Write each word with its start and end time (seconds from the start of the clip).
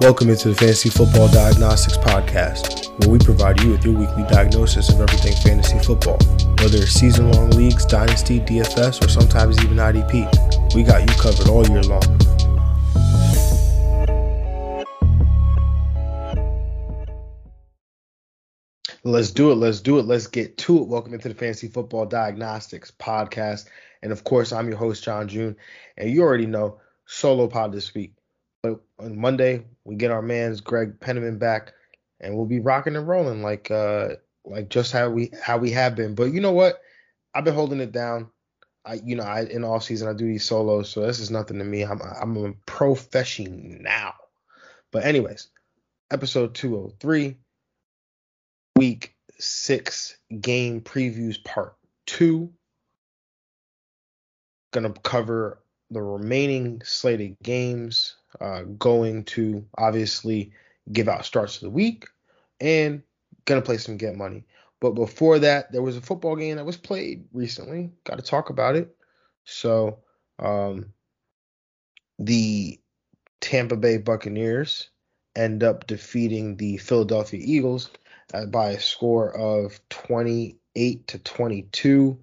Welcome 0.00 0.30
into 0.30 0.48
the 0.48 0.54
Fantasy 0.54 0.88
Football 0.88 1.28
Diagnostics 1.28 1.98
Podcast, 1.98 2.88
where 3.00 3.10
we 3.10 3.18
provide 3.18 3.60
you 3.60 3.72
with 3.72 3.84
your 3.84 3.98
weekly 3.98 4.22
diagnosis 4.30 4.88
of 4.88 4.98
everything 4.98 5.36
fantasy 5.42 5.78
football. 5.78 6.16
Whether 6.58 6.78
it's 6.78 6.92
season 6.92 7.30
long 7.32 7.50
leagues, 7.50 7.84
dynasty, 7.84 8.40
DFS, 8.40 9.04
or 9.04 9.10
sometimes 9.10 9.62
even 9.62 9.76
IDP, 9.76 10.74
we 10.74 10.84
got 10.84 11.02
you 11.02 11.14
covered 11.20 11.48
all 11.48 11.68
year 11.68 11.82
long. 11.82 12.00
Let's 19.04 19.32
do 19.32 19.52
it. 19.52 19.56
Let's 19.56 19.82
do 19.82 19.98
it. 19.98 20.06
Let's 20.06 20.28
get 20.28 20.56
to 20.56 20.78
it. 20.78 20.88
Welcome 20.88 21.12
into 21.12 21.28
the 21.28 21.34
Fantasy 21.34 21.68
Football 21.68 22.06
Diagnostics 22.06 22.90
Podcast. 22.90 23.66
And 24.00 24.12
of 24.12 24.24
course, 24.24 24.50
I'm 24.50 24.66
your 24.66 24.78
host, 24.78 25.04
John 25.04 25.28
June. 25.28 25.56
And 25.98 26.10
you 26.10 26.22
already 26.22 26.46
know, 26.46 26.80
solo 27.04 27.48
pod 27.48 27.72
this 27.72 27.94
week. 27.94 28.14
But 28.62 28.80
on 28.98 29.18
Monday, 29.18 29.64
we 29.84 29.94
get 29.94 30.10
our 30.10 30.22
man's 30.22 30.60
Greg 30.60 31.00
Penniman 31.00 31.38
back, 31.38 31.72
and 32.20 32.36
we'll 32.36 32.46
be 32.46 32.60
rocking 32.60 32.96
and 32.96 33.08
rolling 33.08 33.42
like 33.42 33.70
uh 33.70 34.16
like 34.44 34.68
just 34.68 34.92
how 34.92 35.10
we 35.10 35.30
how 35.42 35.58
we 35.58 35.70
have 35.70 35.96
been. 35.96 36.14
But 36.14 36.32
you 36.32 36.40
know 36.40 36.52
what? 36.52 36.80
I've 37.34 37.44
been 37.44 37.54
holding 37.54 37.80
it 37.80 37.92
down. 37.92 38.30
I 38.84 38.94
you 39.04 39.16
know 39.16 39.22
I 39.22 39.44
in 39.44 39.64
off 39.64 39.84
season 39.84 40.08
I 40.08 40.12
do 40.12 40.26
these 40.26 40.44
solos, 40.44 40.90
so 40.90 41.06
this 41.06 41.20
is 41.20 41.30
nothing 41.30 41.58
to 41.58 41.64
me. 41.64 41.82
I'm 41.82 42.00
I'm 42.00 42.36
a 42.36 42.52
professional 42.66 43.52
now. 43.52 44.14
But 44.90 45.04
anyways, 45.04 45.48
episode 46.10 46.54
203, 46.54 47.36
week 48.76 49.14
six 49.38 50.16
game 50.40 50.80
previews 50.80 51.42
part 51.42 51.76
two. 52.06 52.52
Gonna 54.72 54.92
cover 54.92 55.58
the 55.90 56.02
remaining 56.02 56.82
slated 56.84 57.36
games 57.42 58.16
uh, 58.40 58.62
going 58.78 59.24
to 59.24 59.64
obviously 59.76 60.52
give 60.92 61.08
out 61.08 61.24
starts 61.24 61.56
of 61.56 61.62
the 61.62 61.70
week 61.70 62.06
and 62.60 63.02
gonna 63.44 63.62
play 63.62 63.78
some 63.78 63.96
get 63.96 64.16
money. 64.16 64.44
But 64.80 64.92
before 64.92 65.38
that, 65.40 65.70
there 65.72 65.82
was 65.82 65.96
a 65.96 66.00
football 66.00 66.36
game 66.36 66.56
that 66.56 66.64
was 66.64 66.76
played 66.76 67.26
recently. 67.32 67.92
Got 68.04 68.18
to 68.18 68.24
talk 68.24 68.48
about 68.48 68.76
it. 68.76 68.96
So, 69.44 69.98
um, 70.38 70.92
the 72.18 72.80
Tampa 73.40 73.76
Bay 73.76 73.98
Buccaneers 73.98 74.88
end 75.36 75.62
up 75.62 75.86
defeating 75.86 76.56
the 76.56 76.78
Philadelphia 76.78 77.40
Eagles 77.42 77.90
uh, 78.32 78.46
by 78.46 78.70
a 78.70 78.80
score 78.80 79.34
of 79.36 79.80
28 79.90 81.06
to 81.08 81.18
22. 81.18 82.18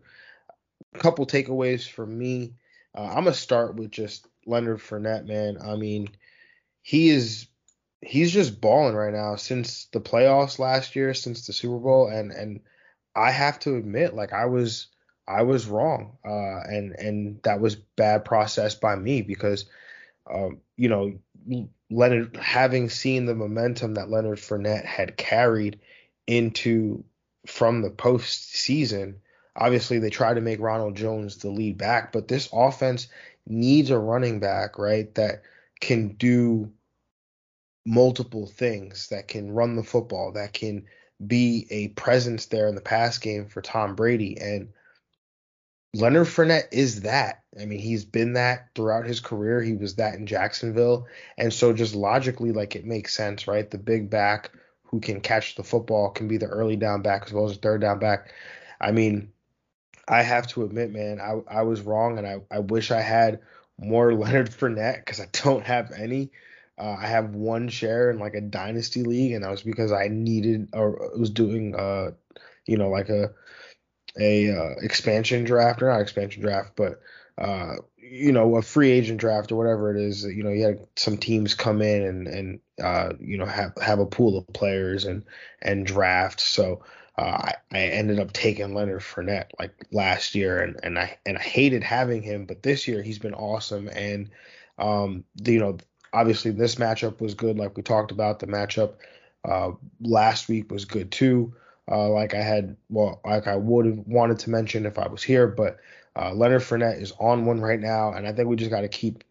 A 0.93 0.99
couple 0.99 1.25
takeaways 1.25 1.87
for 1.89 2.05
me. 2.05 2.53
Uh, 2.97 3.03
I'm 3.03 3.23
gonna 3.25 3.33
start 3.33 3.75
with 3.75 3.91
just 3.91 4.27
Leonard 4.45 4.79
Fournette, 4.79 5.27
man. 5.27 5.57
I 5.63 5.75
mean, 5.75 6.09
he 6.81 7.09
is 7.09 7.47
he's 8.01 8.31
just 8.31 8.59
balling 8.59 8.95
right 8.95 9.13
now 9.13 9.35
since 9.35 9.85
the 9.91 10.01
playoffs 10.01 10.59
last 10.59 10.95
year, 10.95 11.13
since 11.13 11.45
the 11.45 11.53
Super 11.53 11.77
Bowl, 11.77 12.07
and 12.07 12.31
and 12.31 12.61
I 13.15 13.31
have 13.31 13.59
to 13.61 13.75
admit, 13.75 14.15
like 14.15 14.33
I 14.33 14.45
was 14.45 14.87
I 15.27 15.43
was 15.43 15.67
wrong, 15.67 16.17
uh, 16.25 16.61
and 16.69 16.93
and 16.93 17.39
that 17.43 17.59
was 17.59 17.75
bad 17.75 18.25
process 18.25 18.75
by 18.75 18.95
me 18.95 19.21
because, 19.21 19.65
um, 20.31 20.61
you 20.75 20.89
know, 20.89 21.19
Leonard 21.91 22.35
having 22.37 22.89
seen 22.89 23.25
the 23.25 23.35
momentum 23.35 23.95
that 23.95 24.09
Leonard 24.09 24.39
Fournette 24.39 24.85
had 24.85 25.17
carried 25.17 25.79
into 26.25 27.03
from 27.45 27.81
the 27.81 27.89
postseason. 27.91 29.15
Obviously, 29.57 29.99
they 29.99 30.09
tried 30.09 30.35
to 30.35 30.41
make 30.41 30.59
Ronald 30.59 30.95
Jones 30.95 31.37
the 31.37 31.49
lead 31.49 31.77
back, 31.77 32.11
but 32.11 32.27
this 32.27 32.49
offense 32.53 33.07
needs 33.47 33.89
a 33.89 33.97
running 33.97 34.39
back, 34.39 34.77
right, 34.77 35.13
that 35.15 35.41
can 35.79 36.09
do 36.09 36.71
multiple 37.85 38.45
things, 38.45 39.07
that 39.09 39.27
can 39.27 39.51
run 39.51 39.75
the 39.75 39.83
football, 39.83 40.33
that 40.33 40.53
can 40.53 40.85
be 41.25 41.65
a 41.71 41.87
presence 41.89 42.47
there 42.47 42.67
in 42.67 42.75
the 42.75 42.81
pass 42.81 43.17
game 43.17 43.47
for 43.47 43.61
Tom 43.61 43.95
Brady. 43.95 44.37
And 44.39 44.69
Leonard 45.93 46.27
Fournette 46.27 46.67
is 46.71 47.01
that. 47.01 47.43
I 47.59 47.65
mean, 47.65 47.79
he's 47.79 48.05
been 48.05 48.33
that 48.33 48.69
throughout 48.75 49.07
his 49.07 49.19
career. 49.19 49.61
He 49.61 49.73
was 49.73 49.95
that 49.95 50.15
in 50.15 50.27
Jacksonville. 50.27 51.07
And 51.37 51.51
so 51.51 51.73
just 51.73 51.95
logically, 51.95 52.51
like 52.51 52.75
it 52.75 52.85
makes 52.85 53.15
sense, 53.15 53.47
right? 53.47 53.69
The 53.69 53.79
big 53.79 54.09
back 54.09 54.51
who 54.83 54.99
can 54.99 55.21
catch 55.21 55.55
the 55.55 55.63
football 55.63 56.09
can 56.09 56.27
be 56.27 56.37
the 56.37 56.45
early 56.45 56.75
down 56.75 57.01
back 57.01 57.23
as 57.25 57.33
well 57.33 57.45
as 57.45 57.53
the 57.53 57.59
third 57.59 57.81
down 57.81 57.99
back. 57.99 58.31
I 58.79 58.91
mean, 58.91 59.31
I 60.07 60.23
have 60.23 60.47
to 60.47 60.63
admit, 60.63 60.91
man, 60.91 61.19
I, 61.19 61.41
I 61.47 61.61
was 61.63 61.81
wrong, 61.81 62.17
and 62.17 62.27
I, 62.27 62.37
I 62.49 62.59
wish 62.59 62.91
I 62.91 63.01
had 63.01 63.39
more 63.77 64.13
Leonard 64.15 64.49
Fournette 64.49 64.97
because 64.97 65.19
I 65.19 65.27
don't 65.31 65.65
have 65.65 65.91
any. 65.91 66.31
Uh, 66.77 66.95
I 66.99 67.07
have 67.07 67.33
one 67.33 67.69
share 67.69 68.11
in 68.11 68.19
like 68.19 68.35
a 68.35 68.41
dynasty 68.41 69.03
league, 69.03 69.33
and 69.33 69.43
that 69.43 69.51
was 69.51 69.63
because 69.63 69.91
I 69.91 70.07
needed 70.09 70.69
or 70.73 71.11
was 71.17 71.31
doing, 71.31 71.75
uh, 71.75 72.11
you 72.65 72.77
know, 72.77 72.89
like 72.89 73.09
a 73.09 73.31
a 74.19 74.51
uh, 74.51 74.75
expansion 74.81 75.43
draft 75.43 75.81
or 75.81 75.89
not 75.89 76.01
expansion 76.01 76.41
draft, 76.41 76.71
but 76.75 76.99
uh, 77.37 77.75
you 77.97 78.31
know, 78.31 78.55
a 78.55 78.61
free 78.61 78.91
agent 78.91 79.19
draft 79.19 79.51
or 79.51 79.55
whatever 79.55 79.95
it 79.95 80.01
is. 80.01 80.23
You 80.23 80.43
know, 80.43 80.49
you 80.49 80.63
had 80.63 80.87
some 80.95 81.17
teams 81.17 81.53
come 81.53 81.81
in 81.81 82.03
and 82.03 82.27
and 82.27 82.59
uh, 82.81 83.13
you 83.19 83.37
know 83.37 83.45
have 83.45 83.73
have 83.81 83.99
a 83.99 84.05
pool 84.05 84.37
of 84.37 84.47
players 84.47 85.05
and 85.05 85.23
and 85.61 85.85
draft. 85.85 86.39
So 86.39 86.83
uh, 87.17 87.21
I, 87.21 87.53
I 87.71 87.79
ended 87.79 88.19
up 88.19 88.31
taking 88.31 88.73
Leonard 88.73 89.01
Fournette 89.01 89.49
like 89.59 89.73
last 89.91 90.35
year, 90.35 90.61
and, 90.61 90.79
and 90.83 90.99
I 90.99 91.17
and 91.25 91.37
I 91.37 91.41
hated 91.41 91.83
having 91.83 92.21
him, 92.21 92.45
but 92.45 92.63
this 92.63 92.87
year 92.87 93.01
he's 93.01 93.19
been 93.19 93.33
awesome. 93.33 93.89
And 93.89 94.29
um, 94.77 95.23
the, 95.35 95.53
you 95.53 95.59
know, 95.59 95.77
obviously 96.13 96.51
this 96.51 96.75
matchup 96.75 97.19
was 97.19 97.33
good, 97.33 97.57
like 97.57 97.75
we 97.75 97.83
talked 97.83 98.11
about. 98.11 98.39
The 98.39 98.47
matchup 98.47 98.93
uh, 99.43 99.71
last 100.01 100.47
week 100.47 100.71
was 100.71 100.85
good 100.85 101.11
too. 101.11 101.53
Uh, 101.89 102.09
like 102.09 102.33
I 102.33 102.41
had, 102.41 102.75
well, 102.89 103.21
like 103.25 103.47
I 103.47 103.55
would 103.55 103.85
have 103.85 103.99
wanted 104.05 104.39
to 104.39 104.49
mention 104.49 104.85
if 104.85 104.99
I 104.99 105.07
was 105.07 105.23
here, 105.23 105.47
but 105.47 105.79
uh, 106.15 106.33
Leonard 106.33 106.61
Fournette 106.61 107.01
is 107.01 107.13
on 107.19 107.45
one 107.45 107.61
right 107.61 107.79
now, 107.79 108.11
and 108.11 108.27
I 108.27 108.33
think 108.33 108.49
we 108.49 108.57
just 108.57 108.71
got 108.71 108.81
to 108.81 108.87
keep 108.87 109.23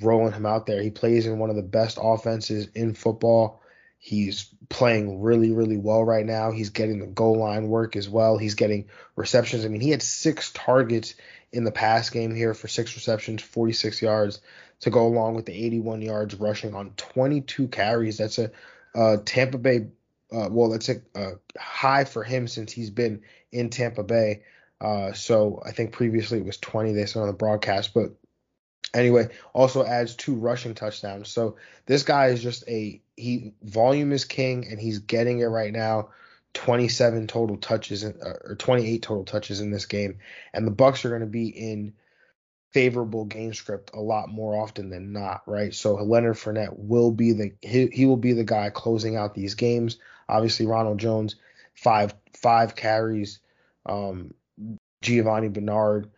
rolling 0.00 0.32
him 0.32 0.46
out 0.46 0.66
there. 0.66 0.82
He 0.82 0.90
plays 0.90 1.26
in 1.26 1.38
one 1.38 1.50
of 1.50 1.56
the 1.56 1.62
best 1.62 1.98
offenses 2.00 2.68
in 2.74 2.94
football. 2.94 3.60
He's 3.98 4.54
playing 4.68 5.22
really, 5.22 5.50
really 5.52 5.78
well 5.78 6.04
right 6.04 6.26
now. 6.26 6.50
He's 6.50 6.70
getting 6.70 6.98
the 6.98 7.06
goal 7.06 7.38
line 7.38 7.68
work 7.68 7.96
as 7.96 8.08
well. 8.08 8.36
He's 8.36 8.54
getting 8.54 8.88
receptions. 9.16 9.64
I 9.64 9.68
mean, 9.68 9.80
he 9.80 9.90
had 9.90 10.02
six 10.02 10.50
targets 10.52 11.14
in 11.52 11.64
the 11.64 11.72
pass 11.72 12.10
game 12.10 12.34
here 12.34 12.52
for 12.52 12.68
six 12.68 12.94
receptions, 12.96 13.42
46 13.42 14.02
yards 14.02 14.40
to 14.80 14.90
go 14.90 15.06
along 15.06 15.34
with 15.34 15.46
the 15.46 15.64
81 15.64 16.02
yards 16.02 16.34
rushing 16.34 16.74
on 16.74 16.90
22 16.96 17.68
carries. 17.68 18.18
That's 18.18 18.38
a 18.38 18.50
uh, 18.94 19.16
Tampa 19.24 19.58
Bay. 19.58 19.86
Uh, 20.32 20.48
well, 20.50 20.70
that's 20.70 20.88
a, 20.88 20.96
a, 21.14 21.32
high 21.58 22.04
for 22.04 22.24
him 22.24 22.48
since 22.48 22.72
he's 22.72 22.90
been 22.90 23.22
in 23.52 23.70
Tampa 23.70 24.02
Bay. 24.02 24.42
Uh, 24.80 25.12
so 25.12 25.62
I 25.64 25.70
think 25.70 25.92
previously 25.92 26.38
it 26.38 26.44
was 26.44 26.58
20. 26.58 26.92
They 26.92 27.06
said 27.06 27.20
on 27.20 27.28
the 27.28 27.32
broadcast, 27.32 27.94
but 27.94 28.10
anyway, 28.92 29.28
also 29.52 29.84
adds 29.84 30.14
two 30.14 30.34
rushing 30.34 30.74
touchdowns. 30.74 31.28
So 31.28 31.56
this 31.86 32.02
guy 32.02 32.26
is 32.26 32.42
just 32.42 32.68
a 32.68 33.00
he 33.16 33.52
volume 33.62 34.12
is 34.12 34.24
king, 34.24 34.66
and 34.68 34.80
he's 34.80 34.98
getting 34.98 35.40
it 35.40 35.46
right 35.46 35.72
now. 35.72 36.10
27 36.54 37.26
total 37.26 37.56
touches 37.56 38.04
in, 38.04 38.14
uh, 38.24 38.34
or 38.44 38.54
28 38.54 39.02
total 39.02 39.24
touches 39.24 39.60
in 39.60 39.70
this 39.70 39.86
game, 39.86 40.18
and 40.52 40.66
the 40.66 40.72
Bucs 40.72 41.04
are 41.04 41.08
going 41.08 41.20
to 41.20 41.26
be 41.26 41.48
in 41.48 41.94
favorable 42.72 43.24
game 43.24 43.54
script 43.54 43.90
a 43.94 44.00
lot 44.00 44.28
more 44.28 44.60
often 44.60 44.90
than 44.90 45.12
not, 45.12 45.42
right? 45.46 45.74
So 45.74 45.94
Leonard 45.94 46.36
Fournette 46.36 46.76
will 46.76 47.10
be 47.10 47.32
the 47.32 47.52
he, 47.60 47.86
he 47.86 48.06
will 48.06 48.16
be 48.16 48.32
the 48.32 48.44
guy 48.44 48.70
closing 48.70 49.16
out 49.16 49.34
these 49.34 49.54
games. 49.54 49.98
Obviously, 50.28 50.66
Ronald 50.66 50.98
Jones 50.98 51.36
five 51.74 52.14
five 52.32 52.76
carries. 52.76 53.40
Um, 53.86 54.34
Giovani 55.02 55.48
Bernard 55.48 56.10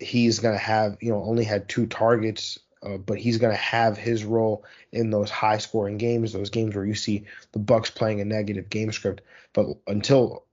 he's 0.00 0.40
going 0.40 0.54
to 0.54 0.62
have, 0.62 0.96
you 1.00 1.10
know, 1.10 1.22
only 1.22 1.44
had 1.44 1.68
two 1.68 1.86
targets, 1.86 2.58
uh, 2.82 2.96
but 2.96 3.18
he's 3.18 3.38
going 3.38 3.52
to 3.52 3.60
have 3.60 3.96
his 3.96 4.24
role 4.24 4.64
in 4.92 5.10
those 5.10 5.30
high 5.30 5.58
scoring 5.58 5.98
games, 5.98 6.32
those 6.32 6.50
games 6.50 6.74
where 6.74 6.84
you 6.84 6.94
see 6.94 7.24
the 7.52 7.58
Bucs 7.58 7.94
playing 7.94 8.20
a 8.20 8.24
negative 8.24 8.70
game 8.70 8.92
script. 8.92 9.22
But 9.52 9.66
until 9.86 10.44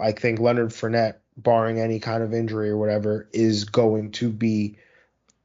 I 0.00 0.12
think 0.12 0.40
Leonard 0.40 0.70
Fournette, 0.70 1.16
barring 1.36 1.80
any 1.80 1.98
kind 1.98 2.22
of 2.22 2.32
injury 2.34 2.70
or 2.70 2.76
whatever, 2.76 3.28
is 3.32 3.64
going 3.64 4.12
to 4.12 4.30
be, 4.30 4.78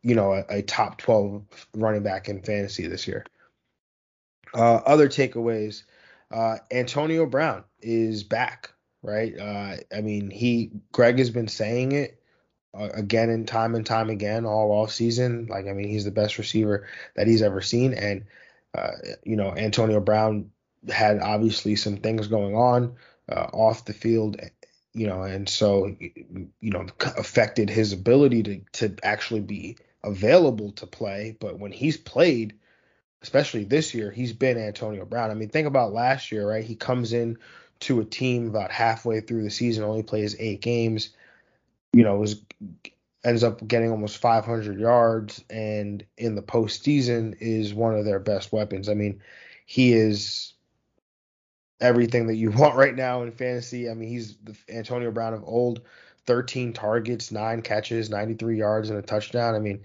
you 0.01 0.15
know, 0.15 0.33
a, 0.33 0.45
a 0.49 0.61
top 0.61 0.97
12 0.97 1.43
running 1.75 2.03
back 2.03 2.29
in 2.29 2.41
fantasy 2.41 2.87
this 2.87 3.07
year. 3.07 3.25
Uh, 4.53 4.75
other 4.85 5.07
takeaways 5.07 5.83
uh, 6.31 6.57
Antonio 6.71 7.25
Brown 7.25 7.63
is 7.81 8.23
back, 8.23 8.71
right? 9.01 9.37
Uh, 9.37 9.77
I 9.95 10.01
mean, 10.01 10.29
he, 10.29 10.71
Greg 10.91 11.17
has 11.17 11.29
been 11.29 11.47
saying 11.47 11.93
it 11.93 12.18
again 12.73 13.29
and 13.29 13.47
time 13.47 13.75
and 13.75 13.85
time 13.85 14.09
again 14.09 14.45
all 14.45 14.71
off 14.71 14.91
season. 14.91 15.47
Like 15.47 15.67
I 15.67 15.73
mean, 15.73 15.87
he's 15.87 16.05
the 16.05 16.11
best 16.11 16.37
receiver 16.37 16.87
that 17.15 17.27
he's 17.27 17.41
ever 17.41 17.61
seen, 17.61 17.93
and 17.93 18.25
uh, 18.77 18.91
you 19.23 19.35
know 19.35 19.55
Antonio 19.55 19.99
Brown 19.99 20.51
had 20.87 21.19
obviously 21.19 21.75
some 21.75 21.97
things 21.97 22.27
going 22.27 22.55
on 22.55 22.95
uh, 23.29 23.47
off 23.53 23.85
the 23.85 23.93
field, 23.93 24.39
you 24.93 25.07
know, 25.07 25.23
and 25.23 25.49
so 25.49 25.95
you 25.99 26.49
know 26.61 26.85
affected 27.17 27.69
his 27.69 27.93
ability 27.93 28.43
to 28.43 28.61
to 28.73 28.95
actually 29.03 29.41
be 29.41 29.77
available 30.03 30.71
to 30.73 30.87
play. 30.87 31.35
But 31.39 31.59
when 31.59 31.71
he's 31.71 31.97
played, 31.97 32.55
especially 33.21 33.63
this 33.63 33.93
year, 33.93 34.11
he's 34.11 34.33
been 34.33 34.57
Antonio 34.57 35.05
Brown. 35.05 35.31
I 35.31 35.33
mean, 35.33 35.49
think 35.49 35.67
about 35.67 35.93
last 35.93 36.31
year, 36.31 36.47
right? 36.47 36.63
He 36.63 36.75
comes 36.75 37.13
in 37.13 37.37
to 37.81 37.99
a 37.99 38.05
team 38.05 38.47
about 38.47 38.71
halfway 38.71 39.21
through 39.21 39.43
the 39.43 39.49
season, 39.49 39.83
only 39.83 40.03
plays 40.03 40.35
eight 40.39 40.61
games. 40.61 41.09
You 41.93 42.03
know, 42.03 42.17
was 42.17 42.41
ends 43.23 43.43
up 43.43 43.65
getting 43.67 43.91
almost 43.91 44.17
500 44.17 44.79
yards, 44.79 45.43
and 45.49 46.05
in 46.17 46.35
the 46.35 46.41
postseason 46.41 47.35
is 47.39 47.73
one 47.73 47.95
of 47.95 48.05
their 48.05 48.19
best 48.19 48.51
weapons. 48.51 48.87
I 48.89 48.93
mean, 48.93 49.21
he 49.65 49.93
is 49.93 50.53
everything 51.81 52.27
that 52.27 52.35
you 52.35 52.51
want 52.55 52.75
right 52.75 52.95
now 52.95 53.23
in 53.23 53.31
fantasy. 53.31 53.89
I 53.89 53.93
mean, 53.93 54.09
he's 54.09 54.35
the 54.43 54.55
Antonio 54.69 55.11
Brown 55.11 55.33
of 55.33 55.43
old. 55.43 55.81
13 56.25 56.73
targets, 56.73 57.31
nine 57.31 57.63
catches, 57.63 58.11
93 58.11 58.55
yards, 58.55 58.91
and 58.91 58.99
a 58.99 59.01
touchdown. 59.01 59.55
I 59.55 59.59
mean, 59.59 59.81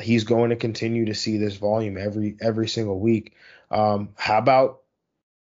he's 0.00 0.22
going 0.22 0.50
to 0.50 0.56
continue 0.56 1.06
to 1.06 1.14
see 1.14 1.36
this 1.36 1.56
volume 1.56 1.96
every 1.96 2.36
every 2.40 2.68
single 2.68 3.00
week. 3.00 3.34
Um, 3.72 4.10
how 4.14 4.38
about 4.38 4.82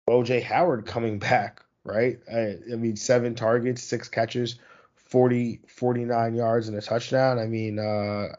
OJ 0.10 0.42
Howard 0.42 0.88
coming 0.88 1.20
back? 1.20 1.62
Right? 1.84 2.20
I, 2.32 2.56
I 2.72 2.76
mean, 2.76 2.96
seven 2.96 3.36
targets, 3.36 3.84
six 3.84 4.10
catches, 4.10 4.56
40, 5.16 5.62
49 5.70 6.36
yards 6.36 6.68
and 6.68 6.78
a 6.78 6.82
touchdown. 6.82 7.40
I 7.40 7.46
mean, 7.46 7.80
uh, 7.80 8.36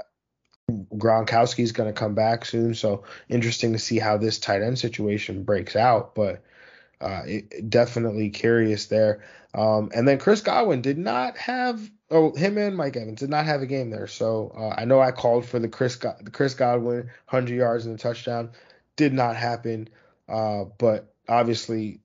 Gronkowski's 0.71 1.73
going 1.73 1.89
to 1.89 1.99
come 1.99 2.15
back 2.15 2.45
soon, 2.45 2.75
so 2.75 3.05
interesting 3.31 3.73
to 3.73 3.79
see 3.79 3.99
how 3.99 4.19
this 4.19 4.39
tight 4.39 4.61
end 4.61 4.79
situation 4.79 5.43
breaks 5.43 5.75
out. 5.75 6.15
But 6.15 6.43
uh, 7.01 7.23
it, 7.25 7.71
definitely 7.71 8.29
curious 8.29 8.89
there. 8.89 9.25
Um, 9.55 9.91
and 9.95 10.07
then 10.07 10.19
Chris 10.19 10.43
Godwin 10.43 10.83
did 10.83 10.99
not 10.99 11.39
have, 11.39 11.81
oh, 12.11 12.37
him 12.37 12.59
and 12.59 12.77
Mike 12.77 12.99
Evans 12.99 13.21
did 13.21 13.31
not 13.31 13.47
have 13.47 13.63
a 13.63 13.67
game 13.67 13.89
there. 13.89 14.07
So 14.07 14.53
uh, 14.55 14.79
I 14.79 14.85
know 14.85 15.01
I 15.01 15.13
called 15.13 15.47
for 15.47 15.59
the 15.59 15.69
Chris 15.69 15.97
the 15.97 16.31
Chris 16.31 16.53
Godwin 16.53 17.09
100 17.31 17.55
yards 17.55 17.87
and 17.87 17.95
a 17.95 17.99
touchdown, 17.99 18.51
did 18.97 19.15
not 19.15 19.35
happen. 19.35 19.89
Uh, 20.29 20.65
but 20.77 21.15
obviously, 21.27 22.01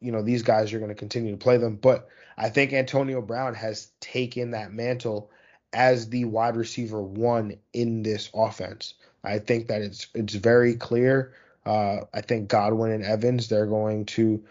you 0.00 0.10
know 0.10 0.22
these 0.22 0.42
guys 0.42 0.72
are 0.72 0.80
going 0.80 0.88
to 0.88 0.96
continue 0.96 1.30
to 1.30 1.38
play 1.38 1.56
them. 1.56 1.76
But 1.76 2.08
I 2.38 2.50
think 2.50 2.72
Antonio 2.72 3.20
Brown 3.20 3.54
has 3.54 3.90
taken 4.00 4.52
that 4.52 4.72
mantle 4.72 5.30
as 5.72 6.08
the 6.08 6.24
wide 6.24 6.56
receiver 6.56 7.02
one 7.02 7.58
in 7.72 8.02
this 8.02 8.30
offense. 8.32 8.94
I 9.24 9.40
think 9.40 9.66
that 9.66 9.82
it's 9.82 10.06
it's 10.14 10.34
very 10.34 10.74
clear. 10.76 11.34
Uh, 11.66 11.98
I 12.14 12.20
think 12.20 12.48
Godwin 12.48 12.92
and 12.92 13.04
Evans 13.04 13.48
they're 13.48 13.66
going 13.66 14.06
to, 14.06 14.44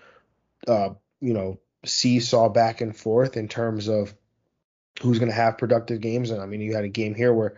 uh, 0.67 0.89
you 1.21 1.33
know, 1.33 1.59
seesaw 1.85 2.49
back 2.49 2.81
and 2.81 2.95
forth 2.95 3.37
in 3.37 3.47
terms 3.47 3.87
of 3.87 4.13
who's 5.01 5.17
going 5.17 5.31
to 5.31 5.35
have 5.35 5.57
productive 5.57 6.01
games. 6.01 6.29
And 6.29 6.41
I 6.41 6.45
mean, 6.45 6.61
you 6.61 6.75
had 6.75 6.83
a 6.83 6.89
game 6.89 7.15
here 7.15 7.33
where 7.33 7.55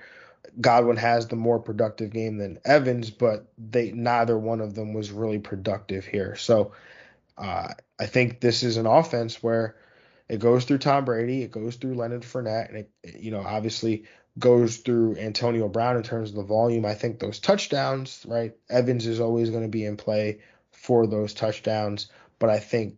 Godwin 0.61 0.97
has 0.97 1.27
the 1.27 1.35
more 1.35 1.59
productive 1.59 2.11
game 2.11 2.37
than 2.37 2.59
Evans, 2.63 3.09
but 3.09 3.51
they 3.57 3.91
neither 3.91 4.37
one 4.37 4.61
of 4.61 4.75
them 4.75 4.93
was 4.93 5.11
really 5.11 5.39
productive 5.39 6.05
here. 6.05 6.35
So 6.35 6.73
uh, 7.37 7.73
I 7.99 8.05
think 8.05 8.41
this 8.41 8.61
is 8.61 8.77
an 8.77 8.85
offense 8.85 9.41
where 9.41 9.75
it 10.29 10.39
goes 10.39 10.65
through 10.65 10.77
Tom 10.77 11.05
Brady, 11.05 11.41
it 11.41 11.51
goes 11.51 11.75
through 11.75 11.95
Leonard 11.95 12.21
Fournette, 12.21 12.69
and 12.69 12.77
it, 12.77 13.19
you 13.19 13.31
know 13.31 13.41
obviously 13.41 14.05
goes 14.37 14.77
through 14.77 15.17
Antonio 15.17 15.67
Brown 15.67 15.97
in 15.97 16.03
terms 16.03 16.29
of 16.29 16.35
the 16.35 16.43
volume. 16.43 16.85
I 16.85 16.93
think 16.93 17.19
those 17.19 17.39
touchdowns, 17.39 18.23
right? 18.27 18.55
Evans 18.69 19.05
is 19.05 19.19
always 19.19 19.49
going 19.49 19.63
to 19.63 19.69
be 19.69 19.83
in 19.83 19.97
play 19.97 20.39
for 20.71 21.07
those 21.07 21.33
touchdowns, 21.33 22.09
but 22.37 22.49
I 22.49 22.59
think 22.59 22.97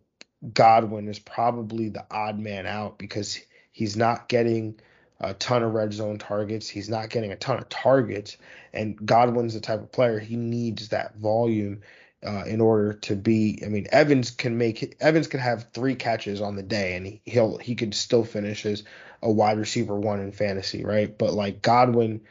Godwin 0.52 1.08
is 1.08 1.18
probably 1.18 1.88
the 1.88 2.06
odd 2.10 2.38
man 2.38 2.66
out 2.66 2.98
because 2.98 3.40
he's 3.72 3.96
not 3.96 4.28
getting 4.28 4.78
a 5.20 5.34
ton 5.34 5.62
of 5.62 5.72
red 5.72 5.92
zone 5.92 6.18
targets. 6.18 6.68
He's 6.68 6.88
not 6.88 7.08
getting 7.08 7.32
a 7.32 7.36
ton 7.36 7.58
of 7.58 7.68
targets, 7.68 8.36
and 8.72 9.04
Godwin's 9.04 9.54
the 9.54 9.60
type 9.60 9.80
of 9.80 9.90
player 9.90 10.18
he 10.18 10.36
needs 10.36 10.90
that 10.90 11.16
volume 11.16 11.80
uh, 12.24 12.44
in 12.46 12.60
order 12.60 12.92
to 12.92 13.16
be. 13.16 13.62
I 13.64 13.68
mean, 13.68 13.86
Evans 13.90 14.30
can 14.30 14.58
make 14.58 14.96
Evans 15.00 15.26
can 15.26 15.40
have 15.40 15.68
three 15.72 15.94
catches 15.94 16.40
on 16.40 16.56
the 16.56 16.62
day, 16.62 16.96
and 16.96 17.06
he, 17.06 17.20
he'll 17.24 17.58
he 17.58 17.74
could 17.74 17.94
still 17.94 18.24
finish 18.24 18.64
as 18.66 18.84
a 19.22 19.30
wide 19.30 19.58
receiver 19.58 19.98
one 19.98 20.20
in 20.20 20.32
fantasy, 20.32 20.84
right? 20.84 21.16
But 21.16 21.34
like 21.34 21.62
Godwin 21.62 22.22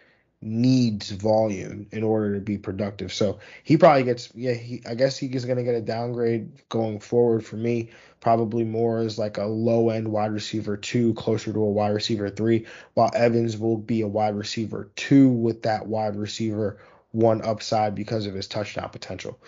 needs 0.44 1.12
volume 1.12 1.86
in 1.92 2.04
order 2.04 2.34
to 2.34 2.42
be 2.42 2.58
productive. 2.58 3.14
So 3.14 3.40
he 3.64 3.78
probably 3.78 4.04
gets 4.04 4.30
yeah, 4.34 4.54
he 4.54 4.82
I 4.88 4.96
guess 4.96 5.18
he's 5.18 5.46
gonna 5.46 5.64
get 5.64 5.76
a 5.76 5.82
downgrade 5.82 6.68
going 6.70 7.00
forward 7.00 7.46
for 7.46 7.58
me. 7.58 7.92
Probably 8.20 8.64
more 8.64 9.00
as 9.00 9.18
like 9.18 9.38
a 9.38 9.46
low 9.46 9.90
end 9.90 10.08
wide 10.08 10.32
receiver 10.32 10.78
two, 10.78 11.14
closer 11.16 11.52
to 11.52 11.60
a 11.60 11.72
wide 11.72 11.94
receiver 11.94 12.30
three, 12.30 12.66
while 12.94 13.12
Evans 13.14 13.58
will 13.58 13.78
be 13.78 14.02
a 14.02 14.08
wide 14.08 14.36
receiver 14.36 14.92
two 14.96 15.30
with 15.30 15.64
that 15.64 15.88
wide 15.88 16.16
receiver 16.16 16.80
one 17.12 17.42
upside 17.42 17.94
because 17.94 18.26
of 18.26 18.34
his 18.34 18.48
touchdown 18.48 18.90
potential. 18.90 19.40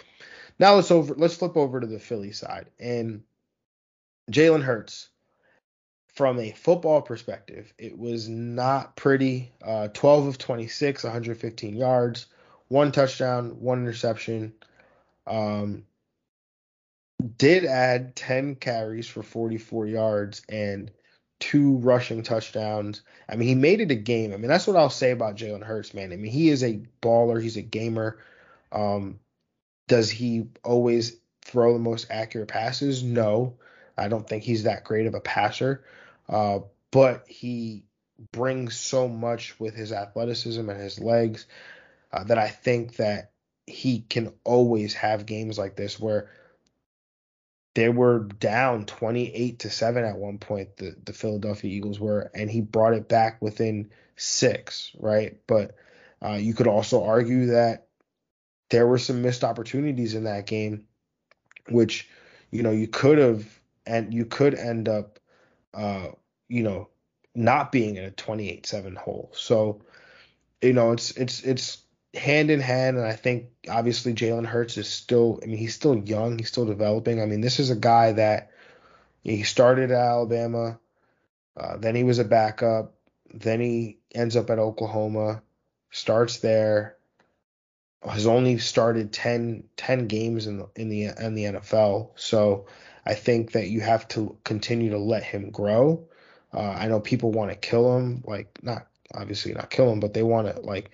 Now 0.59 0.75
let's 0.75 0.91
over 0.91 1.15
let's 1.15 1.35
flip 1.35 1.57
over 1.57 1.79
to 1.79 1.87
the 1.87 1.99
Philly 1.99 2.31
side. 2.31 2.67
And 2.79 3.23
Jalen 4.31 4.63
Hurts, 4.63 5.09
from 6.07 6.39
a 6.39 6.51
football 6.51 7.01
perspective, 7.01 7.73
it 7.77 7.97
was 7.97 8.29
not 8.29 8.95
pretty. 8.95 9.51
Uh, 9.63 9.89
12 9.89 10.27
of 10.27 10.37
26, 10.37 11.03
115 11.03 11.75
yards, 11.75 12.27
one 12.67 12.91
touchdown, 12.91 13.61
one 13.61 13.79
interception. 13.79 14.53
Um, 15.25 15.85
did 17.37 17.65
add 17.65 18.15
10 18.15 18.55
carries 18.55 19.07
for 19.07 19.23
44 19.23 19.87
yards 19.87 20.41
and 20.49 20.91
two 21.39 21.77
rushing 21.77 22.23
touchdowns. 22.23 23.01
I 23.27 23.35
mean, 23.35 23.47
he 23.47 23.55
made 23.55 23.81
it 23.81 23.91
a 23.91 23.95
game. 23.95 24.33
I 24.33 24.37
mean, 24.37 24.47
that's 24.47 24.67
what 24.67 24.75
I'll 24.75 24.89
say 24.89 25.11
about 25.11 25.35
Jalen 25.35 25.63
Hurts, 25.63 25.93
man. 25.93 26.13
I 26.13 26.15
mean, 26.15 26.31
he 26.31 26.49
is 26.49 26.63
a 26.63 26.81
baller. 27.01 27.41
He's 27.41 27.57
a 27.57 27.61
gamer. 27.61 28.17
Um, 28.71 29.19
does 29.93 30.09
he 30.09 30.47
always 30.63 31.17
throw 31.45 31.73
the 31.73 31.77
most 31.77 32.07
accurate 32.09 32.47
passes? 32.47 33.03
No, 33.03 33.57
I 33.95 34.07
don't 34.07 34.27
think 34.27 34.41
he's 34.41 34.63
that 34.63 34.83
great 34.83 35.05
of 35.05 35.13
a 35.13 35.19
passer. 35.19 35.83
Uh, 36.27 36.61
but 36.89 37.27
he 37.27 37.83
brings 38.31 38.75
so 38.75 39.07
much 39.07 39.59
with 39.59 39.75
his 39.75 39.91
athleticism 39.91 40.67
and 40.67 40.81
his 40.81 40.99
legs 40.99 41.45
uh, 42.11 42.23
that 42.23 42.39
I 42.39 42.49
think 42.49 42.95
that 42.95 43.33
he 43.67 43.99
can 43.99 44.33
always 44.43 44.95
have 44.95 45.27
games 45.27 45.59
like 45.59 45.75
this 45.75 45.99
where 45.99 46.31
they 47.75 47.89
were 47.89 48.21
down 48.39 48.87
28 48.87 49.59
to 49.59 49.69
7 49.69 50.03
at 50.03 50.17
one 50.17 50.39
point 50.39 50.75
the, 50.77 50.95
the 51.05 51.13
Philadelphia 51.13 51.69
Eagles 51.69 51.99
were 51.99 52.31
and 52.33 52.49
he 52.49 52.61
brought 52.61 52.93
it 52.93 53.07
back 53.07 53.39
within 53.43 53.91
6 54.15 54.95
right 54.97 55.37
but 55.45 55.75
uh, 56.19 56.33
you 56.33 56.55
could 56.55 56.67
also 56.67 57.03
argue 57.03 57.47
that 57.47 57.89
there 58.73 58.87
were 58.87 58.97
some 58.97 59.21
missed 59.21 59.43
opportunities 59.43 60.15
in 60.15 60.23
that 60.23 60.47
game, 60.47 60.85
which 61.69 62.09
you 62.49 62.63
know 62.63 62.71
you 62.71 62.87
could 62.87 63.19
have 63.19 63.45
and 63.85 64.11
you 64.11 64.25
could 64.25 64.55
end 64.55 64.89
up, 64.89 65.19
uh, 65.75 66.07
you 66.47 66.63
know, 66.63 66.89
not 67.35 67.71
being 67.71 67.97
in 67.97 68.05
a 68.05 68.11
28-7 68.11 68.97
hole. 68.97 69.29
So 69.35 69.81
you 70.61 70.73
know 70.73 70.91
it's 70.91 71.11
it's 71.11 71.43
it's 71.43 71.83
hand 72.15 72.49
in 72.49 72.59
hand, 72.59 72.97
and 72.97 73.05
I 73.05 73.13
think 73.13 73.45
obviously 73.69 74.15
Jalen 74.15 74.47
Hurts 74.47 74.77
is 74.77 74.89
still. 74.89 75.39
I 75.43 75.45
mean, 75.45 75.57
he's 75.57 75.75
still 75.75 75.95
young. 75.95 76.39
He's 76.39 76.49
still 76.49 76.65
developing. 76.65 77.21
I 77.21 77.27
mean, 77.27 77.41
this 77.41 77.59
is 77.59 77.69
a 77.69 77.75
guy 77.75 78.13
that 78.13 78.49
he 79.23 79.43
started 79.43 79.91
at 79.91 79.97
Alabama, 79.97 80.79
uh, 81.55 81.77
then 81.77 81.95
he 81.95 82.03
was 82.03 82.17
a 82.17 82.25
backup, 82.25 82.95
then 83.31 83.61
he 83.61 83.99
ends 84.13 84.35
up 84.35 84.49
at 84.49 84.59
Oklahoma, 84.59 85.43
starts 85.91 86.37
there, 86.39 86.97
has 88.09 88.27
only 88.27 88.57
started 88.57 89.13
10, 89.13 89.63
10 89.77 90.07
games 90.07 90.47
in 90.47 90.57
the 90.57 90.67
in 90.75 90.89
the 90.89 91.05
in 91.05 91.35
the 91.35 91.43
NFL. 91.45 92.11
So 92.15 92.67
I 93.05 93.13
think 93.13 93.53
that 93.53 93.69
you 93.69 93.81
have 93.81 94.07
to 94.09 94.37
continue 94.43 94.91
to 94.91 94.97
let 94.97 95.23
him 95.23 95.51
grow. 95.51 96.07
Uh, 96.53 96.59
I 96.59 96.87
know 96.87 96.99
people 96.99 97.31
want 97.31 97.51
to 97.51 97.57
kill 97.57 97.97
him, 97.97 98.23
like 98.25 98.59
not 98.61 98.87
obviously 99.13 99.53
not 99.53 99.69
kill 99.69 99.91
him, 99.91 99.99
but 99.99 100.13
they 100.13 100.23
want 100.23 100.53
to 100.53 100.61
like 100.61 100.91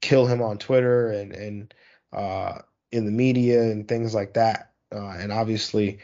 kill 0.00 0.26
him 0.26 0.42
on 0.42 0.58
Twitter 0.58 1.10
and 1.10 1.32
and 1.32 1.74
uh, 2.12 2.58
in 2.90 3.04
the 3.04 3.12
media 3.12 3.62
and 3.62 3.86
things 3.86 4.14
like 4.14 4.34
that. 4.34 4.72
Uh, 4.90 5.08
and 5.18 5.32
obviously, 5.32 5.98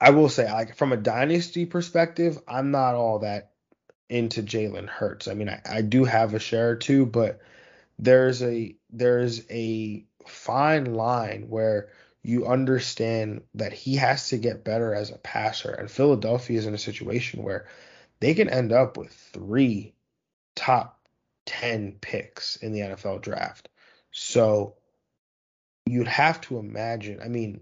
I 0.00 0.10
will 0.10 0.28
say, 0.28 0.50
like 0.50 0.76
from 0.76 0.92
a 0.92 0.96
dynasty 0.96 1.66
perspective, 1.66 2.38
I'm 2.46 2.70
not 2.70 2.94
all 2.94 3.20
that 3.20 3.50
into 4.08 4.42
Jalen 4.42 4.88
Hurts. 4.88 5.28
I 5.28 5.34
mean, 5.34 5.48
I, 5.48 5.60
I 5.68 5.82
do 5.82 6.04
have 6.04 6.34
a 6.34 6.38
share 6.38 6.70
or 6.70 6.76
two, 6.76 7.06
but 7.06 7.40
there's 7.98 8.42
a 8.42 8.76
there's 8.90 9.48
a 9.50 10.04
fine 10.26 10.94
line 10.94 11.46
where 11.48 11.88
you 12.22 12.46
understand 12.46 13.42
that 13.54 13.72
he 13.72 13.96
has 13.96 14.30
to 14.30 14.38
get 14.38 14.64
better 14.64 14.94
as 14.94 15.10
a 15.10 15.18
passer. 15.18 15.70
And 15.70 15.90
Philadelphia 15.90 16.58
is 16.58 16.66
in 16.66 16.74
a 16.74 16.78
situation 16.78 17.42
where 17.42 17.66
they 18.20 18.32
can 18.32 18.48
end 18.48 18.72
up 18.72 18.96
with 18.96 19.12
three 19.12 19.92
top 20.54 20.98
10 21.44 21.98
picks 22.00 22.56
in 22.56 22.72
the 22.72 22.80
NFL 22.80 23.20
draft. 23.20 23.68
So 24.10 24.76
you'd 25.84 26.08
have 26.08 26.40
to 26.42 26.58
imagine, 26.58 27.20
I 27.22 27.28
mean, 27.28 27.60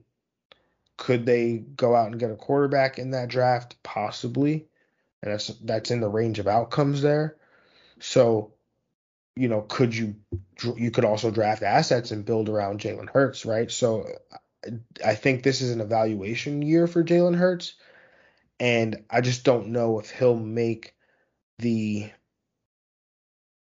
could 0.96 1.26
they 1.26 1.56
go 1.56 1.96
out 1.96 2.12
and 2.12 2.20
get 2.20 2.30
a 2.30 2.36
quarterback 2.36 3.00
in 3.00 3.10
that 3.10 3.28
draft? 3.28 3.82
Possibly. 3.82 4.66
And 5.22 5.32
that's 5.32 5.48
that's 5.62 5.90
in 5.90 6.00
the 6.00 6.08
range 6.08 6.38
of 6.38 6.46
outcomes 6.46 7.02
there. 7.02 7.36
So 7.98 8.51
you 9.36 9.48
know, 9.48 9.62
could 9.62 9.96
you 9.96 10.16
you 10.76 10.90
could 10.90 11.04
also 11.04 11.30
draft 11.30 11.62
assets 11.62 12.10
and 12.10 12.24
build 12.24 12.48
around 12.48 12.80
Jalen 12.80 13.08
Hurts, 13.08 13.46
right? 13.46 13.70
So 13.70 14.06
I 15.04 15.14
think 15.14 15.42
this 15.42 15.60
is 15.60 15.70
an 15.70 15.80
evaluation 15.80 16.62
year 16.62 16.86
for 16.86 17.02
Jalen 17.02 17.36
Hurts, 17.36 17.74
and 18.60 19.04
I 19.10 19.20
just 19.20 19.44
don't 19.44 19.68
know 19.68 19.98
if 19.98 20.10
he'll 20.10 20.36
make 20.36 20.94
the. 21.58 22.10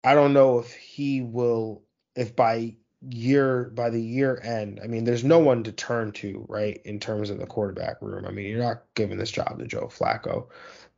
I 0.03 0.15
don't 0.15 0.33
know 0.33 0.59
if 0.59 0.73
he 0.73 1.21
will 1.21 1.83
if 2.15 2.35
by 2.35 2.75
year 3.01 3.71
by 3.75 3.89
the 3.89 4.01
year 4.01 4.39
end. 4.43 4.79
I 4.83 4.88
mean, 4.88 5.03
there's 5.03 5.23
no 5.23 5.39
one 5.39 5.63
to 5.63 5.71
turn 5.71 6.11
to, 6.13 6.45
right, 6.49 6.81
in 6.83 6.99
terms 6.99 7.29
of 7.29 7.39
the 7.39 7.45
quarterback 7.45 8.01
room. 8.01 8.25
I 8.25 8.31
mean, 8.31 8.47
you're 8.47 8.63
not 8.63 8.83
giving 8.95 9.17
this 9.17 9.31
job 9.31 9.59
to 9.59 9.67
Joe 9.67 9.88
Flacco, 9.88 10.47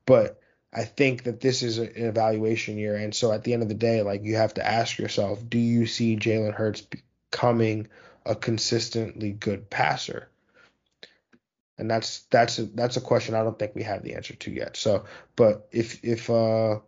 but 0.06 0.41
I 0.74 0.86
think 0.86 1.24
that 1.24 1.42
this 1.42 1.64
is 1.64 1.80
an 1.80 1.92
evaluation 1.96 2.78
year, 2.78 2.96
and 2.96 3.14
so 3.14 3.32
at 3.32 3.44
the 3.44 3.54
end 3.54 3.62
of 3.62 3.70
the 3.70 3.76
day, 3.76 4.02
like 4.02 4.24
you 4.24 4.36
have 4.36 4.54
to 4.54 4.66
ask 4.66 4.98
yourself, 4.98 5.42
do 5.48 5.60
you 5.60 5.86
see 5.86 6.16
Jalen 6.16 6.54
Hurts 6.54 6.82
becoming 6.82 7.88
a 8.26 8.36
consistently 8.36 9.32
good 9.32 9.70
passer? 9.70 10.30
And 11.78 11.90
that's 11.90 12.20
that's 12.30 12.60
a, 12.60 12.64
that's 12.64 12.98
a 12.98 13.02
question 13.02 13.36
I 13.36 13.44
don't 13.44 13.58
think 13.58 13.76
we 13.76 13.84
have 13.84 14.04
the 14.04 14.14
answer 14.14 14.36
to 14.36 14.52
yet. 14.52 14.78
So, 14.78 15.06
but 15.36 15.68
if 15.72 16.04
if 16.06 16.30
uh 16.30 16.80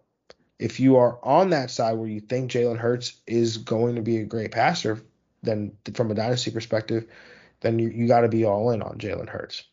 if 0.59 0.79
you 0.79 0.97
are 0.97 1.19
on 1.23 1.49
that 1.49 1.71
side 1.71 1.93
where 1.93 2.07
you 2.07 2.21
think 2.21 2.51
Jalen 2.51 2.77
Hurts 2.77 3.19
is 3.27 3.57
going 3.57 3.95
to 3.95 4.01
be 4.01 4.17
a 4.17 4.25
great 4.25 4.51
passer, 4.51 5.01
then 5.41 5.73
from 5.93 6.09
a 6.11 6.13
dynasty 6.13 6.51
perspective, 6.51 7.07
then 7.59 7.79
you, 7.79 7.89
you 7.89 8.07
got 8.07 8.21
to 8.21 8.29
be 8.29 8.45
all 8.45 8.71
in 8.71 8.81
on 8.81 8.97
Jalen 8.97 9.27
Hurts. 9.27 9.63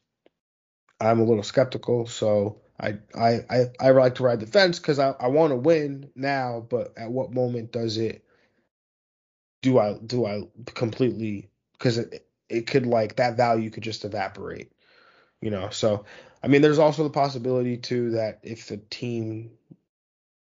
I'm 1.01 1.21
a 1.21 1.25
little 1.25 1.43
skeptical, 1.43 2.07
so 2.07 2.61
I 2.81 2.99
I 3.15 3.41
I, 3.51 3.65
I 3.81 3.91
like 3.91 4.17
to 4.17 4.23
ride 4.23 4.41
the 4.41 4.47
fence 4.47 4.79
because 4.79 4.99
I, 4.99 5.15
I 5.21 5.29
want 5.29 5.51
to 5.53 5.57
win 5.57 6.11
now, 6.15 6.67
but 6.69 6.95
at 6.97 7.11
what 7.11 7.33
moment 7.33 7.73
does 7.73 7.99
it 7.99 8.25
do 9.63 9.79
I 9.79 9.95
do 10.05 10.27
I 10.27 10.43
completely 10.75 11.51
because 11.73 11.99
it 11.99 12.27
it 12.49 12.67
could 12.67 12.87
like 12.87 13.17
that 13.17 13.37
value 13.37 13.71
could 13.71 13.83
just 13.83 14.05
evaporate, 14.05 14.73
you 15.41 15.51
know. 15.51 15.69
So 15.71 16.05
I 16.43 16.49
mean, 16.49 16.63
there's 16.63 16.79
also 16.79 17.05
the 17.05 17.11
possibility 17.11 17.77
too 17.77 18.13
that 18.13 18.41
if 18.43 18.69
the 18.69 18.79
team, 18.79 19.51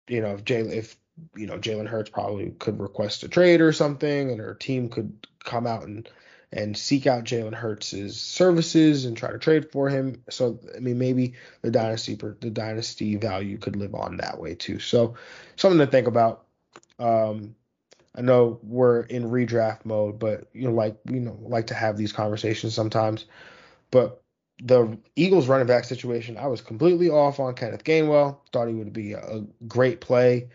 you 0.07 0.21
know, 0.21 0.33
if 0.33 0.43
Jalen 0.43 0.73
if 0.73 0.97
you 1.35 1.47
know 1.47 1.57
Jalen 1.57 1.87
Hurts 1.87 2.09
probably 2.09 2.51
could 2.59 2.79
request 2.79 3.23
a 3.23 3.27
trade 3.27 3.61
or 3.61 3.71
something, 3.71 4.31
and 4.31 4.39
her 4.39 4.55
team 4.55 4.89
could 4.89 5.27
come 5.43 5.67
out 5.67 5.83
and 5.83 6.09
and 6.51 6.77
seek 6.77 7.05
out 7.07 7.25
Jalen 7.25 7.53
Hurts' 7.53 8.15
services 8.15 9.05
and 9.05 9.17
try 9.17 9.31
to 9.31 9.39
trade 9.39 9.71
for 9.71 9.89
him. 9.89 10.23
So 10.29 10.59
I 10.75 10.79
mean, 10.79 10.97
maybe 10.97 11.33
the 11.61 11.71
dynasty 11.71 12.15
the 12.15 12.49
dynasty 12.49 13.15
value 13.15 13.57
could 13.57 13.75
live 13.75 13.95
on 13.95 14.17
that 14.17 14.39
way 14.39 14.55
too. 14.55 14.79
So 14.79 15.15
something 15.55 15.79
to 15.79 15.87
think 15.87 16.07
about. 16.07 16.45
Um, 16.99 17.55
I 18.17 18.21
know 18.21 18.59
we're 18.63 19.01
in 19.01 19.29
redraft 19.29 19.83
mode, 19.83 20.19
but 20.19 20.47
you 20.53 20.63
know, 20.63 20.73
like 20.73 20.97
you 21.09 21.19
know, 21.19 21.37
like 21.41 21.67
to 21.67 21.73
have 21.73 21.97
these 21.97 22.13
conversations 22.13 22.73
sometimes. 22.73 23.25
But 23.91 24.21
the 24.63 24.97
Eagles 25.15 25.47
running 25.47 25.67
back 25.67 25.83
situation, 25.83 26.37
I 26.37 26.47
was 26.47 26.61
completely 26.61 27.09
off 27.09 27.39
on 27.39 27.55
Kenneth 27.55 27.83
Gainwell. 27.83 28.37
Thought 28.53 28.69
he 28.69 28.73
would 28.73 28.93
be 28.93 29.13
a, 29.13 29.43
great 29.67 29.99
play. 29.99 30.47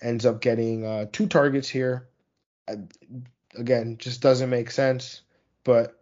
Ends 0.00 0.26
up 0.26 0.40
getting 0.40 0.84
uh, 0.84 1.06
two 1.12 1.26
targets 1.26 1.68
here. 1.68 2.08
I, 2.68 2.76
again, 3.54 3.96
just 3.98 4.20
doesn't 4.20 4.50
make 4.50 4.70
sense. 4.70 5.22
But 5.62 5.98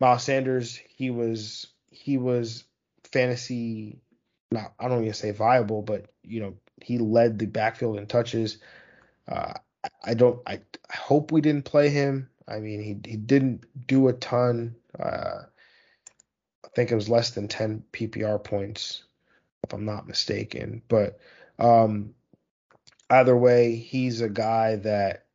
Miles 0.00 0.24
Sanders, 0.24 0.80
he 0.88 1.10
was 1.10 1.66
he 1.90 2.16
was 2.16 2.64
fantasy 3.04 4.00
not 4.50 4.72
I 4.78 4.88
don't 4.88 5.02
even 5.02 5.14
say 5.14 5.30
viable, 5.30 5.82
but 5.82 6.06
you 6.22 6.40
know 6.40 6.54
he 6.82 6.98
led 6.98 7.38
the 7.38 7.46
backfield 7.46 7.98
in 7.98 8.06
touches. 8.06 8.58
Uh, 9.28 9.54
I 10.02 10.14
don't 10.14 10.40
I, 10.46 10.54
I 10.90 10.96
hope 10.96 11.32
we 11.32 11.40
didn't 11.40 11.64
play 11.64 11.90
him. 11.90 12.28
I 12.48 12.58
mean 12.58 12.82
he 12.82 13.10
he 13.10 13.16
didn't 13.16 13.64
do 13.86 14.08
a 14.08 14.12
ton. 14.12 14.74
Uh, 14.98 15.42
I 16.64 16.68
think 16.74 16.90
it 16.90 16.96
was 16.96 17.08
less 17.08 17.30
than 17.30 17.48
10 17.48 17.84
PPR 17.92 18.42
points 18.42 19.04
if 19.64 19.72
I'm 19.72 19.84
not 19.84 20.06
mistaken. 20.06 20.82
But 20.88 21.18
um, 21.58 22.14
either 23.10 23.36
way, 23.36 23.76
he's 23.76 24.20
a 24.20 24.28
guy 24.28 24.76
that 24.76 25.26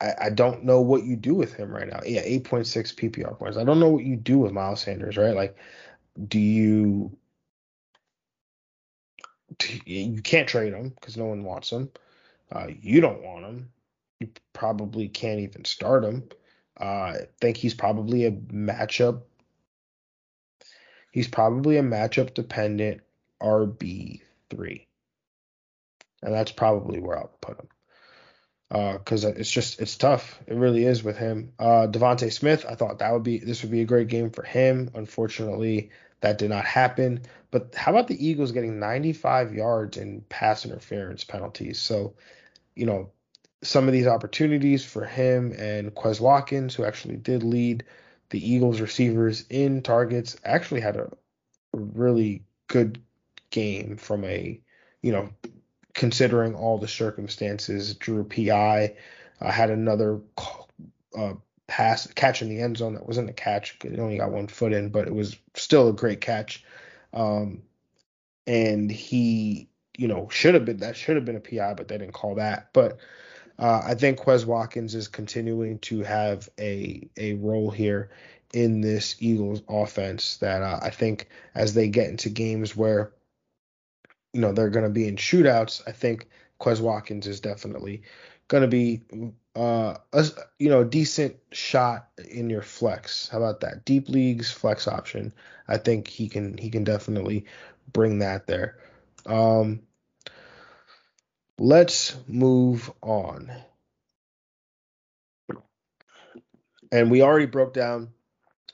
I, 0.00 0.14
I, 0.22 0.30
don't 0.30 0.64
know 0.64 0.80
what 0.80 1.04
you 1.04 1.16
do 1.16 1.34
with 1.34 1.54
him 1.54 1.70
right 1.70 1.88
now. 1.88 2.00
Yeah, 2.06 2.22
8.6 2.22 2.94
PPR 2.94 3.38
points. 3.38 3.56
I 3.56 3.64
don't 3.64 3.80
know 3.80 3.88
what 3.88 4.04
you 4.04 4.16
do 4.16 4.38
with 4.38 4.52
Miles 4.52 4.82
Sanders, 4.82 5.16
right? 5.16 5.34
Like, 5.34 5.56
do 6.28 6.38
you 6.38 7.16
you 9.86 10.22
can't 10.22 10.48
trade 10.48 10.72
him 10.72 10.90
because 10.90 11.16
no 11.16 11.26
one 11.26 11.44
wants 11.44 11.70
him. 11.70 11.90
Uh, 12.52 12.68
you 12.80 13.00
don't 13.00 13.22
want 13.22 13.44
him. 13.44 13.70
You 14.20 14.28
probably 14.52 15.08
can't 15.08 15.40
even 15.40 15.64
start 15.64 16.04
him. 16.04 16.28
Uh, 16.80 16.84
I 16.84 17.18
think 17.40 17.56
he's 17.56 17.74
probably 17.74 18.24
a 18.24 18.32
matchup. 18.32 19.22
He's 21.12 21.28
probably 21.28 21.76
a 21.78 21.82
matchup 21.82 22.34
dependent 22.34 23.00
RB 23.42 24.20
three, 24.50 24.86
and 26.22 26.34
that's 26.34 26.52
probably 26.52 27.00
where 27.00 27.18
I'll 27.18 27.36
put 27.40 27.58
him 27.58 27.68
because 28.70 29.24
uh, 29.24 29.32
it's 29.36 29.50
just 29.50 29.80
it's 29.80 29.96
tough. 29.96 30.38
It 30.46 30.54
really 30.54 30.84
is 30.84 31.02
with 31.02 31.16
him. 31.16 31.52
Uh, 31.58 31.86
DeVonta 31.90 32.30
Smith, 32.30 32.66
I 32.68 32.74
thought 32.74 32.98
that 32.98 33.12
would 33.12 33.22
be 33.22 33.38
this 33.38 33.62
would 33.62 33.70
be 33.70 33.80
a 33.80 33.86
great 33.86 34.08
game 34.08 34.30
for 34.30 34.42
him. 34.42 34.90
Unfortunately, 34.94 35.90
that 36.20 36.38
did 36.38 36.50
not 36.50 36.64
happen. 36.64 37.22
But 37.50 37.74
how 37.74 37.92
about 37.92 38.08
the 38.08 38.26
Eagles 38.26 38.52
getting 38.52 38.78
95 38.78 39.54
yards 39.54 39.96
in 39.96 40.22
pass 40.28 40.66
interference 40.66 41.24
penalties? 41.24 41.78
So, 41.78 42.14
you 42.74 42.84
know, 42.84 43.10
some 43.62 43.86
of 43.86 43.92
these 43.92 44.06
opportunities 44.06 44.84
for 44.84 45.04
him 45.04 45.52
and 45.56 45.94
Quez 45.94 46.20
Watkins, 46.20 46.74
who 46.74 46.84
actually 46.84 47.16
did 47.16 47.42
lead 47.42 47.84
the 48.30 48.52
Eagles 48.52 48.80
receivers 48.80 49.46
in 49.48 49.82
targets, 49.82 50.36
actually 50.44 50.82
had 50.82 50.96
a 50.96 51.10
really 51.72 52.44
good 52.66 53.02
game 53.50 53.96
from 53.96 54.24
a 54.24 54.60
you 55.00 55.12
know 55.12 55.30
considering 55.98 56.54
all 56.54 56.78
the 56.78 56.88
circumstances. 56.88 57.94
Drew 57.94 58.22
PI 58.22 58.94
uh, 59.40 59.50
had 59.50 59.68
another 59.68 60.20
uh, 61.16 61.34
pass 61.66 62.06
catch 62.14 62.40
in 62.40 62.48
the 62.48 62.60
end 62.60 62.76
zone 62.76 62.94
that 62.94 63.04
wasn't 63.04 63.28
a 63.28 63.32
catch. 63.32 63.76
It 63.84 63.98
only 63.98 64.16
got 64.16 64.30
one 64.30 64.46
foot 64.46 64.72
in, 64.72 64.90
but 64.90 65.08
it 65.08 65.14
was 65.14 65.36
still 65.54 65.88
a 65.88 65.92
great 65.92 66.20
catch. 66.20 66.64
Um, 67.12 67.62
and 68.46 68.90
he, 68.90 69.68
you 69.98 70.06
know, 70.06 70.28
should 70.30 70.54
have 70.54 70.64
been 70.64 70.78
that 70.78 70.96
should 70.96 71.16
have 71.16 71.24
been 71.24 71.36
a 71.36 71.40
PI, 71.40 71.74
but 71.74 71.88
they 71.88 71.98
didn't 71.98 72.14
call 72.14 72.36
that. 72.36 72.72
But 72.72 72.98
uh, 73.58 73.82
I 73.84 73.96
think 73.96 74.20
Quez 74.20 74.46
Watkins 74.46 74.94
is 74.94 75.08
continuing 75.08 75.80
to 75.80 76.04
have 76.04 76.48
a 76.60 77.08
a 77.16 77.34
role 77.34 77.72
here 77.72 78.10
in 78.54 78.82
this 78.82 79.16
Eagles 79.18 79.62
offense 79.68 80.36
that 80.36 80.62
uh, 80.62 80.78
I 80.80 80.90
think 80.90 81.28
as 81.56 81.74
they 81.74 81.88
get 81.88 82.08
into 82.08 82.30
games 82.30 82.76
where 82.76 83.10
you 84.32 84.40
know 84.40 84.52
they're 84.52 84.70
going 84.70 84.84
to 84.84 84.90
be 84.90 85.08
in 85.08 85.16
shootouts, 85.16 85.82
I 85.86 85.92
think 85.92 86.28
Quez 86.60 86.80
Watkins 86.80 87.26
is 87.26 87.40
definitely 87.40 88.02
going 88.48 88.62
to 88.62 88.68
be 88.68 89.02
uh, 89.54 89.94
a 90.12 90.26
you 90.58 90.68
know 90.68 90.84
decent 90.84 91.36
shot 91.52 92.08
in 92.30 92.50
your 92.50 92.62
flex. 92.62 93.28
How 93.28 93.38
about 93.38 93.60
that? 93.60 93.84
Deep 93.84 94.08
leagues 94.08 94.50
flex 94.50 94.88
option. 94.88 95.32
I 95.66 95.78
think 95.78 96.08
he 96.08 96.28
can 96.28 96.56
he 96.56 96.70
can 96.70 96.84
definitely 96.84 97.46
bring 97.92 98.20
that 98.20 98.46
there. 98.46 98.78
Um, 99.26 99.80
let's 101.58 102.16
move 102.26 102.90
on. 103.02 103.52
And 106.90 107.10
we 107.10 107.20
already 107.20 107.46
broke 107.46 107.74
down 107.74 108.08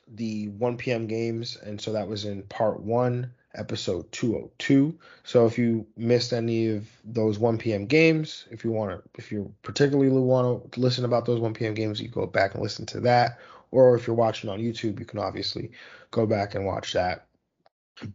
the 0.07 0.49
1 0.49 0.77
p.m. 0.77 1.09
games, 1.09 1.57
and 1.57 1.81
so 1.81 1.93
that 1.93 2.07
was 2.07 2.25
in 2.25 2.43
part 2.45 2.81
one 2.81 3.33
episode 3.55 4.11
202. 4.13 4.99
So 5.23 5.47
if 5.47 5.59
you 5.59 5.87
missed 5.97 6.33
any 6.33 6.69
of 6.69 6.89
those 7.05 7.39
1 7.39 7.59
p.m. 7.59 7.87
games, 7.87 8.47
if 8.51 8.65
you 8.65 8.71
want 8.71 8.91
to, 8.91 9.03
if 9.17 9.31
you 9.31 9.53
particularly 9.63 10.11
want 10.11 10.73
to 10.73 10.81
listen 10.81 11.05
about 11.05 11.27
those 11.27 11.41
1 11.41 11.55
p.m. 11.55 11.75
games, 11.75 12.01
you 12.01 12.09
go 12.09 12.27
back 12.27 12.55
and 12.55 12.63
listen 12.63 12.87
to 12.87 13.01
that. 13.01 13.39
Or 13.71 13.97
if 13.97 14.07
you're 14.07 14.17
watching 14.17 14.51
on 14.51 14.61
YouTube, 14.61 14.99
you 15.01 15.05
can 15.05 15.19
obviously 15.19 15.73
go 16.11 16.27
back 16.27 16.55
and 16.55 16.65
watch 16.65 16.93
that. 16.93 17.27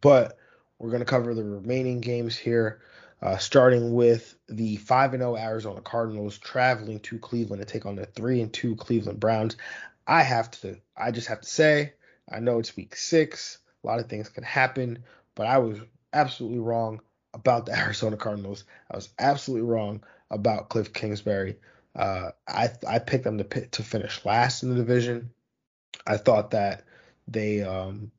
But 0.02 0.38
we're 0.78 0.90
going 0.90 1.02
to 1.02 1.06
cover 1.06 1.34
the 1.34 1.44
remaining 1.44 2.00
games 2.00 2.38
here, 2.38 2.82
uh, 3.22 3.38
starting 3.38 3.94
with 3.94 4.36
the 4.48 4.78
5 4.78 5.12
0 5.12 5.36
Arizona 5.36 5.82
Cardinals 5.82 6.38
traveling 6.38 7.00
to 7.02 7.20
Cleveland 7.20 7.62
to 7.62 7.66
take 7.66 7.86
on 7.86 7.96
the 7.96 8.06
3 8.06 8.42
and 8.42 8.54
2 8.54 8.76
Cleveland 8.78 9.20
Browns. 9.20 9.58
I 10.08 10.24
have 10.24 10.50
to, 10.62 10.78
I 10.98 11.12
just 11.12 11.28
have 11.28 11.42
to 11.42 11.50
say, 11.50 11.94
I 12.32 12.40
know 12.40 12.60
it's 12.60 12.76
week 12.76 12.96
six. 12.96 13.60
A 13.84 13.88
lot 13.88 14.00
of 14.00 14.10
things 14.10 14.30
can 14.30 14.44
happen, 14.44 15.04
but 15.40 15.48
I 15.48 15.58
was 15.58 15.80
absolutely 16.12 16.60
wrong 16.60 17.00
about 17.34 17.66
the 17.66 17.72
Arizona 17.80 18.18
Cardinals. 18.18 18.66
I 18.92 18.98
was 18.98 19.08
absolutely 19.20 19.70
wrong 19.70 20.04
about 20.30 20.68
Cliff 20.68 20.92
Kingsbury. 20.92 21.56
Uh, 21.96 22.32
I 22.46 22.70
I 22.86 23.00
picked 23.00 23.24
them 23.24 23.38
to 23.38 23.44
to 23.44 23.82
finish 23.82 24.26
last 24.26 24.64
in 24.64 24.70
the 24.70 24.76
division. 24.76 25.32
I 26.06 26.18
thought 26.18 26.52
that 26.52 26.84
they 27.26 27.62
um, 27.62 28.12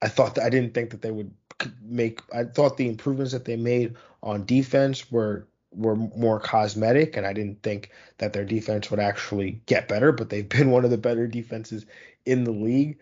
I 0.00 0.06
thought 0.06 0.36
that 0.36 0.44
I 0.44 0.50
didn't 0.50 0.72
think 0.72 0.90
that 0.90 1.02
they 1.02 1.10
would 1.10 1.34
make. 1.82 2.20
I 2.32 2.44
thought 2.44 2.76
the 2.76 2.88
improvements 2.88 3.32
that 3.32 3.44
they 3.44 3.56
made 3.56 3.96
on 4.22 4.46
defense 4.46 5.10
were 5.10 5.48
were 5.72 5.96
more 5.96 6.38
cosmetic, 6.38 7.16
and 7.16 7.26
I 7.26 7.32
didn't 7.32 7.64
think 7.64 7.90
that 8.18 8.32
their 8.32 8.44
defense 8.44 8.88
would 8.88 9.00
actually 9.00 9.62
get 9.66 9.88
better, 9.88 10.12
but 10.12 10.30
they've 10.30 10.48
been 10.48 10.70
one 10.76 10.84
of 10.84 10.92
the 10.92 10.96
better 10.96 11.26
defenses 11.26 11.86
in 12.24 12.44
the 12.44 12.52
league 12.52 13.00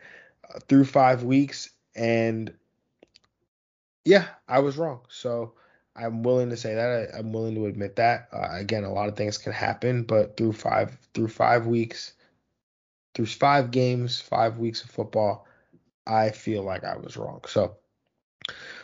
uh, 0.48 0.60
through 0.66 0.86
five 0.86 1.24
weeks. 1.24 1.68
And 1.94 2.54
yeah, 4.04 4.26
I 4.48 4.60
was 4.60 4.76
wrong. 4.76 5.00
So 5.08 5.54
I'm 5.94 6.22
willing 6.22 6.50
to 6.50 6.56
say 6.56 6.74
that. 6.74 7.10
I, 7.14 7.18
am 7.18 7.32
willing 7.32 7.54
to 7.56 7.66
admit 7.66 7.96
that. 7.96 8.28
Uh, 8.32 8.48
again, 8.52 8.84
a 8.84 8.92
lot 8.92 9.08
of 9.08 9.16
things 9.16 9.38
can 9.38 9.52
happen, 9.52 10.04
but 10.04 10.36
through 10.36 10.52
five 10.52 10.96
through 11.14 11.28
five 11.28 11.66
weeks, 11.66 12.12
through 13.14 13.26
five 13.26 13.70
games, 13.70 14.20
five 14.20 14.58
weeks 14.58 14.84
of 14.84 14.90
football, 14.90 15.46
I 16.06 16.30
feel 16.30 16.62
like 16.62 16.84
I 16.84 16.96
was 16.96 17.16
wrong. 17.16 17.40
So 17.46 17.76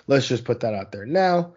let's 0.06 0.28
just 0.28 0.44
put 0.44 0.60
that 0.60 0.74
out 0.74 0.92
there. 0.92 1.06
Now, 1.06 1.54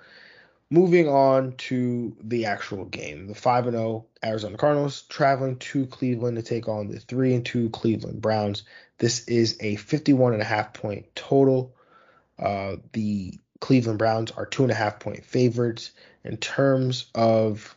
moving 0.69 1.07
on 1.07 1.53
to 1.53 2.15
the 2.21 2.45
actual 2.45 2.85
game, 2.85 3.27
the 3.27 3.35
five 3.35 3.65
and 3.65 3.75
zero 3.75 4.05
oh 4.23 4.27
Arizona 4.27 4.57
Cardinals 4.57 5.03
traveling 5.03 5.57
to 5.57 5.85
Cleveland 5.87 6.37
to 6.37 6.43
take 6.43 6.67
on 6.67 6.89
the 6.89 6.99
three 6.99 7.33
and 7.33 7.45
two 7.45 7.69
Cleveland 7.69 8.21
Browns. 8.21 8.63
This 8.99 9.27
is 9.27 9.57
a 9.59 9.75
51 9.75 10.33
and 10.33 10.41
a 10.41 10.45
half 10.45 10.73
point 10.73 11.07
total. 11.15 11.75
Uh, 12.39 12.77
the 12.93 13.39
Cleveland 13.59 13.99
Browns 13.99 14.31
are 14.31 14.45
two 14.45 14.63
and 14.63 14.71
a 14.71 14.75
half 14.75 14.99
point 14.99 15.25
favorites. 15.25 15.91
In 16.23 16.37
terms 16.37 17.07
of 17.15 17.75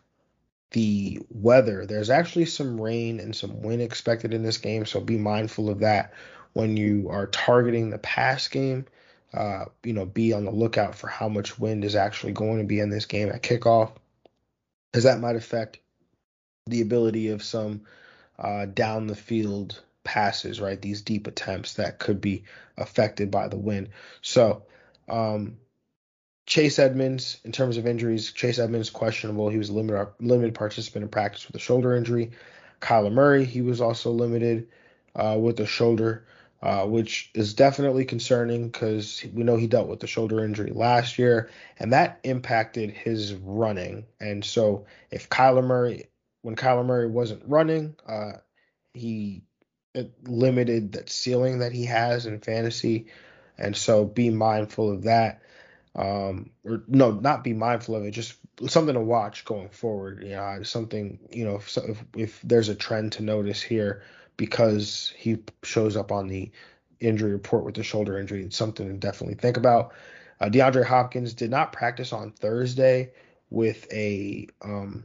the 0.72 1.20
weather, 1.30 1.87
there's 1.87 2.10
actually 2.10 2.46
some 2.46 2.80
rain 2.80 3.20
and 3.20 3.34
some 3.34 3.62
wind 3.62 3.82
expected 3.82 4.34
in 4.34 4.42
this 4.42 4.58
game, 4.58 4.87
so 4.87 5.00
be 5.00 5.16
mindful 5.16 5.68
of 5.68 5.80
that 5.80 6.12
when 6.52 6.76
you 6.76 7.08
are 7.10 7.26
targeting 7.26 7.90
the 7.90 7.99
pass 7.99 8.49
game. 8.49 8.87
Uh, 9.32 9.66
you 9.84 9.92
know, 9.92 10.04
be 10.04 10.32
on 10.32 10.44
the 10.44 10.50
lookout 10.50 10.96
for 10.96 11.06
how 11.06 11.28
much 11.28 11.58
wind 11.58 11.84
is 11.84 11.94
actually 11.94 12.32
going 12.32 12.58
to 12.58 12.64
be 12.64 12.80
in 12.80 12.90
this 12.90 13.06
game 13.06 13.28
at 13.28 13.42
kickoff, 13.42 13.92
because 14.90 15.04
that 15.04 15.20
might 15.20 15.37
affect 15.37 15.78
the 16.66 16.80
ability 16.80 17.28
of 17.28 17.42
some 17.42 17.82
uh, 18.38 18.66
down 18.66 19.06
the 19.06 19.14
field 19.14 19.80
passes, 20.02 20.60
right? 20.60 20.80
These 20.82 21.02
deep 21.02 21.28
attempts 21.28 21.75
that 21.75 22.00
could 22.00 22.20
be 22.20 22.44
affected 22.76 23.30
by 23.30 23.46
the 23.46 23.56
wind. 23.56 23.90
So, 24.20 24.64
um, 25.08 25.58
Chase 26.50 26.80
Edmonds, 26.80 27.38
in 27.45 27.52
terms 27.52 27.76
of 27.76 27.87
injuries, 27.87 28.33
Chase 28.33 28.59
Edmonds 28.59 28.90
questionable. 28.90 29.49
He 29.50 29.57
was 29.57 29.69
a 29.69 29.73
limited 29.73 30.09
limited 30.19 30.52
participant 30.52 31.04
in 31.04 31.09
practice 31.09 31.47
with 31.47 31.54
a 31.54 31.61
shoulder 31.61 31.95
injury. 31.95 32.33
Kyler 32.80 33.12
Murray, 33.12 33.45
he 33.45 33.62
was 33.62 33.80
also 33.80 34.11
limited 34.11 34.66
uh, 35.14 35.37
with 35.38 35.61
a 35.61 35.66
shoulder, 35.66 36.26
uh, 36.61 36.87
which 36.87 37.30
is 37.35 37.54
definitely 37.54 38.04
concerning 38.04 38.69
because 38.69 39.25
we 39.33 39.45
know 39.45 39.54
he 39.54 39.69
dealt 39.69 39.87
with 39.87 40.00
the 40.00 40.09
shoulder 40.09 40.45
injury 40.45 40.73
last 40.73 41.21
year, 41.21 41.50
and 41.78 41.92
that 41.92 42.19
impacted 42.25 42.90
his 42.90 43.33
running. 43.33 44.07
And 44.19 44.45
so, 44.45 44.87
if 45.12 45.30
Kyler 45.30 45.64
Murray, 45.64 46.09
when 46.42 46.57
Kyler 46.57 46.85
Murray 46.85 47.07
wasn't 47.07 47.45
running, 47.47 47.95
uh, 48.09 48.33
he 48.92 49.45
limited 50.25 50.95
that 50.95 51.11
ceiling 51.11 51.61
that 51.61 51.71
he 51.71 51.85
has 51.85 52.26
in 52.26 52.40
fantasy, 52.40 53.07
and 53.57 53.76
so 53.76 54.04
be 54.04 54.30
mindful 54.30 54.90
of 54.90 55.04
that 55.04 55.42
um, 55.94 56.50
or 56.64 56.85
no, 56.87 57.12
not 57.12 57.44
be 57.44 57.52
mindful 57.52 57.97
of 57.97 58.04
it, 58.04 58.12
just 58.12 58.35
something 58.68 58.94
to 58.94 59.00
watch 59.00 59.44
going 59.44 59.68
forward. 59.68 60.23
You 60.23 60.30
know, 60.30 60.62
something 60.62 61.18
you 61.30 61.44
know 61.44 61.56
if, 61.56 61.76
if, 61.76 62.04
if 62.16 62.40
there's 62.42 62.68
a 62.68 62.75
trend 62.75 63.12
to 63.12 63.23
notice 63.23 63.61
here 63.61 64.02
because 64.37 65.12
he 65.16 65.38
shows 65.62 65.97
up 65.97 66.12
on 66.12 66.28
the 66.28 66.50
injury 67.00 67.32
report 67.32 67.64
with 67.64 67.75
the 67.75 67.82
shoulder 67.82 68.18
injury, 68.18 68.44
it's 68.44 68.56
something 68.56 68.87
to 68.87 68.94
definitely 68.94 69.35
think 69.35 69.56
about. 69.56 69.92
Uh, 70.40 70.47
DeAndre 70.47 70.85
Hopkins 70.85 71.35
did 71.35 71.50
not 71.50 71.73
practice 71.73 72.12
on 72.12 72.30
Thursday 72.30 73.12
with 73.50 73.87
a 73.92 74.49
um, 74.62 75.04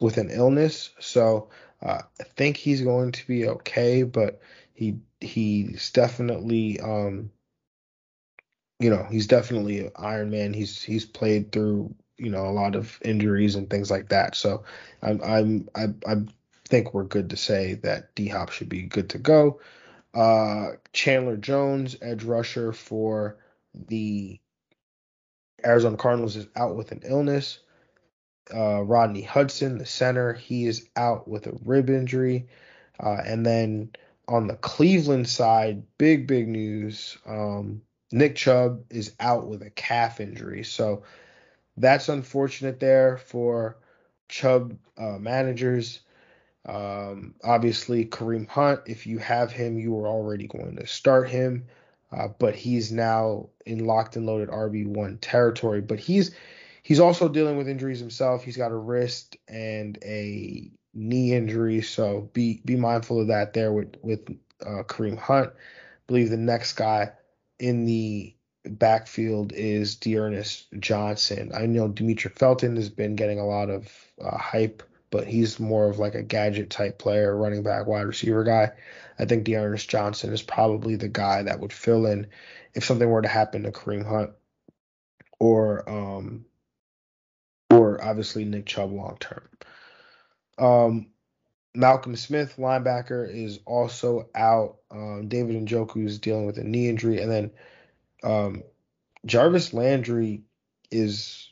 with 0.00 0.18
an 0.18 0.30
illness, 0.30 0.90
so 1.00 1.50
uh, 1.82 2.02
I 2.20 2.24
think 2.36 2.56
he's 2.56 2.80
going 2.80 3.12
to 3.12 3.26
be 3.26 3.48
okay, 3.48 4.04
but 4.04 4.40
he 4.72 4.98
he's 5.20 5.90
definitely 5.90 6.80
um, 6.80 7.30
you 8.82 8.90
know, 8.90 9.06
he's 9.08 9.28
definitely 9.28 9.78
an 9.78 9.92
Iron 9.96 10.30
Man. 10.30 10.52
He's 10.52 10.82
he's 10.82 11.04
played 11.04 11.52
through 11.52 11.94
you 12.18 12.30
know 12.30 12.46
a 12.46 12.50
lot 12.50 12.74
of 12.74 12.98
injuries 13.04 13.54
and 13.54 13.70
things 13.70 13.90
like 13.90 14.08
that. 14.08 14.34
So 14.34 14.64
I'm 15.02 15.22
I'm 15.22 15.68
I, 15.76 15.86
I 16.10 16.16
think 16.68 16.92
we're 16.92 17.04
good 17.04 17.30
to 17.30 17.36
say 17.36 17.74
that 17.84 18.14
D 18.16 18.26
Hop 18.28 18.50
should 18.50 18.68
be 18.68 18.82
good 18.82 19.10
to 19.10 19.18
go. 19.18 19.60
Uh, 20.12 20.72
Chandler 20.92 21.36
Jones, 21.36 21.96
edge 22.02 22.24
rusher 22.24 22.72
for 22.72 23.38
the 23.74 24.40
Arizona 25.64 25.96
Cardinals, 25.96 26.36
is 26.36 26.48
out 26.56 26.74
with 26.74 26.90
an 26.90 27.02
illness. 27.04 27.60
Uh, 28.52 28.82
Rodney 28.82 29.22
Hudson, 29.22 29.78
the 29.78 29.86
center, 29.86 30.32
he 30.34 30.66
is 30.66 30.88
out 30.96 31.28
with 31.28 31.46
a 31.46 31.56
rib 31.64 31.88
injury. 31.88 32.48
Uh, 33.00 33.18
and 33.24 33.46
then 33.46 33.92
on 34.26 34.48
the 34.48 34.56
Cleveland 34.56 35.28
side, 35.28 35.84
big 35.98 36.26
big 36.26 36.48
news. 36.48 37.16
Um, 37.24 37.82
Nick 38.12 38.36
Chubb 38.36 38.84
is 38.90 39.14
out 39.18 39.46
with 39.46 39.62
a 39.62 39.70
calf 39.70 40.20
injury. 40.20 40.64
So 40.64 41.02
that's 41.76 42.08
unfortunate 42.08 42.78
there 42.78 43.16
for 43.16 43.78
Chubb 44.28 44.76
uh, 44.98 45.18
managers. 45.18 46.00
Um, 46.66 47.34
obviously, 47.42 48.04
Kareem 48.04 48.48
Hunt, 48.48 48.80
if 48.86 49.06
you 49.06 49.18
have 49.18 49.50
him, 49.50 49.78
you 49.78 49.98
are 49.98 50.06
already 50.06 50.46
going 50.46 50.76
to 50.76 50.86
start 50.86 51.28
him. 51.28 51.66
Uh, 52.12 52.28
but 52.38 52.54
he's 52.54 52.92
now 52.92 53.48
in 53.64 53.86
locked 53.86 54.16
and 54.16 54.26
loaded 54.26 54.50
RB1 54.50 55.18
territory. 55.22 55.80
But 55.80 55.98
he's 55.98 56.34
he's 56.82 57.00
also 57.00 57.28
dealing 57.28 57.56
with 57.56 57.68
injuries 57.68 58.00
himself. 58.00 58.44
He's 58.44 58.56
got 58.56 58.70
a 58.70 58.76
wrist 58.76 59.38
and 59.48 59.98
a 60.04 60.70
knee 60.92 61.32
injury, 61.32 61.80
so 61.80 62.28
be 62.34 62.60
be 62.66 62.76
mindful 62.76 63.22
of 63.22 63.28
that 63.28 63.54
there 63.54 63.72
with 63.72 63.96
with 64.02 64.28
uh, 64.60 64.82
Kareem 64.82 65.18
Hunt. 65.18 65.50
I 65.54 65.58
believe 66.06 66.28
the 66.28 66.36
next 66.36 66.74
guy 66.74 67.12
in 67.62 67.84
the 67.84 68.34
backfield 68.64 69.52
is 69.52 69.94
D'Ernest 69.94 70.66
Johnson. 70.80 71.52
I 71.54 71.66
know 71.66 71.88
Demetric 71.88 72.36
Felton 72.36 72.74
has 72.74 72.88
been 72.88 73.14
getting 73.14 73.38
a 73.38 73.46
lot 73.46 73.70
of 73.70 73.88
uh, 74.20 74.36
hype, 74.36 74.82
but 75.10 75.28
he's 75.28 75.60
more 75.60 75.88
of 75.88 76.00
like 76.00 76.16
a 76.16 76.24
gadget 76.24 76.70
type 76.70 76.98
player, 76.98 77.36
running 77.36 77.62
back, 77.62 77.86
wide 77.86 78.02
receiver 78.02 78.42
guy. 78.42 78.72
I 79.16 79.26
think 79.26 79.44
D'Ernest 79.44 79.88
Johnson 79.88 80.32
is 80.32 80.42
probably 80.42 80.96
the 80.96 81.08
guy 81.08 81.44
that 81.44 81.60
would 81.60 81.72
fill 81.72 82.06
in 82.06 82.26
if 82.74 82.84
something 82.84 83.08
were 83.08 83.22
to 83.22 83.28
happen 83.28 83.62
to 83.62 83.70
Kareem 83.70 84.04
Hunt 84.04 84.30
or 85.38 85.88
um 85.88 86.44
or 87.70 88.02
obviously 88.02 88.44
Nick 88.44 88.66
Chubb 88.66 88.90
long 88.90 89.18
term. 89.20 89.48
Um, 90.58 91.11
Malcolm 91.74 92.16
Smith, 92.16 92.56
linebacker, 92.58 93.28
is 93.28 93.60
also 93.64 94.28
out. 94.34 94.76
Um, 94.90 95.28
David 95.28 95.56
Njoku 95.56 96.06
is 96.06 96.18
dealing 96.18 96.46
with 96.46 96.58
a 96.58 96.64
knee 96.64 96.88
injury, 96.88 97.20
and 97.20 97.30
then 97.30 97.50
um, 98.22 98.62
Jarvis 99.24 99.72
Landry 99.72 100.42
is 100.90 101.50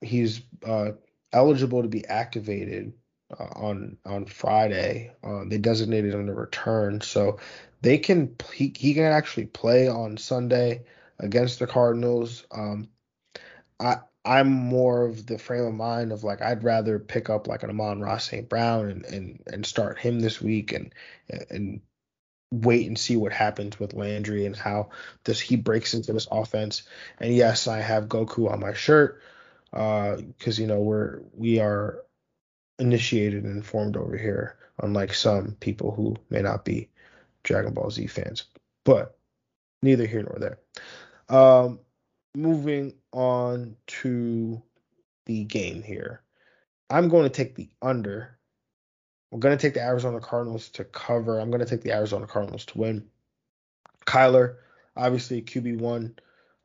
he's 0.00 0.42
uh, 0.66 0.92
eligible 1.32 1.82
to 1.82 1.88
be 1.88 2.04
activated 2.06 2.92
uh, 3.38 3.44
on 3.54 3.96
on 4.04 4.26
Friday. 4.26 5.12
Uh, 5.22 5.44
they 5.46 5.58
designated 5.58 6.14
him 6.14 6.26
to 6.26 6.34
return, 6.34 7.00
so 7.00 7.38
they 7.80 7.98
can 7.98 8.34
he, 8.52 8.72
he 8.76 8.94
can 8.94 9.04
actually 9.04 9.46
play 9.46 9.88
on 9.88 10.16
Sunday 10.16 10.82
against 11.18 11.58
the 11.58 11.66
Cardinals. 11.66 12.44
Um, 12.50 12.88
I 13.78 13.98
I'm 14.24 14.50
more 14.50 15.06
of 15.06 15.26
the 15.26 15.38
frame 15.38 15.64
of 15.64 15.74
mind 15.74 16.12
of 16.12 16.24
like 16.24 16.42
I'd 16.42 16.62
rather 16.62 16.98
pick 16.98 17.30
up 17.30 17.46
like 17.46 17.62
an 17.62 17.70
Amon-Ra 17.70 18.18
St. 18.18 18.48
Brown 18.48 18.90
and, 18.90 19.04
and 19.06 19.42
and 19.46 19.66
start 19.66 19.98
him 19.98 20.20
this 20.20 20.40
week 20.40 20.72
and 20.72 20.92
and 21.48 21.80
wait 22.52 22.86
and 22.86 22.98
see 22.98 23.16
what 23.16 23.32
happens 23.32 23.78
with 23.78 23.94
Landry 23.94 24.44
and 24.44 24.56
how 24.56 24.90
this 25.24 25.40
he 25.40 25.56
breaks 25.56 25.94
into 25.94 26.12
this 26.12 26.28
offense. 26.30 26.82
And 27.18 27.34
yes, 27.34 27.68
I 27.68 27.78
have 27.80 28.08
Goku 28.08 28.50
on 28.50 28.60
my 28.60 28.74
shirt 28.74 29.22
because 29.70 30.58
uh, 30.58 30.60
you 30.60 30.66
know 30.66 30.80
we're 30.80 31.20
we 31.32 31.60
are 31.60 32.02
initiated 32.78 33.44
and 33.44 33.56
informed 33.56 33.96
over 33.96 34.16
here, 34.16 34.56
unlike 34.82 35.14
some 35.14 35.56
people 35.60 35.92
who 35.92 36.16
may 36.28 36.42
not 36.42 36.64
be 36.64 36.88
Dragon 37.42 37.72
Ball 37.72 37.90
Z 37.90 38.06
fans. 38.08 38.44
But 38.84 39.16
neither 39.82 40.06
here 40.06 40.22
nor 40.22 40.38
there. 40.38 40.58
Um, 41.28 41.80
moving 42.34 42.94
on 43.12 43.76
to 43.86 44.62
the 45.26 45.44
game 45.44 45.82
here. 45.82 46.22
I'm 46.88 47.08
going 47.08 47.24
to 47.24 47.30
take 47.30 47.54
the 47.54 47.68
under. 47.82 48.36
I'm 49.32 49.40
going 49.40 49.56
to 49.56 49.60
take 49.60 49.74
the 49.74 49.82
Arizona 49.82 50.20
Cardinals 50.20 50.68
to 50.70 50.84
cover. 50.84 51.38
I'm 51.38 51.50
going 51.50 51.60
to 51.60 51.66
take 51.66 51.82
the 51.82 51.92
Arizona 51.92 52.26
Cardinals 52.26 52.64
to 52.66 52.78
win. 52.78 53.06
Kyler, 54.06 54.56
obviously 54.96 55.42
QB1. 55.42 56.18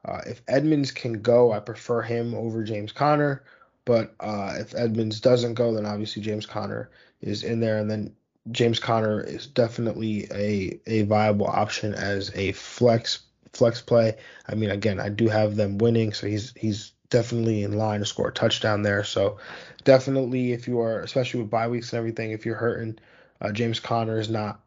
Uh, 0.04 0.21
if 0.25 0.41
Edmonds 0.47 0.91
can 0.91 1.21
go, 1.21 1.51
I 1.51 1.60
prefer 1.60 2.01
him 2.01 2.34
over 2.34 2.63
James 2.63 2.91
Conner. 2.91 3.43
But 3.86 4.15
uh, 4.19 4.56
if 4.58 4.73
Edmonds 4.75 5.19
doesn't 5.19 5.54
go, 5.54 5.73
then 5.73 5.86
obviously 5.86 6.21
James 6.23 6.45
Conner 6.45 6.89
is 7.21 7.43
in 7.43 7.60
there. 7.60 7.78
And 7.78 7.89
then 7.89 8.15
James 8.51 8.80
Conner 8.80 9.21
is 9.21 9.45
definitely 9.45 10.28
a, 10.32 10.80
a 10.88 11.04
viable 11.04 11.47
option 11.47 11.93
as 11.93 12.32
a 12.36 12.51
flex 12.54 13.19
flex 13.55 13.81
play. 13.81 14.17
I 14.47 14.55
mean, 14.55 14.69
again, 14.69 14.99
I 14.99 15.09
do 15.09 15.27
have 15.27 15.55
them 15.55 15.77
winning, 15.77 16.13
so 16.13 16.27
he's 16.27 16.53
he's 16.55 16.91
definitely 17.09 17.63
in 17.63 17.77
line 17.77 18.01
to 18.01 18.05
score 18.05 18.29
a 18.29 18.33
touchdown 18.33 18.81
there. 18.81 19.03
So 19.03 19.37
definitely, 19.83 20.51
if 20.51 20.67
you 20.67 20.81
are, 20.81 20.99
especially 21.01 21.41
with 21.41 21.49
bye 21.49 21.67
weeks 21.67 21.93
and 21.93 21.97
everything, 21.97 22.31
if 22.31 22.45
you're 22.45 22.55
hurting, 22.55 22.99
uh, 23.41 23.51
James 23.51 23.79
Conner 23.79 24.19
is 24.19 24.29
not 24.29 24.59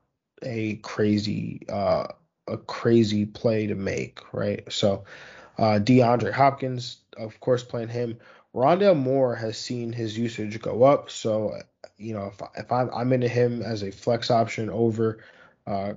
a 0.42 0.76
crazy 0.76 1.62
uh, 1.68 2.08
a 2.46 2.56
crazy 2.56 3.26
play 3.26 3.66
to 3.66 3.74
make, 3.74 4.20
right? 4.32 4.70
So 4.72 5.04
uh, 5.58 5.78
DeAndre 5.82 6.32
Hopkins, 6.32 6.98
of 7.16 7.38
course, 7.40 7.62
playing 7.62 7.88
him. 7.88 8.18
Rondale 8.54 8.96
Moore 8.96 9.34
has 9.34 9.58
seen 9.58 9.92
his 9.92 10.16
usage 10.16 10.60
go 10.62 10.84
up, 10.84 11.10
so 11.10 11.60
you 11.98 12.14
know 12.14 12.32
if 12.32 12.40
if 12.56 12.72
I'm 12.72 12.90
I'm 12.92 13.12
into 13.12 13.28
him 13.28 13.62
as 13.62 13.82
a 13.82 13.92
flex 13.92 14.30
option 14.30 14.70
over, 14.70 15.22
uh, 15.66 15.94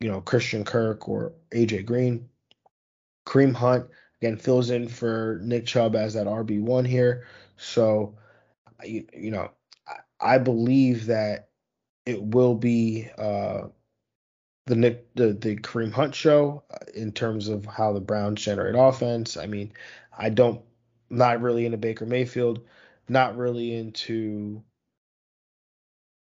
you 0.00 0.10
know 0.10 0.20
Christian 0.20 0.64
Kirk 0.64 1.08
or 1.08 1.32
AJ 1.52 1.86
Green. 1.86 2.28
Kareem 3.26 3.54
Hunt 3.54 3.86
again 4.20 4.36
fills 4.36 4.70
in 4.70 4.88
for 4.88 5.40
Nick 5.42 5.66
Chubb 5.66 5.94
as 5.94 6.14
that 6.14 6.26
RB 6.26 6.60
one 6.60 6.84
here, 6.84 7.26
so 7.56 8.16
you, 8.84 9.06
you 9.12 9.30
know 9.30 9.50
I, 9.86 10.34
I 10.34 10.38
believe 10.38 11.06
that 11.06 11.48
it 12.06 12.22
will 12.22 12.54
be 12.54 13.08
uh, 13.18 13.68
the 14.66 14.76
Nick 14.76 15.14
the 15.14 15.32
the 15.32 15.56
Kareem 15.56 15.92
Hunt 15.92 16.14
show 16.14 16.62
uh, 16.70 16.78
in 16.94 17.12
terms 17.12 17.48
of 17.48 17.64
how 17.66 17.92
the 17.92 18.00
Browns 18.00 18.42
generate 18.42 18.76
offense. 18.76 19.36
I 19.36 19.46
mean, 19.46 19.72
I 20.16 20.30
don't 20.30 20.62
not 21.10 21.40
really 21.40 21.66
into 21.66 21.78
Baker 21.78 22.06
Mayfield, 22.06 22.60
not 23.08 23.36
really 23.36 23.74
into 23.74 24.62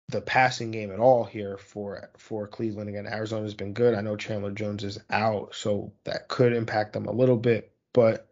the 0.09 0.21
passing 0.21 0.71
game 0.71 0.93
at 0.93 0.99
all 0.99 1.25
here 1.25 1.57
for 1.57 2.11
for 2.17 2.47
Cleveland. 2.47 2.89
Again, 2.89 3.07
Arizona's 3.07 3.55
been 3.55 3.73
good. 3.73 3.95
I 3.95 4.01
know 4.01 4.17
Chandler 4.17 4.53
Jones 4.53 4.85
is 4.85 4.99
out, 5.11 5.55
so 5.55 5.93
that 6.05 6.29
could 6.29 6.53
impact 6.53 6.93
them 6.93 7.07
a 7.07 7.13
little 7.13 7.37
bit, 7.37 7.73
but 7.93 8.29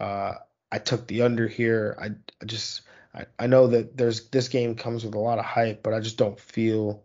uh, 0.00 0.34
I 0.70 0.78
took 0.78 1.06
the 1.06 1.22
under 1.22 1.48
here. 1.48 1.96
I, 2.00 2.10
I 2.40 2.44
just 2.46 2.82
I, 3.14 3.26
I 3.38 3.46
know 3.46 3.66
that 3.68 3.96
there's 3.96 4.28
this 4.30 4.48
game 4.48 4.74
comes 4.74 5.04
with 5.04 5.14
a 5.14 5.18
lot 5.18 5.38
of 5.38 5.44
hype, 5.44 5.82
but 5.82 5.92
I 5.92 6.00
just 6.00 6.18
don't 6.18 6.38
feel 6.38 7.02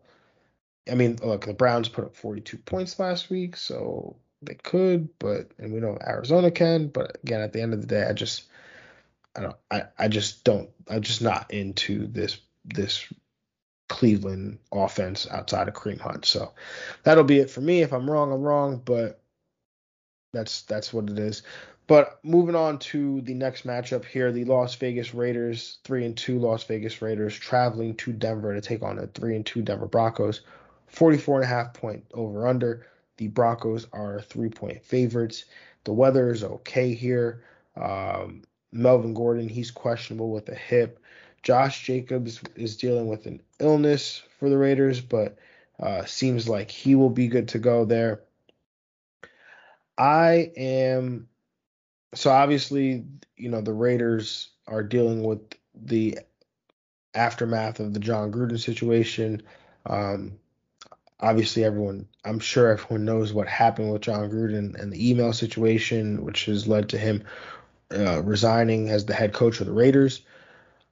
I 0.90 0.96
mean, 0.96 1.18
look, 1.24 1.46
the 1.46 1.54
Browns 1.54 1.90
put 1.90 2.06
up 2.06 2.16
42 2.16 2.58
points 2.60 3.00
last 3.00 3.30
week, 3.30 3.58
so 3.58 4.16
they 4.42 4.56
could, 4.56 5.10
but 5.20 5.52
and 5.58 5.74
we 5.74 5.80
know 5.80 5.98
Arizona 6.06 6.52
can, 6.52 6.88
but 6.88 7.18
again, 7.24 7.42
at 7.42 7.54
the 7.54 7.62
end 7.62 7.74
of 7.74 7.82
the 7.82 7.88
day, 7.88 8.06
I 8.08 8.14
just 8.14 8.46
I 9.36 9.42
don't 9.42 9.56
I, 9.72 9.84
I 9.98 10.08
just 10.08 10.44
don't 10.44 10.70
I'm 10.90 11.02
just 11.02 11.22
not 11.22 11.52
into 11.52 12.08
this 12.08 12.40
this 12.66 13.12
Cleveland 13.89 14.60
offense 14.71 15.28
outside 15.30 15.67
of 15.67 15.73
Kareem 15.73 16.00
Hunt. 16.00 16.26
So 16.26 16.54
that'll 17.04 17.23
be 17.23 17.39
it 17.39 17.50
for 17.50 17.62
me. 17.62 17.82
If 17.82 17.93
I'm 17.93 18.10
wrong, 18.10 18.32
I'm 18.32 18.41
wrong, 18.41 18.82
but 18.84 19.21
that's 20.34 20.62
that's 20.63 20.93
what 20.93 21.10
it 21.10 21.19
is. 21.19 21.43
But 21.88 22.19
moving 22.21 22.56
on 22.56 22.80
to 22.80 23.21
the 23.21 23.34
next 23.34 23.65
matchup 23.65 24.04
here, 24.04 24.34
the 24.34 24.43
Las 24.43 24.76
Vegas 24.76 25.13
Raiders, 25.13 25.80
three 25.86 26.06
and 26.06 26.17
two 26.17 26.38
Las 26.38 26.63
Vegas 26.65 27.02
Raiders 27.02 27.34
traveling 27.38 27.95
to 27.95 28.12
Denver 28.12 28.54
to 28.54 28.60
take 28.60 28.84
on 28.84 28.97
the 28.97 29.08
three 29.08 29.36
and 29.36 29.45
two 29.45 29.62
Denver 29.62 29.88
Broncos. 29.88 30.41
44 30.88 31.36
and 31.38 31.43
a 31.45 31.47
half 31.47 31.73
point 31.73 32.06
over 32.13 32.47
under. 32.47 32.86
The 33.17 33.30
Broncos 33.30 33.88
are 33.93 34.21
three 34.21 34.50
point 34.50 34.84
favorites. 34.84 35.45
The 35.86 35.93
weather 35.93 36.30
is 36.32 36.43
okay 36.43 36.93
here. 36.93 37.43
Um, 37.76 38.43
Melvin 38.71 39.13
Gordon, 39.13 39.47
he's 39.47 39.71
questionable 39.71 40.32
with 40.32 40.50
a 40.50 40.56
hip. 40.56 41.00
Josh 41.48 41.86
Jacobs 41.86 42.42
is 42.58 42.76
dealing 42.76 43.08
with 43.08 43.26
an 43.26 43.42
illness 43.58 44.22
for 44.38 44.50
the 44.50 44.58
Raiders, 44.58 45.00
but 45.00 45.38
uh, 45.80 46.04
seems 46.04 46.50
like 46.50 46.70
he 46.70 46.94
will 46.94 47.10
be 47.10 47.30
good 47.30 47.48
to 47.48 47.58
go 47.58 47.86
there. 47.86 48.20
I 49.98 50.52
am 50.58 51.30
so 52.14 52.32
obviously, 52.32 53.06
you 53.38 53.48
know, 53.48 53.62
the 53.62 53.72
Raiders 53.72 54.50
are 54.68 54.84
dealing 54.84 55.24
with 55.24 55.40
the 55.74 56.20
aftermath 57.14 57.80
of 57.80 57.94
the 57.94 58.02
Jon 58.02 58.30
Gruden 58.30 58.60
situation. 58.60 59.42
Um, 59.86 60.40
obviously 61.20 61.64
everyone 61.64 62.08
i'm 62.26 62.40
sure 62.40 62.70
everyone 62.70 63.04
knows 63.04 63.34
what 63.34 63.48
happened 63.48 63.92
with 63.92 64.04
Jon 64.04 64.30
gruden 64.30 64.80
and 64.80 64.94
the 64.94 65.10
email 65.10 65.34
situation 65.34 66.24
which 66.24 66.46
has 66.46 66.68
led 66.68 66.90
to 66.90 66.98
him 67.00 67.24
uh, 67.92 68.22
resigning 68.22 68.92
as 68.92 69.08
the 69.08 69.16
head 69.16 69.34
coach 69.34 69.60
of 69.60 69.66
the 69.66 69.74
raiders 69.74 70.22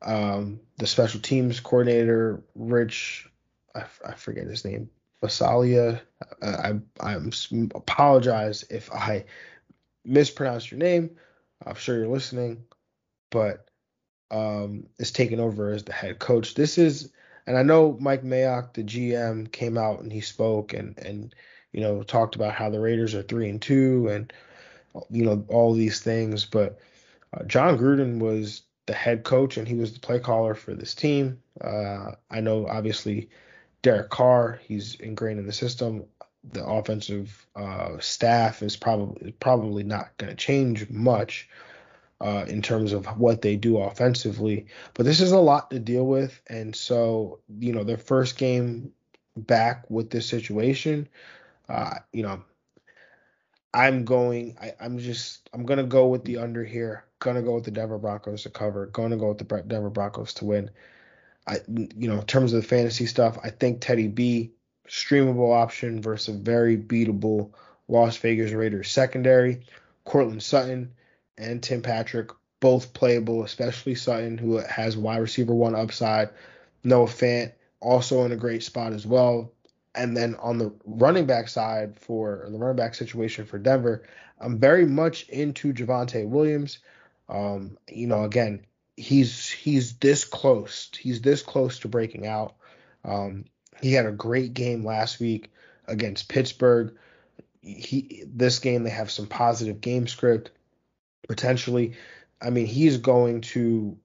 um, 0.05 0.59
the 0.77 0.87
special 0.87 1.19
teams 1.19 1.59
coordinator 1.59 2.43
rich 2.55 3.29
i, 3.75 3.83
I 4.05 4.13
forget 4.13 4.47
his 4.47 4.65
name 4.65 4.89
Basalia. 5.23 6.01
I, 6.43 6.73
I 6.99 7.13
am 7.13 7.31
apologize 7.73 8.63
if 8.69 8.91
i 8.91 9.25
mispronounced 10.03 10.71
your 10.71 10.79
name 10.79 11.11
i'm 11.65 11.75
sure 11.75 11.97
you're 11.97 12.07
listening 12.07 12.63
but 13.31 13.67
um, 14.31 14.87
is 14.97 15.11
taking 15.11 15.39
over 15.39 15.71
as 15.71 15.83
the 15.83 15.93
head 15.93 16.19
coach 16.19 16.55
this 16.55 16.77
is 16.77 17.11
and 17.47 17.57
I 17.57 17.63
know 17.63 17.97
Mike 17.99 18.23
Mayock, 18.23 18.73
the 18.73 18.83
GM, 18.83 19.51
came 19.51 19.77
out 19.77 20.01
and 20.01 20.11
he 20.11 20.21
spoke 20.21 20.73
and 20.73 20.97
and 20.97 21.33
you 21.71 21.81
know 21.81 22.03
talked 22.03 22.35
about 22.35 22.53
how 22.53 22.69
the 22.69 22.79
Raiders 22.79 23.13
are 23.13 23.23
three 23.23 23.49
and 23.49 23.61
two 23.61 24.07
and 24.09 24.33
you 25.09 25.25
know 25.25 25.45
all 25.49 25.73
these 25.73 25.99
things. 25.99 26.45
But 26.45 26.79
uh, 27.33 27.43
Jon 27.43 27.77
Gruden 27.77 28.19
was 28.19 28.63
the 28.85 28.93
head 28.93 29.23
coach 29.23 29.57
and 29.57 29.67
he 29.67 29.75
was 29.75 29.93
the 29.93 29.99
play 29.99 30.19
caller 30.19 30.53
for 30.53 30.73
this 30.73 30.93
team. 30.93 31.41
Uh, 31.59 32.11
I 32.29 32.41
know 32.41 32.67
obviously 32.67 33.29
Derek 33.81 34.09
Carr, 34.09 34.59
he's 34.63 34.95
ingrained 34.95 35.39
in 35.39 35.47
the 35.47 35.53
system. 35.53 36.05
The 36.51 36.65
offensive 36.65 37.45
uh, 37.55 37.97
staff 37.99 38.61
is 38.61 38.75
probably 38.75 39.31
probably 39.33 39.83
not 39.83 40.15
going 40.17 40.29
to 40.29 40.35
change 40.35 40.89
much 40.89 41.49
uh, 42.21 42.45
in 42.47 42.61
terms 42.61 42.93
of 42.93 43.05
what 43.17 43.41
they 43.41 43.55
do 43.55 43.77
offensively. 43.77 44.67
But 44.93 45.05
this 45.05 45.21
is 45.21 45.31
a 45.31 45.39
lot 45.39 45.71
to 45.71 45.79
deal 45.79 46.05
with, 46.05 46.39
and 46.47 46.75
so 46.75 47.39
you 47.59 47.73
know 47.73 47.83
their 47.83 47.97
first 47.97 48.37
game 48.37 48.91
back 49.35 49.89
with 49.89 50.09
this 50.09 50.27
situation, 50.27 51.07
uh, 51.67 51.95
you 52.13 52.23
know, 52.23 52.43
I'm 53.75 54.05
going. 54.05 54.57
I, 54.61 54.73
I'm 54.79 54.97
just. 54.97 55.49
I'm 55.53 55.65
gonna 55.65 55.83
go 55.83 56.07
with 56.07 56.23
the 56.23 56.37
under 56.37 56.63
here. 56.63 57.03
Gonna 57.19 57.41
go 57.41 57.55
with 57.55 57.65
the 57.65 57.71
Denver 57.71 57.97
Broncos 57.97 58.43
to 58.43 58.49
cover. 58.49 58.85
Gonna 58.87 59.17
go 59.17 59.29
with 59.29 59.37
the 59.37 59.63
Denver 59.67 59.89
Broncos 59.89 60.33
to 60.35 60.45
win. 60.45 60.71
I, 61.45 61.59
you 61.67 62.07
know, 62.07 62.19
in 62.19 62.25
terms 62.25 62.53
of 62.53 62.61
the 62.61 62.67
fantasy 62.67 63.05
stuff, 63.05 63.37
I 63.43 63.49
think 63.49 63.81
Teddy 63.81 64.07
B 64.07 64.51
streamable 64.87 65.53
option 65.53 66.01
versus 66.01 66.35
a 66.35 66.37
very 66.37 66.77
beatable 66.77 67.51
Las 67.89 68.17
Vegas 68.17 68.51
Raiders 68.51 68.89
secondary. 68.89 69.65
Courtland 70.05 70.41
Sutton 70.41 70.93
and 71.37 71.61
Tim 71.61 71.81
Patrick, 71.81 72.29
both 72.61 72.93
playable, 72.93 73.43
especially 73.43 73.95
Sutton, 73.95 74.37
who 74.37 74.57
has 74.57 74.95
wide 74.95 75.17
receiver 75.17 75.53
one 75.53 75.75
upside. 75.75 76.29
Noah 76.83 77.07
Fant, 77.07 77.51
also 77.81 78.23
in 78.23 78.31
a 78.31 78.37
great 78.37 78.63
spot 78.63 78.93
as 78.93 79.05
well. 79.05 79.51
And 79.95 80.15
then 80.15 80.35
on 80.35 80.57
the 80.57 80.73
running 80.85 81.25
back 81.25 81.47
side 81.47 81.97
for 81.97 82.47
the 82.49 82.57
running 82.57 82.75
back 82.75 82.95
situation 82.95 83.45
for 83.45 83.57
Denver, 83.57 84.03
I'm 84.39 84.59
very 84.59 84.85
much 84.85 85.29
into 85.29 85.73
Javonte 85.73 86.27
Williams. 86.27 86.79
Um, 87.29 87.77
you 87.89 88.07
know, 88.07 88.23
again, 88.23 88.65
he's 88.97 89.49
he's 89.49 89.97
this 89.97 90.25
close. 90.25 90.89
He's 90.97 91.21
this 91.21 91.41
close 91.41 91.79
to 91.79 91.87
breaking 91.87 92.27
out. 92.27 92.55
Um, 93.03 93.45
he 93.81 93.93
had 93.93 94.05
a 94.05 94.11
great 94.11 94.53
game 94.53 94.83
last 94.83 95.19
week 95.19 95.51
against 95.87 96.29
Pittsburgh. 96.29 96.95
He 97.61 98.23
this 98.27 98.59
game 98.59 98.83
they 98.83 98.89
have 98.89 99.11
some 99.11 99.27
positive 99.27 99.81
game 99.81 100.07
script 100.07 100.51
potentially. 101.27 101.95
I 102.41 102.49
mean, 102.49 102.65
he's 102.65 102.97
going 102.97 103.41
to 103.41 103.97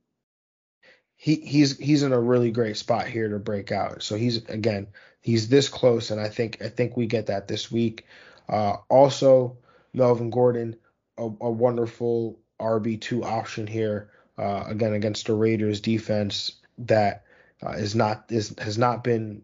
he 1.16 1.36
he's 1.36 1.76
he's 1.76 2.02
in 2.02 2.12
a 2.12 2.20
really 2.20 2.50
great 2.50 2.76
spot 2.76 3.06
here 3.06 3.28
to 3.28 3.38
break 3.38 3.72
out. 3.72 4.02
So 4.02 4.16
he's 4.16 4.38
again 4.48 4.88
he's 5.20 5.48
this 5.48 5.68
close, 5.68 6.10
and 6.10 6.20
I 6.20 6.28
think 6.28 6.62
I 6.62 6.68
think 6.68 6.96
we 6.96 7.06
get 7.06 7.26
that 7.26 7.48
this 7.48 7.70
week. 7.70 8.06
Uh, 8.48 8.76
also, 8.88 9.56
Melvin 9.92 10.30
Gordon, 10.30 10.76
a, 11.18 11.22
a 11.22 11.50
wonderful 11.50 12.38
RB 12.60 13.00
two 13.00 13.24
option 13.24 13.66
here. 13.66 14.10
Uh, 14.38 14.64
again 14.68 14.94
against 14.94 15.26
the 15.26 15.34
Raiders 15.34 15.82
defense 15.82 16.52
that 16.78 17.24
uh, 17.62 17.72
is 17.72 17.94
not 17.94 18.24
is 18.30 18.54
has 18.58 18.78
not 18.78 19.04
been 19.04 19.42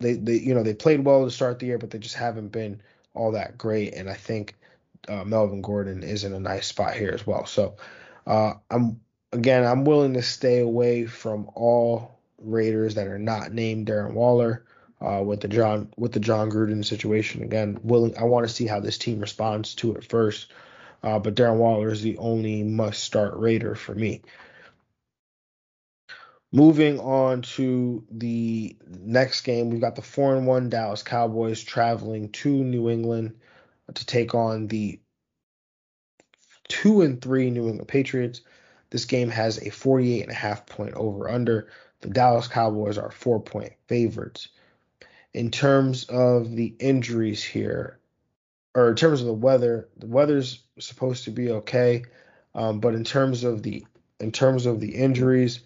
they 0.00 0.14
they 0.14 0.36
you 0.36 0.54
know 0.54 0.62
they 0.62 0.74
played 0.74 1.04
well 1.04 1.24
to 1.24 1.30
start 1.30 1.58
the 1.58 1.66
year, 1.66 1.78
but 1.78 1.90
they 1.90 1.98
just 1.98 2.14
haven't 2.14 2.48
been 2.48 2.82
all 3.14 3.32
that 3.32 3.58
great. 3.58 3.94
And 3.94 4.08
I 4.08 4.14
think 4.14 4.56
uh, 5.08 5.24
Melvin 5.24 5.62
Gordon 5.62 6.02
is 6.02 6.24
in 6.24 6.32
a 6.32 6.40
nice 6.40 6.66
spot 6.66 6.94
here 6.94 7.10
as 7.12 7.26
well. 7.26 7.46
So 7.46 7.76
uh, 8.26 8.54
I'm 8.70 9.00
again 9.32 9.64
I'm 9.64 9.84
willing 9.84 10.14
to 10.14 10.22
stay 10.22 10.60
away 10.60 11.06
from 11.06 11.50
all 11.54 12.18
Raiders 12.38 12.94
that 12.96 13.06
are 13.06 13.18
not 13.18 13.52
named 13.52 13.86
Darren 13.86 14.14
Waller. 14.14 14.64
Uh, 15.02 15.20
with 15.20 15.40
the 15.40 15.48
Jon 15.48 15.92
with 15.96 16.12
the 16.12 16.20
Jon 16.20 16.48
Gruden 16.48 16.84
situation 16.84 17.42
again, 17.42 17.80
willing 17.82 18.16
I 18.16 18.22
want 18.24 18.46
to 18.46 18.52
see 18.52 18.66
how 18.66 18.78
this 18.78 18.98
team 18.98 19.18
responds 19.18 19.74
to 19.76 19.96
it 19.96 20.04
first. 20.04 20.52
Uh, 21.02 21.18
but 21.18 21.34
Darren 21.34 21.56
Waller 21.56 21.90
is 21.90 22.02
the 22.02 22.18
only 22.18 22.62
must 22.62 23.02
start 23.02 23.34
Raider 23.36 23.74
for 23.74 23.94
me. 23.94 24.22
Moving 26.52 27.00
on 27.00 27.42
to 27.42 28.04
the 28.10 28.76
next 28.86 29.40
game, 29.40 29.70
we've 29.70 29.80
got 29.80 29.96
the 29.96 30.02
four 30.02 30.36
and 30.36 30.46
one 30.46 30.68
Dallas 30.68 31.02
Cowboys 31.02 31.62
traveling 31.62 32.30
to 32.32 32.50
New 32.50 32.88
England 32.88 33.34
to 33.92 34.06
take 34.06 34.34
on 34.34 34.68
the 34.68 35.00
two 36.68 37.02
and 37.02 37.20
three 37.20 37.50
New 37.50 37.68
England 37.68 37.88
Patriots. 37.88 38.42
This 38.90 39.06
game 39.06 39.30
has 39.30 39.58
a 39.58 39.70
48 39.70 40.22
and 40.22 40.30
a 40.30 40.34
half 40.34 40.66
point 40.66 40.94
over 40.94 41.28
under. 41.28 41.68
The 42.02 42.10
Dallas 42.10 42.48
Cowboys 42.48 42.98
are 42.98 43.10
four 43.10 43.40
point 43.40 43.72
favorites. 43.88 44.48
In 45.34 45.50
terms 45.50 46.04
of 46.04 46.54
the 46.54 46.74
injuries 46.78 47.42
here, 47.42 47.98
or 48.74 48.88
in 48.90 48.96
terms 48.96 49.20
of 49.20 49.26
the 49.26 49.32
weather, 49.32 49.88
the 49.96 50.06
weather's 50.06 50.62
supposed 50.78 51.24
to 51.24 51.30
be 51.30 51.50
okay. 51.50 52.04
Um, 52.54 52.80
but 52.80 52.94
in 52.94 53.04
terms 53.04 53.44
of 53.44 53.62
the 53.62 53.84
in 54.20 54.32
terms 54.32 54.66
of 54.66 54.80
the 54.80 54.94
injuries, 54.94 55.60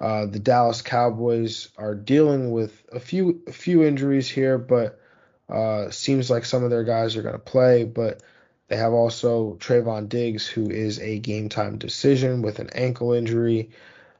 uh, 0.00 0.26
the 0.26 0.38
Dallas 0.38 0.82
Cowboys 0.82 1.68
are 1.76 1.94
dealing 1.94 2.50
with 2.50 2.84
a 2.92 3.00
few 3.00 3.42
a 3.46 3.52
few 3.52 3.84
injuries 3.84 4.28
here, 4.28 4.58
but 4.58 5.00
uh, 5.48 5.90
seems 5.90 6.30
like 6.30 6.44
some 6.44 6.64
of 6.64 6.70
their 6.70 6.84
guys 6.84 7.16
are 7.16 7.22
going 7.22 7.34
to 7.34 7.38
play. 7.38 7.84
But 7.84 8.22
they 8.68 8.76
have 8.76 8.92
also 8.92 9.54
Trevon 9.54 10.08
Diggs, 10.08 10.46
who 10.46 10.70
is 10.70 10.98
a 10.98 11.18
game 11.18 11.48
time 11.48 11.78
decision 11.78 12.42
with 12.42 12.58
an 12.58 12.70
ankle 12.74 13.12
injury. 13.12 13.70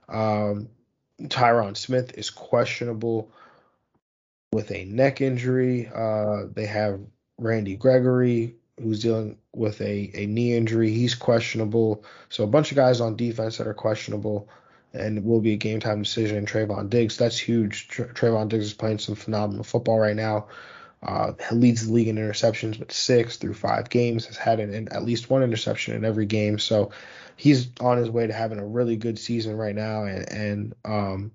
Um, 0.09 0.69
Tyron 1.21 1.77
Smith 1.77 2.17
is 2.17 2.31
questionable 2.31 3.31
with 4.57 4.71
a 4.73 4.87
neck 4.87 5.21
injury. 5.21 5.87
Uh, 5.95 6.45
they 6.51 6.65
have 6.65 6.99
Randy 7.37 7.77
Gregory, 7.77 8.57
who's 8.83 9.03
dealing 9.03 9.37
with 9.53 9.83
a, 9.83 10.11
a 10.15 10.25
knee 10.25 10.57
injury. 10.57 10.91
He's 10.93 11.15
questionable. 11.15 12.05
So 12.31 12.43
a 12.43 12.47
bunch 12.47 12.71
of 12.71 12.77
guys 12.77 13.03
on 13.03 13.17
defense 13.17 13.59
that 13.59 13.67
are 13.67 13.75
questionable 13.75 14.49
and 14.95 15.27
will 15.27 15.43
be 15.43 15.53
a 15.53 15.57
game 15.57 15.79
time 15.81 16.01
decision. 16.01 16.47
Trevon 16.47 16.89
Diggs, 16.89 17.19
that's 17.19 17.39
huge. 17.39 17.89
Trevon 17.89 18.49
Diggs 18.49 18.65
is 18.65 18.73
playing 18.73 18.99
some 18.99 19.15
phenomenal 19.15 19.63
football 19.63 19.99
right 19.99 20.17
now. 20.17 20.49
Uh, 21.03 21.33
leads 21.53 21.87
the 21.87 21.93
league 21.93 22.09
in 22.09 22.17
interceptions 22.17 22.79
with 22.79 22.91
six 22.91 23.37
through 23.37 23.53
five 23.53 23.91
games. 23.91 24.25
Has 24.25 24.39
had 24.39 24.59
an, 24.59 24.89
at 24.91 25.05
least 25.05 25.29
one 25.29 25.43
interception 25.43 25.95
in 25.95 26.07
every 26.07 26.25
game. 26.25 26.59
So 26.59 26.93
he's 27.37 27.69
on 27.79 27.99
his 27.99 28.09
way 28.09 28.27
to 28.27 28.33
having 28.33 28.59
a 28.59 28.67
really 28.67 28.97
good 28.97 29.19
season 29.19 29.59
right 29.59 29.75
now. 29.75 30.05
And, 30.05 30.33
and 30.33 30.75
um, 30.87 31.33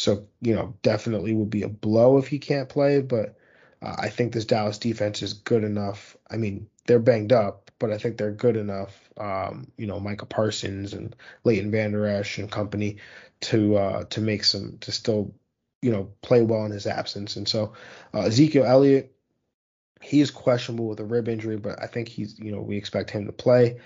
so 0.00 0.26
you 0.40 0.54
know 0.54 0.74
definitely 0.80 1.34
would 1.34 1.50
be 1.50 1.62
a 1.62 1.68
blow 1.68 2.16
if 2.16 2.26
he 2.26 2.38
can't 2.38 2.70
play. 2.70 3.02
But 3.02 3.36
uh, 3.82 3.96
I 3.98 4.08
think 4.08 4.32
this 4.32 4.46
Dallas 4.46 4.78
defense 4.78 5.20
is 5.20 5.34
good 5.34 5.62
enough. 5.62 6.16
I 6.30 6.38
mean, 6.38 6.68
they're 6.86 6.98
banged 6.98 7.34
up, 7.34 7.70
but 7.78 7.90
I 7.90 7.98
think 7.98 8.16
they're 8.16 8.32
good 8.32 8.56
enough. 8.56 9.10
Um, 9.18 9.70
you 9.76 9.86
know, 9.86 10.00
Micah 10.00 10.24
Parsons 10.24 10.94
and 10.94 11.14
Leighton 11.44 11.70
Vander 11.70 12.06
Esch 12.06 12.38
and 12.38 12.50
company 12.50 12.96
to 13.42 13.76
uh, 13.76 14.04
to 14.04 14.22
make 14.22 14.44
some 14.44 14.78
to 14.80 14.90
still 14.90 15.34
you 15.82 15.92
know 15.92 16.10
play 16.22 16.40
well 16.40 16.64
in 16.64 16.72
his 16.72 16.86
absence. 16.86 17.36
And 17.36 17.46
so 17.46 17.74
uh, 18.14 18.20
Ezekiel 18.20 18.64
Elliott, 18.64 19.14
he 20.00 20.22
is 20.22 20.30
questionable 20.30 20.88
with 20.88 21.00
a 21.00 21.04
rib 21.04 21.28
injury, 21.28 21.58
but 21.58 21.78
I 21.78 21.86
think 21.86 22.08
he's 22.08 22.38
you 22.38 22.52
know 22.52 22.62
we 22.62 22.78
expect 22.78 23.10
him 23.10 23.26
to 23.26 23.32
play. 23.32 23.80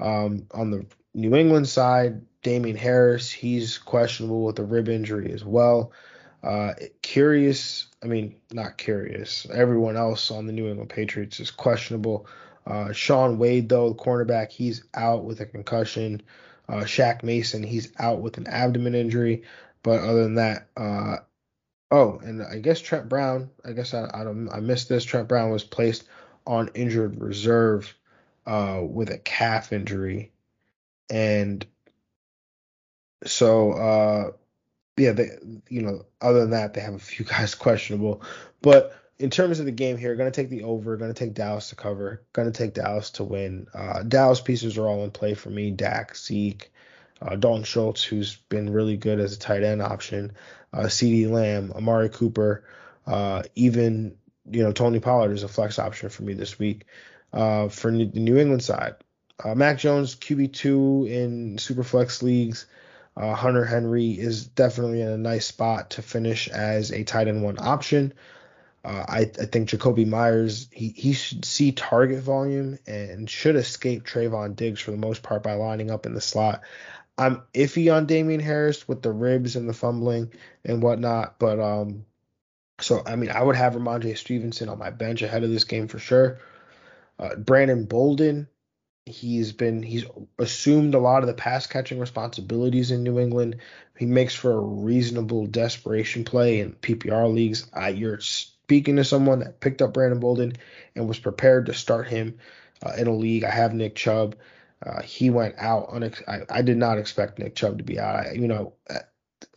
Um, 0.00 0.48
on 0.50 0.72
the 0.72 0.86
New 1.14 1.36
England 1.36 1.68
side, 1.68 2.22
Damien 2.42 2.76
Harris, 2.76 3.30
he's 3.30 3.78
questionable 3.78 4.44
with 4.44 4.58
a 4.58 4.64
rib 4.64 4.88
injury 4.88 5.32
as 5.32 5.44
well. 5.44 5.92
Uh, 6.42 6.74
curious, 7.02 7.86
I 8.02 8.06
mean, 8.06 8.34
not 8.50 8.76
curious. 8.76 9.46
Everyone 9.52 9.96
else 9.96 10.30
on 10.30 10.46
the 10.46 10.52
New 10.52 10.68
England 10.68 10.90
Patriots 10.90 11.38
is 11.38 11.50
questionable. 11.50 12.26
Uh, 12.66 12.92
Shaun 12.92 13.38
Wade, 13.38 13.68
though, 13.68 13.90
the 13.90 13.94
cornerback, 13.94 14.50
he's 14.50 14.84
out 14.94 15.24
with 15.24 15.40
a 15.40 15.46
concussion. 15.46 16.22
Uh, 16.68 16.82
Shaq 16.82 17.22
Mason, 17.22 17.62
he's 17.62 17.92
out 17.98 18.20
with 18.20 18.38
an 18.38 18.46
abdomen 18.48 18.94
injury. 18.94 19.42
But 19.82 20.00
other 20.00 20.22
than 20.22 20.36
that, 20.36 20.68
uh, 20.76 21.18
oh, 21.90 22.18
and 22.18 22.42
I 22.42 22.58
guess 22.58 22.80
Trent 22.80 23.08
Brown, 23.08 23.50
I 23.64 23.72
guess 23.72 23.94
I, 23.94 24.04
I, 24.04 24.22
I 24.22 24.60
missed 24.60 24.88
this. 24.88 25.04
Trent 25.04 25.28
Brown 25.28 25.50
was 25.50 25.64
placed 25.64 26.04
on 26.46 26.70
injured 26.74 27.20
reserve 27.20 27.94
uh, 28.46 28.80
with 28.82 29.10
a 29.10 29.18
calf 29.18 29.72
injury. 29.72 30.32
And 31.10 31.64
so, 33.26 33.72
uh, 33.72 34.30
yeah, 34.96 35.12
they, 35.12 35.30
you 35.68 35.82
know, 35.82 36.04
other 36.20 36.40
than 36.40 36.50
that, 36.50 36.74
they 36.74 36.80
have 36.80 36.94
a 36.94 36.98
few 36.98 37.24
guys 37.26 37.54
questionable. 37.54 38.22
But 38.60 38.94
in 39.18 39.30
terms 39.30 39.60
of 39.60 39.66
the 39.66 39.72
game 39.72 39.96
here, 39.96 40.16
going 40.16 40.30
to 40.30 40.34
take 40.34 40.50
the 40.50 40.64
over, 40.64 40.96
going 40.96 41.12
to 41.12 41.18
take 41.18 41.34
Dallas 41.34 41.68
to 41.68 41.76
cover, 41.76 42.22
going 42.32 42.50
to 42.50 42.56
take 42.56 42.74
Dallas 42.74 43.10
to 43.10 43.24
win. 43.24 43.68
Uh, 43.72 44.02
Dallas 44.02 44.40
pieces 44.40 44.78
are 44.78 44.86
all 44.86 45.04
in 45.04 45.10
play 45.10 45.34
for 45.34 45.50
me. 45.50 45.70
Dak, 45.70 46.16
Zeke, 46.16 46.72
uh, 47.20 47.36
Dalton 47.36 47.64
Schultz, 47.64 48.02
who's 48.02 48.36
been 48.48 48.72
really 48.72 48.96
good 48.96 49.20
as 49.20 49.34
a 49.34 49.38
tight 49.38 49.62
end 49.62 49.80
option, 49.80 50.32
uh, 50.72 50.84
CeeDee 50.84 51.30
Lamb, 51.30 51.72
Amari 51.74 52.08
Cooper, 52.08 52.64
uh, 53.06 53.42
even 53.54 54.16
you 54.50 54.62
know 54.62 54.72
Tony 54.72 55.00
Pollard 55.00 55.32
is 55.32 55.42
a 55.42 55.48
flex 55.48 55.78
option 55.78 56.08
for 56.08 56.22
me 56.22 56.34
this 56.34 56.58
week. 56.58 56.86
Uh, 57.32 57.68
for 57.68 57.90
the 57.90 58.06
New 58.06 58.36
England 58.36 58.62
side, 58.62 58.96
uh, 59.42 59.54
Mac 59.54 59.78
Jones 59.78 60.16
QB 60.16 60.52
two 60.52 61.06
in 61.08 61.58
super 61.58 61.84
flex 61.84 62.22
leagues. 62.22 62.66
Uh, 63.16 63.34
Hunter 63.34 63.64
Henry 63.64 64.10
is 64.10 64.46
definitely 64.46 65.02
in 65.02 65.08
a 65.08 65.18
nice 65.18 65.46
spot 65.46 65.90
to 65.90 66.02
finish 66.02 66.48
as 66.48 66.90
a 66.90 67.04
tight 67.04 67.28
end 67.28 67.42
one 67.42 67.58
option. 67.58 68.14
Uh, 68.84 69.04
I, 69.08 69.18
I, 69.20 69.46
think 69.46 69.68
Jakobi 69.68 70.06
Meyers 70.06 70.68
he, 70.72 70.88
he 70.88 71.12
should 71.12 71.44
see 71.44 71.70
target 71.70 72.20
volume 72.20 72.78
and 72.86 73.30
should 73.30 73.54
escape 73.54 74.04
Trevon 74.04 74.56
Diggs 74.56 74.80
for 74.80 74.90
the 74.90 74.96
most 74.96 75.22
part 75.22 75.44
by 75.44 75.52
lining 75.52 75.90
up 75.90 76.04
in 76.04 76.14
the 76.14 76.20
slot. 76.20 76.62
I'm 77.16 77.42
iffy 77.54 77.94
on 77.94 78.06
Damien 78.06 78.40
Harris 78.40 78.88
with 78.88 79.02
the 79.02 79.12
ribs 79.12 79.54
and 79.54 79.68
the 79.68 79.74
fumbling 79.74 80.32
and 80.64 80.82
whatnot, 80.82 81.38
but 81.38 81.60
um, 81.60 82.06
so 82.80 83.02
I 83.06 83.14
mean 83.14 83.30
I 83.30 83.42
would 83.42 83.56
have 83.56 83.74
Rhamondre 83.74 84.16
Stevenson 84.16 84.68
on 84.68 84.78
my 84.78 84.90
bench 84.90 85.22
ahead 85.22 85.44
of 85.44 85.50
this 85.50 85.64
game 85.64 85.86
for 85.86 85.98
sure. 85.98 86.38
Uh, 87.18 87.36
Brandon 87.36 87.84
Bolden 87.84 88.48
He's 89.04 89.52
been 89.52 89.82
he's 89.82 90.04
assumed 90.38 90.94
a 90.94 90.98
lot 90.98 91.22
of 91.22 91.26
the 91.26 91.34
pass 91.34 91.66
catching 91.66 91.98
responsibilities 91.98 92.90
in 92.90 93.02
New 93.02 93.18
England. 93.18 93.56
He 93.98 94.06
makes 94.06 94.34
for 94.34 94.52
a 94.52 94.60
reasonable 94.60 95.46
desperation 95.46 96.24
play 96.24 96.60
in 96.60 96.72
PPR 96.74 97.32
leagues. 97.32 97.66
Uh, 97.76 97.86
you're 97.86 98.20
speaking 98.20 98.96
to 98.96 99.04
someone 99.04 99.40
that 99.40 99.60
picked 99.60 99.82
up 99.82 99.92
Brandon 99.92 100.20
Bolden 100.20 100.52
and 100.94 101.08
was 101.08 101.18
prepared 101.18 101.66
to 101.66 101.74
start 101.74 102.06
him 102.08 102.38
uh, 102.84 102.92
in 102.96 103.08
a 103.08 103.14
league. 103.14 103.44
I 103.44 103.50
have 103.50 103.74
Nick 103.74 103.96
Chubb. 103.96 104.36
Uh, 104.84 105.02
he 105.02 105.30
went 105.30 105.56
out. 105.58 105.90
Unex- 105.90 106.28
I, 106.28 106.58
I 106.58 106.62
did 106.62 106.76
not 106.76 106.98
expect 106.98 107.38
Nick 107.38 107.54
Chubb 107.54 107.78
to 107.78 107.84
be 107.84 107.98
out. 107.98 108.16
I, 108.16 108.32
you 108.32 108.48
know, 108.48 108.74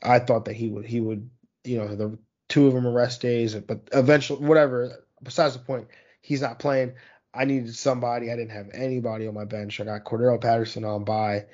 I 0.02 0.20
thought 0.20 0.46
that 0.46 0.56
he 0.56 0.70
would 0.70 0.86
he 0.86 1.00
would 1.00 1.30
you 1.64 1.78
know 1.78 1.96
the 1.96 2.18
two 2.48 2.68
of 2.68 2.74
them 2.74 2.88
are 2.88 2.92
rest 2.92 3.22
days, 3.22 3.56
but 3.56 3.90
eventually 3.94 4.46
whatever. 4.46 5.06
Besides 5.22 5.54
the 5.54 5.60
point, 5.60 5.88
he's 6.22 6.42
not 6.42 6.60
playing. 6.60 6.94
I 7.36 7.45
needed 7.45 7.76
somebody. 7.76 8.32
I 8.32 8.36
didn't 8.36 8.52
have 8.52 8.69
anybody 8.74 9.28
on 9.28 9.34
my 9.34 9.45
bench. 9.45 9.80
I 9.80 9.86
got 9.86 10.06
Cordarrelle 10.06 10.41
Patterson 10.41 10.86
on 10.86 11.04
bye. 11.04 11.45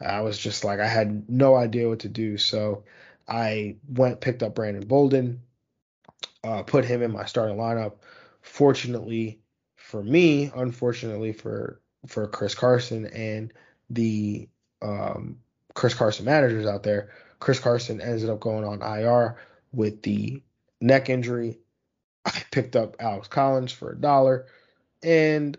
I 0.00 0.20
was 0.20 0.38
just 0.38 0.64
like 0.64 0.80
I 0.80 0.86
had 0.86 1.28
no 1.28 1.56
idea 1.56 1.88
what 1.88 2.00
to 2.00 2.08
do, 2.08 2.38
so 2.38 2.84
I 3.28 3.76
went 3.88 4.20
picked 4.20 4.42
up 4.42 4.54
Brandon 4.54 4.86
Bolden, 4.86 5.42
uh, 6.44 6.62
put 6.62 6.84
him 6.84 7.02
in 7.02 7.12
my 7.12 7.24
starting 7.26 7.56
lineup. 7.56 7.94
Fortunately 8.42 9.40
for 9.76 10.02
me, 10.02 10.50
unfortunately 10.54 11.32
for 11.32 11.80
for 12.06 12.26
Chris 12.28 12.54
Carson 12.54 13.06
and 13.06 13.52
the 13.90 14.48
um, 14.82 15.38
Chris 15.74 15.94
Carson 15.94 16.24
managers 16.24 16.66
out 16.66 16.82
there, 16.82 17.10
Chris 17.38 17.60
Carson 17.60 18.00
ended 18.00 18.30
up 18.30 18.40
going 18.40 18.64
on 18.64 18.82
IR 18.82 19.36
with 19.72 20.02
the 20.02 20.42
neck 20.80 21.10
injury. 21.10 21.58
I 22.24 22.42
picked 22.50 22.76
up 22.76 22.96
Alex 23.00 23.28
Collins 23.28 23.72
for 23.72 23.92
a 23.92 23.96
dollar 23.96 24.46
and 25.02 25.56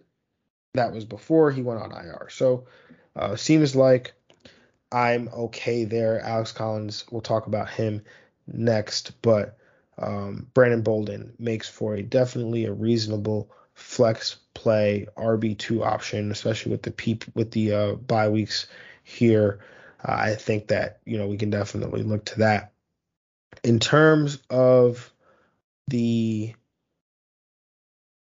that 0.74 0.94
was 0.94 1.06
before 1.06 1.52
he 1.52 1.62
went 1.62 1.82
on 1.82 1.92
IR. 1.92 2.30
So 2.30 2.66
uh, 3.16 3.36
seems 3.36 3.76
like 3.76 4.14
I'm 4.92 5.30
okay 5.30 5.86
there. 5.86 6.20
Alex 6.22 6.52
Collins, 6.52 7.06
we'll 7.12 7.22
talk 7.22 7.48
about 7.48 7.70
him 7.70 8.02
next, 8.48 9.22
but 9.22 9.58
um, 9.98 10.48
Brandon 10.54 10.82
Bolden 10.82 11.34
makes 11.40 11.70
for 11.70 11.96
a 11.96 12.02
definitely 12.02 12.66
a 12.66 12.74
reasonable 12.74 13.52
flex 13.74 14.38
play 14.54 15.08
RB 15.18 15.58
two 15.58 15.84
option, 15.84 16.32
especially 16.32 16.72
with 16.72 16.84
the 16.84 16.92
peep 16.92 17.26
with 17.36 17.52
the 17.52 17.74
uh, 17.74 17.94
bye 17.94 18.30
weeks 18.30 18.68
here. 19.04 19.60
Uh, 20.04 20.14
I 20.14 20.36
think 20.36 20.68
that 20.68 21.00
you 21.06 21.18
know 21.18 21.28
we 21.28 21.38
can 21.38 21.50
definitely 21.50 22.04
look 22.04 22.26
to 22.26 22.40
that. 22.40 22.74
In 23.64 23.80
terms 23.80 24.40
of 24.50 25.12
the 25.88 26.54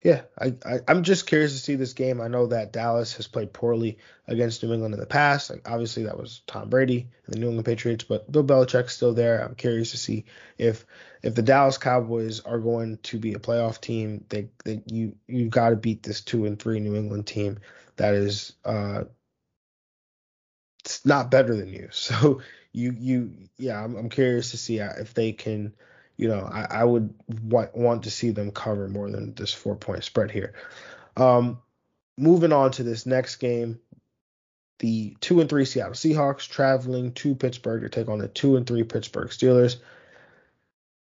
yeah, 0.04 0.22
I, 0.40 0.54
I 0.64 0.80
am 0.92 1.02
just 1.02 1.26
curious 1.26 1.54
to 1.54 1.60
see 1.60 1.76
this 1.76 1.94
game. 1.94 2.22
I 2.22 2.28
know 2.28 2.48
that 2.48 2.72
Dallas 2.72 3.16
has 3.16 3.28
played 3.28 3.52
poorly 3.52 3.98
against 4.28 4.62
New 4.62 4.72
England 4.72 4.94
in 4.94 5.00
the 5.00 5.08
past. 5.08 5.50
Like 5.50 5.70
obviously 5.70 6.04
that 6.04 6.18
was 6.18 6.42
Tom 6.46 6.70
Brady 6.70 7.08
and 7.26 7.34
the 7.34 7.40
New 7.40 7.48
England 7.48 7.66
Patriots, 7.66 8.04
but 8.04 8.32
Bill 8.32 8.44
Belichick's 8.44 8.94
still 8.94 9.14
there. 9.14 9.44
I'm 9.44 9.56
curious 9.56 9.92
to 9.92 9.98
see 9.98 10.26
if 10.58 10.86
if 11.24 11.34
the 11.34 11.42
Dallas 11.42 11.80
Cowboys 11.80 12.42
are 12.42 12.60
going 12.60 12.98
to 13.04 13.18
be 13.18 13.34
a 13.34 13.40
playoff 13.40 13.82
team, 13.82 14.24
they, 14.30 14.50
they 14.64 14.84
you 14.86 15.16
you 15.28 15.50
got 15.50 15.72
to 15.72 15.76
beat 15.76 16.04
this 16.04 16.22
two 16.22 16.46
and 16.46 16.60
three 16.60 16.80
New 16.80 16.96
England 16.96 17.26
team 17.26 17.58
that 17.96 18.14
is 18.14 18.54
uh 18.64 19.06
it's 20.86 21.06
not 21.06 21.32
better 21.32 21.56
than 21.56 21.70
you. 21.70 21.90
So 21.92 22.42
you 22.72 22.92
you 22.92 23.50
yeah, 23.58 23.84
I'm, 23.84 23.96
I'm 23.96 24.10
curious 24.10 24.52
to 24.52 24.58
see 24.58 24.78
if 24.78 25.16
they 25.16 25.32
can 25.32 25.74
you 26.18 26.28
know, 26.28 26.50
I, 26.52 26.82
I 26.82 26.84
would 26.84 27.14
want, 27.44 28.04
to 28.04 28.12
see 28.12 28.32
them 28.32 28.52
cover 28.52 28.88
more 28.88 29.10
than 29.10 29.36
this 29.36 29.54
four 29.54 29.76
point 29.76 30.04
spread 30.04 30.32
here. 30.32 30.54
Um, 31.16 31.60
moving 32.18 32.52
on 32.52 32.72
to 32.72 32.84
this 32.84 33.06
next 33.06 33.38
game, 33.38 33.80
the 34.80 35.16
two 35.22 35.40
and 35.40 35.50
three 35.50 35.66
Seattle 35.66 35.94
Seahawks 35.94 36.50
traveling 36.50 37.14
to 37.14 37.36
Pittsburgh 37.36 37.84
to 37.84 37.90
take 37.90 38.10
on 38.10 38.20
the 38.20 38.28
two 38.28 38.56
and 38.56 38.66
three 38.66 38.84
Pittsburgh 38.84 39.30
Steelers. 39.30 39.78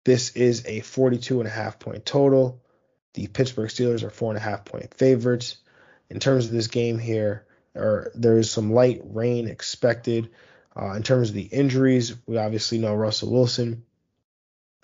This 0.05 0.35
is 0.35 0.65
a 0.65 0.81
42 0.81 1.39
and 1.39 1.47
a 1.47 1.51
half 1.51 1.79
point 1.79 2.05
total. 2.05 2.61
The 3.13 3.27
Pittsburgh 3.27 3.69
Steelers 3.69 4.03
are 4.03 4.09
four 4.09 4.31
and 4.31 4.37
a 4.37 4.41
half 4.41 4.65
point 4.65 4.93
favorites. 4.93 5.57
In 6.09 6.19
terms 6.19 6.45
of 6.45 6.51
this 6.51 6.67
game 6.67 6.99
here, 6.99 7.45
or 7.75 8.11
there 8.13 8.37
is 8.37 8.51
some 8.51 8.71
light 8.71 9.01
rain 9.03 9.47
expected. 9.47 10.29
Uh, 10.75 10.93
in 10.93 11.03
terms 11.03 11.29
of 11.29 11.35
the 11.35 11.43
injuries, 11.43 12.15
we 12.25 12.37
obviously 12.37 12.77
know 12.77 12.93
Russell 12.93 13.31
Wilson. 13.31 13.83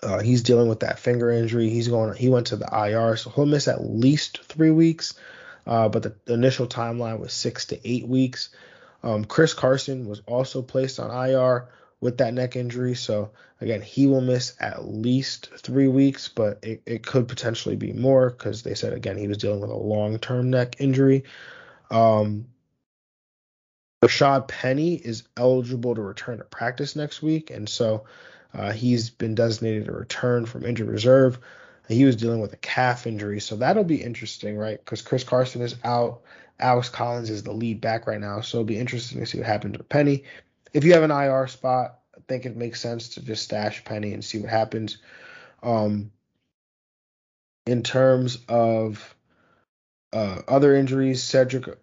Uh, 0.02 0.20
he's 0.20 0.42
dealing 0.42 0.68
with 0.68 0.80
that 0.80 0.98
finger 0.98 1.30
injury. 1.30 1.68
He's 1.68 1.88
going. 1.88 2.14
He 2.14 2.28
went 2.28 2.48
to 2.48 2.56
the 2.56 2.68
IR, 2.72 3.16
so 3.16 3.30
he'll 3.30 3.46
miss 3.46 3.68
at 3.68 3.84
least 3.84 4.42
three 4.44 4.70
weeks. 4.70 5.14
Uh, 5.66 5.88
but 5.88 6.02
the, 6.02 6.32
initial 6.32 6.66
timeline 6.66 7.20
was 7.20 7.32
six 7.32 7.66
to 7.66 7.88
eight 7.88 8.08
weeks. 8.08 8.50
Um, 9.02 9.24
Chris 9.24 9.54
Carson 9.54 10.06
was 10.06 10.22
also 10.26 10.62
placed 10.62 10.98
on 10.98 11.28
IR 11.28 11.68
with 12.00 12.18
that 12.18 12.34
neck 12.34 12.56
injury. 12.56 12.94
So 12.94 13.30
again, 13.60 13.82
he 13.82 14.06
will 14.06 14.20
miss 14.20 14.54
at 14.58 14.84
least 14.84 15.50
three 15.58 15.88
weeks, 15.88 16.28
but 16.28 16.58
it, 16.62 16.82
it 16.86 17.06
could 17.06 17.28
potentially 17.28 17.76
be 17.76 17.92
more 17.92 18.30
because 18.30 18.62
they 18.62 18.74
said 18.74 18.92
again 18.92 19.18
he 19.18 19.28
was 19.28 19.38
dealing 19.38 19.60
with 19.60 19.70
a 19.70 19.76
long 19.76 20.18
term 20.18 20.50
neck 20.50 20.76
injury. 20.80 21.24
Um, 21.90 22.46
Rashaad 24.02 24.48
Penny 24.48 24.94
is 24.94 25.24
eligible 25.36 25.94
to 25.94 26.00
return 26.00 26.38
to 26.38 26.44
practice 26.44 26.96
next 26.96 27.20
week, 27.22 27.50
and 27.50 27.68
so 27.68 28.04
uh, 28.54 28.72
he's 28.72 29.10
been 29.10 29.34
designated 29.34 29.86
to 29.86 29.92
return 29.92 30.46
from 30.46 30.64
injured 30.64 30.88
reserve. 30.88 31.38
He 31.88 32.04
was 32.04 32.16
dealing 32.16 32.40
with 32.40 32.52
a 32.52 32.58
calf 32.58 33.06
injury, 33.06 33.40
so 33.40 33.56
that'll 33.56 33.84
be 33.84 34.02
interesting, 34.02 34.56
right? 34.56 34.78
Because 34.78 35.02
Chris 35.02 35.24
Carson 35.24 35.60
is 35.60 35.74
out. 35.82 36.20
Alex 36.60 36.88
Collins 36.88 37.30
is 37.30 37.42
the 37.42 37.52
lead 37.52 37.80
back 37.80 38.06
right 38.06 38.20
now, 38.20 38.42
so 38.42 38.58
it'll 38.58 38.66
be 38.66 38.78
interesting 38.78 39.18
to 39.18 39.26
see 39.26 39.38
what 39.38 39.46
happens 39.46 39.76
with 39.76 39.88
Penny 39.88 40.24
if 40.72 40.84
you 40.84 40.92
have 40.92 41.02
an 41.02 41.10
IR 41.10 41.46
spot, 41.46 41.98
I 42.16 42.20
think 42.28 42.46
it 42.46 42.56
makes 42.56 42.80
sense 42.80 43.10
to 43.10 43.22
just 43.22 43.42
stash 43.42 43.84
Penny 43.84 44.12
and 44.12 44.24
see 44.24 44.38
what 44.38 44.50
happens. 44.50 44.98
Um, 45.62 46.10
in 47.66 47.82
terms 47.82 48.38
of 48.48 49.14
uh, 50.12 50.40
other 50.48 50.74
injuries, 50.74 51.22
Cedric 51.22 51.78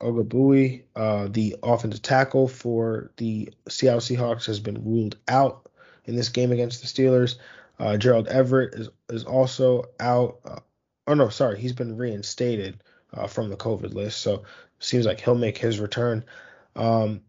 Ogbuehi, 0.00 0.82
uh, 0.96 1.28
the 1.30 1.56
offensive 1.62 2.02
tackle 2.02 2.48
for 2.48 3.10
the 3.16 3.52
Seattle 3.68 4.00
Seahawks, 4.00 4.46
has 4.46 4.60
been 4.60 4.84
ruled 4.84 5.16
out 5.28 5.68
in 6.04 6.16
this 6.16 6.30
game 6.30 6.52
against 6.52 6.80
the 6.80 6.86
Steelers. 6.86 7.36
Uh, 7.78 7.96
Gerald 7.96 8.28
Everett 8.28 8.74
is 8.74 8.88
is 9.08 9.24
also 9.24 9.84
out. 9.98 10.40
Uh, 10.44 10.60
oh 11.06 11.14
no, 11.14 11.28
sorry, 11.28 11.58
he's 11.58 11.72
been 11.72 11.96
reinstated 11.96 12.82
uh, 13.12 13.26
from 13.26 13.48
the 13.48 13.56
COVID 13.56 13.94
list, 13.94 14.20
so 14.20 14.44
seems 14.78 15.06
like 15.06 15.20
he'll 15.20 15.34
make 15.34 15.58
his 15.58 15.80
return. 15.80 16.24
Um, 16.76 17.20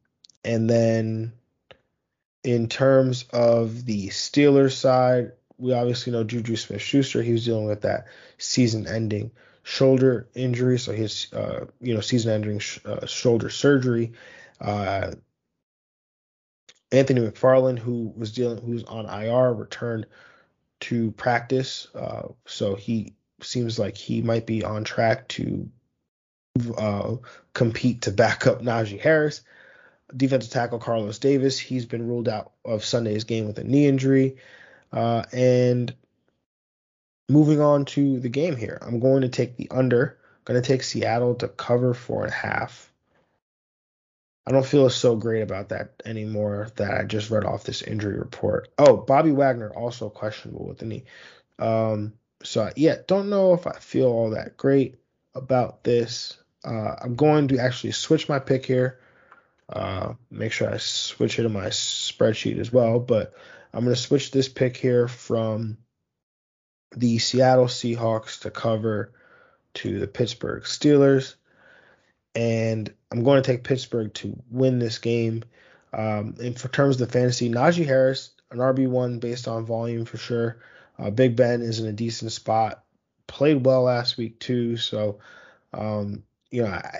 and 0.43 0.69
then 0.69 1.33
in 2.43 2.67
terms 2.67 3.25
of 3.31 3.85
the 3.85 4.07
Steelers 4.07 4.73
side, 4.73 5.33
we 5.57 5.73
obviously 5.73 6.11
know 6.11 6.23
Juju 6.23 6.55
Smith 6.55 6.81
Schuster. 6.81 7.21
He 7.21 7.33
was 7.33 7.45
dealing 7.45 7.65
with 7.65 7.81
that 7.81 8.07
season 8.37 8.87
ending 8.87 9.31
shoulder 9.63 10.27
injury. 10.33 10.79
So 10.79 10.91
his, 10.91 11.31
uh, 11.33 11.65
you 11.79 11.93
know, 11.93 12.01
season 12.01 12.31
ending 12.31 12.59
sh- 12.59 12.79
uh, 12.85 13.05
shoulder 13.05 13.49
surgery. 13.49 14.13
Uh, 14.59 15.13
Anthony 16.91 17.21
McFarland, 17.21 17.79
who 17.79 18.13
was 18.15 18.33
dealing, 18.33 18.61
who's 18.61 18.83
on 18.83 19.05
IR, 19.05 19.53
returned 19.53 20.07
to 20.81 21.11
practice. 21.11 21.87
Uh, 21.95 22.29
so 22.45 22.75
he 22.75 23.13
seems 23.41 23.79
like 23.79 23.95
he 23.95 24.21
might 24.21 24.45
be 24.45 24.63
on 24.63 24.83
track 24.83 25.27
to 25.29 25.69
uh, 26.77 27.15
compete 27.53 28.01
to 28.01 28.11
back 28.11 28.45
up 28.45 28.61
Najee 28.61 28.99
Harris 28.99 29.41
defensive 30.15 30.51
tackle 30.51 30.79
Carlos 30.79 31.19
Davis. 31.19 31.57
He's 31.59 31.85
been 31.85 32.07
ruled 32.07 32.27
out 32.27 32.51
of 32.65 32.83
Sunday's 32.83 33.23
game 33.23 33.47
with 33.47 33.59
a 33.59 33.63
knee 33.63 33.87
injury. 33.87 34.37
Uh, 34.91 35.23
and 35.31 35.93
moving 37.29 37.61
on 37.61 37.85
to 37.85 38.19
the 38.19 38.29
game 38.29 38.55
here, 38.55 38.77
I'm 38.81 38.99
going 38.99 39.21
to 39.21 39.29
take 39.29 39.57
the 39.57 39.69
under. 39.71 40.17
Going 40.45 40.61
to 40.61 40.67
take 40.67 40.83
Seattle 40.83 41.35
to 41.35 41.47
cover 41.47 41.93
four 41.93 42.23
and 42.23 42.31
a 42.31 42.35
half. 42.35 42.91
I 44.47 44.51
don't 44.51 44.65
feel 44.65 44.89
so 44.89 45.15
great 45.15 45.41
about 45.41 45.69
that 45.69 46.01
anymore 46.03 46.69
that 46.77 46.91
I 46.91 47.03
just 47.03 47.29
read 47.29 47.45
off 47.45 47.63
this 47.63 47.83
injury 47.83 48.17
report. 48.17 48.69
Oh, 48.77 48.97
Bobby 48.97 49.31
Wagner 49.31 49.69
also 49.69 50.09
questionable 50.09 50.65
with 50.65 50.79
the 50.79 50.87
knee. 50.87 51.03
Um, 51.59 52.13
so 52.43 52.71
yeah, 52.75 52.97
don't 53.07 53.29
know 53.29 53.53
if 53.53 53.67
I 53.67 53.73
feel 53.73 54.07
all 54.07 54.31
that 54.31 54.57
great 54.57 54.95
about 55.35 55.83
this. 55.83 56.37
Uh, 56.65 56.95
I'm 57.01 57.15
going 57.15 57.49
to 57.49 57.59
actually 57.59 57.91
switch 57.91 58.27
my 58.27 58.39
pick 58.39 58.65
here. 58.65 58.99
Uh, 59.69 60.13
make 60.29 60.51
sure 60.51 60.73
I 60.73 60.77
switch 60.77 61.39
it 61.39 61.45
in 61.45 61.53
my 61.53 61.67
spreadsheet 61.67 62.59
as 62.59 62.73
well. 62.73 62.99
But 62.99 63.33
I'm 63.73 63.83
going 63.83 63.95
to 63.95 64.01
switch 64.01 64.31
this 64.31 64.49
pick 64.49 64.75
here 64.75 65.07
from 65.07 65.77
the 66.95 67.19
Seattle 67.19 67.65
Seahawks 67.65 68.41
to 68.41 68.51
cover 68.51 69.13
to 69.75 69.99
the 69.99 70.07
Pittsburgh 70.07 70.63
Steelers. 70.63 71.35
And 72.35 72.93
I'm 73.11 73.23
going 73.23 73.41
to 73.41 73.47
take 73.47 73.63
Pittsburgh 73.63 74.13
to 74.15 74.41
win 74.49 74.79
this 74.79 74.97
game. 74.97 75.43
Um, 75.93 76.33
for 76.55 76.69
terms 76.69 77.01
of 77.01 77.07
the 77.07 77.13
fantasy, 77.13 77.49
Najee 77.49 77.85
Harris, 77.85 78.31
an 78.51 78.59
RB1 78.59 79.19
based 79.19 79.47
on 79.47 79.65
volume 79.65 80.05
for 80.05 80.17
sure. 80.17 80.61
Uh, 80.97 81.09
Big 81.09 81.35
Ben 81.35 81.61
is 81.61 81.79
in 81.79 81.87
a 81.87 81.93
decent 81.93 82.31
spot. 82.31 82.83
Played 83.27 83.65
well 83.65 83.83
last 83.83 84.17
week 84.17 84.39
too. 84.39 84.77
So, 84.77 85.19
um, 85.73 86.23
you 86.49 86.63
know, 86.63 86.69
I, 86.69 86.99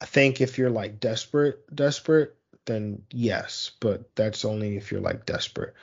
I 0.00 0.06
think 0.06 0.40
if 0.40 0.58
you're 0.58 0.70
like 0.70 1.00
desperate, 1.00 1.74
desperate, 1.74 2.36
then 2.66 3.02
yes, 3.10 3.72
but 3.80 4.14
that's 4.14 4.44
only 4.44 4.76
if 4.76 4.92
you're 4.92 5.00
like 5.00 5.26
desperate. 5.26 5.74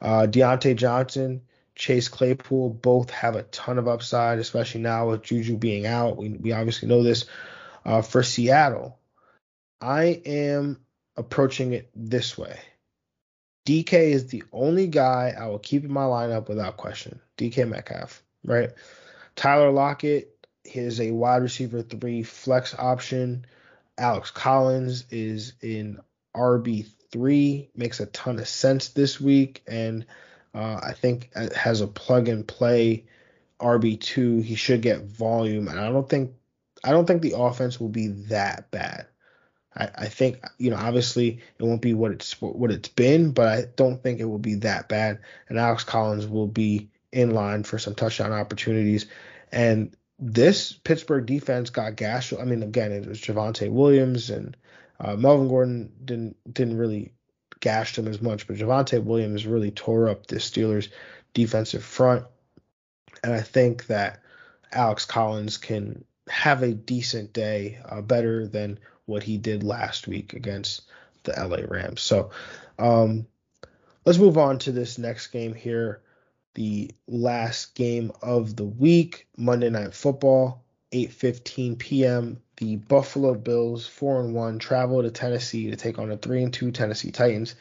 Uh, 0.00 0.26
Diontae 0.28 0.76
Johnson, 0.76 1.42
Chase 1.74 2.08
Claypool 2.08 2.70
both 2.70 3.10
have 3.10 3.36
a 3.36 3.42
ton 3.44 3.78
of 3.78 3.88
upside, 3.88 4.38
especially 4.38 4.80
now 4.80 5.10
with 5.10 5.22
Juju 5.22 5.56
being 5.56 5.86
out. 5.86 6.16
We, 6.16 6.30
we 6.30 6.52
obviously 6.52 6.88
know 6.88 7.02
this. 7.02 7.26
Uh, 7.84 8.02
for 8.02 8.22
Seattle, 8.22 8.98
I 9.80 10.20
am 10.26 10.78
approaching 11.16 11.72
it 11.72 11.90
this 11.94 12.36
way. 12.36 12.58
DK 13.66 13.92
is 13.92 14.26
the 14.26 14.42
only 14.52 14.86
guy 14.86 15.34
I 15.38 15.46
will 15.46 15.58
keep 15.58 15.84
in 15.84 15.92
my 15.92 16.02
lineup 16.02 16.48
without 16.48 16.76
question. 16.76 17.20
DK 17.38 17.68
Metcalf, 17.68 18.22
right? 18.44 18.70
Tyler 19.36 19.70
Lockett 19.70 20.46
is 20.64 21.00
a 21.00 21.10
wide 21.10 21.42
receiver 21.42 21.82
three 21.82 22.22
flex 22.22 22.74
option. 22.78 23.46
Alex 23.96 24.30
Collins 24.30 25.04
is 25.10 25.54
in 25.62 26.00
RB3, 27.12 27.68
makes 27.74 28.00
a 28.00 28.06
ton 28.06 28.38
of 28.38 28.48
sense 28.48 28.88
this 28.88 29.20
week, 29.20 29.62
and 29.66 30.06
uh, 30.54 30.80
I 30.82 30.92
think 30.92 31.32
has 31.34 31.80
a 31.80 31.86
plug 31.86 32.28
and 32.28 32.46
play 32.46 33.04
RB2. 33.60 34.42
He 34.42 34.54
should 34.54 34.82
get 34.82 35.04
volume, 35.04 35.68
and 35.68 35.78
I 35.78 35.90
don't 35.90 36.08
think 36.08 36.32
I 36.82 36.90
don't 36.92 37.06
think 37.06 37.22
the 37.22 37.36
offense 37.36 37.78
will 37.78 37.88
be 37.88 38.08
that 38.28 38.70
bad. 38.70 39.06
I, 39.74 39.90
I 39.94 40.06
think 40.06 40.44
you 40.58 40.70
know 40.70 40.76
obviously 40.76 41.40
it 41.58 41.62
won't 41.62 41.82
be 41.82 41.94
what 41.94 42.12
it's 42.12 42.40
what 42.40 42.70
it's 42.70 42.88
been, 42.88 43.32
but 43.32 43.48
I 43.48 43.64
don't 43.76 44.02
think 44.02 44.20
it 44.20 44.24
will 44.24 44.38
be 44.38 44.56
that 44.56 44.88
bad. 44.88 45.20
And 45.48 45.58
Alex 45.58 45.84
Collins 45.84 46.26
will 46.26 46.48
be 46.48 46.90
in 47.12 47.30
line 47.30 47.64
for 47.64 47.78
some 47.78 47.94
touchdown 47.94 48.32
opportunities. 48.32 49.06
And 49.52 49.96
this 50.18 50.72
Pittsburgh 50.72 51.26
defense 51.26 51.70
got 51.70 51.96
gashed. 51.96 52.32
I 52.38 52.44
mean, 52.44 52.62
again, 52.62 52.92
it 52.92 53.06
was 53.06 53.20
Javonte 53.20 53.70
Williams 53.70 54.30
and 54.30 54.56
uh, 55.00 55.16
Melvin 55.16 55.48
Gordon 55.48 55.92
didn't 56.04 56.36
didn't 56.52 56.76
really 56.76 57.12
gash 57.60 57.96
them 57.96 58.08
as 58.08 58.20
much, 58.20 58.46
but 58.46 58.56
Javonte 58.56 59.02
Williams 59.02 59.46
really 59.46 59.70
tore 59.70 60.08
up 60.08 60.26
the 60.26 60.36
Steelers 60.36 60.88
defensive 61.34 61.84
front. 61.84 62.24
And 63.22 63.32
I 63.32 63.40
think 63.40 63.86
that 63.86 64.20
Alex 64.72 65.04
Collins 65.04 65.58
can 65.58 66.04
have 66.28 66.62
a 66.62 66.72
decent 66.72 67.32
day, 67.32 67.78
uh, 67.86 68.00
better 68.00 68.46
than 68.46 68.78
what 69.06 69.22
he 69.22 69.36
did 69.36 69.62
last 69.62 70.06
week 70.06 70.32
against 70.32 70.82
the 71.24 71.32
LA 71.32 71.66
Rams. 71.68 72.00
So 72.00 72.30
um, 72.78 73.26
let's 74.06 74.18
move 74.18 74.38
on 74.38 74.58
to 74.60 74.72
this 74.72 74.96
next 74.96 75.28
game 75.28 75.54
here 75.54 76.00
the 76.54 76.90
last 77.06 77.74
game 77.74 78.12
of 78.22 78.56
the 78.56 78.64
week, 78.64 79.28
Monday 79.36 79.70
Night 79.70 79.94
Football, 79.94 80.64
8:15 80.92 81.78
p.m. 81.78 82.42
The 82.60 82.76
Buffalo 82.76 83.34
Bills, 83.34 83.86
4 83.86 84.20
and 84.20 84.34
1, 84.34 84.58
travel 84.60 85.02
to 85.02 85.10
Tennessee 85.10 85.70
to 85.70 85.76
take 85.76 85.98
on 85.98 86.10
the 86.10 86.16
3 86.16 86.44
and 86.44 86.52
2 86.52 86.70
Tennessee 86.70 87.10
Titans. 87.10 87.56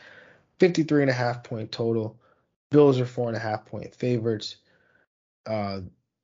53 0.60 1.04
and 1.04 1.10
a 1.10 1.14
half 1.14 1.44
point 1.44 1.72
total. 1.72 2.20
Bills 2.70 3.00
are 3.00 3.06
four 3.06 3.28
and 3.30 3.38
a 3.38 3.40
half 3.40 3.66
point 3.66 3.96
favorites. 3.96 4.58
Uh, 5.48 5.82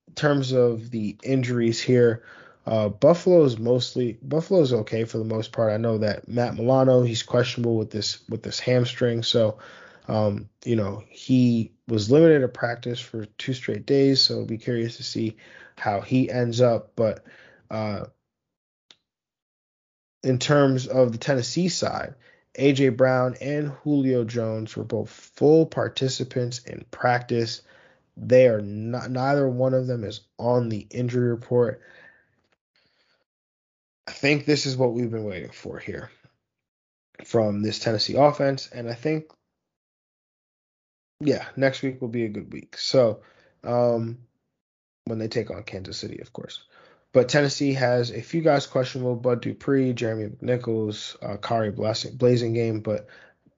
in 0.07 0.13
terms 0.13 0.51
of 0.51 0.91
the 0.91 1.17
injuries 1.23 1.81
here, 1.81 2.23
uh, 2.65 2.89
Buffalo's 2.89 3.57
mostly 3.57 4.17
Buffalo's 4.21 4.73
okay 4.73 5.05
for 5.05 5.17
the 5.17 5.23
most 5.23 5.51
part. 5.51 5.71
I 5.71 5.77
know 5.77 5.99
that 5.99 6.27
Matt 6.27 6.55
Milano 6.55 7.03
he's 7.03 7.23
questionable 7.23 7.77
with 7.77 7.91
this 7.91 8.19
with 8.29 8.43
this 8.43 8.59
hamstring, 8.59 9.23
so 9.23 9.57
um, 10.07 10.49
you 10.63 10.75
know, 10.75 11.03
he 11.09 11.71
was 11.87 12.11
limited 12.11 12.41
to 12.41 12.47
practice 12.47 12.99
for 12.99 13.25
two 13.37 13.53
straight 13.53 13.85
days, 13.85 14.21
so 14.21 14.45
be 14.45 14.57
curious 14.57 14.97
to 14.97 15.03
see 15.03 15.37
how 15.77 16.01
he 16.01 16.29
ends 16.29 16.61
up. 16.61 16.91
But 16.95 17.23
uh, 17.71 18.05
in 20.25 20.39
terms 20.39 20.87
of 20.87 21.11
the 21.11 21.17
Tennessee 21.19 21.69
side, 21.69 22.15
AJ 22.57 22.97
Brown 22.97 23.35
and 23.39 23.69
Julio 23.83 24.23
Jones 24.23 24.75
were 24.75 24.83
both 24.83 25.09
full 25.09 25.65
participants 25.67 26.59
in 26.59 26.83
practice. 26.89 27.61
They 28.17 28.47
are 28.47 28.61
not 28.61 29.11
neither 29.11 29.47
one 29.47 29.73
of 29.73 29.87
them 29.87 30.03
is 30.03 30.21
on 30.39 30.69
the 30.69 30.87
injury 30.89 31.29
report. 31.29 31.81
I 34.07 34.11
think 34.11 34.45
this 34.45 34.65
is 34.65 34.77
what 34.77 34.93
we've 34.93 35.11
been 35.11 35.25
waiting 35.25 35.51
for 35.51 35.77
here 35.77 36.09
from 37.23 37.61
this 37.61 37.79
Tennessee 37.79 38.15
offense, 38.15 38.69
and 38.71 38.89
I 38.89 38.93
think 38.93 39.25
yeah, 41.19 41.45
next 41.55 41.81
week 41.81 42.01
will 42.01 42.09
be 42.09 42.25
a 42.25 42.29
good 42.29 42.51
week. 42.51 42.77
So, 42.77 43.21
um, 43.63 44.17
when 45.05 45.19
they 45.19 45.27
take 45.27 45.49
on 45.49 45.63
Kansas 45.63 45.97
City, 45.97 46.19
of 46.19 46.33
course. 46.33 46.63
But 47.15 47.29
Tennessee 47.29 47.71
has 47.71 48.11
a 48.11 48.21
few 48.21 48.41
guys 48.41 48.67
questionable: 48.67 49.15
Bud 49.15 49.39
Dupree, 49.39 49.93
Jeremy 49.93 50.31
McNichols, 50.31 51.15
uh, 51.23 51.37
Khari 51.37 51.73
Blasingame. 51.73 52.83
But 52.83 53.07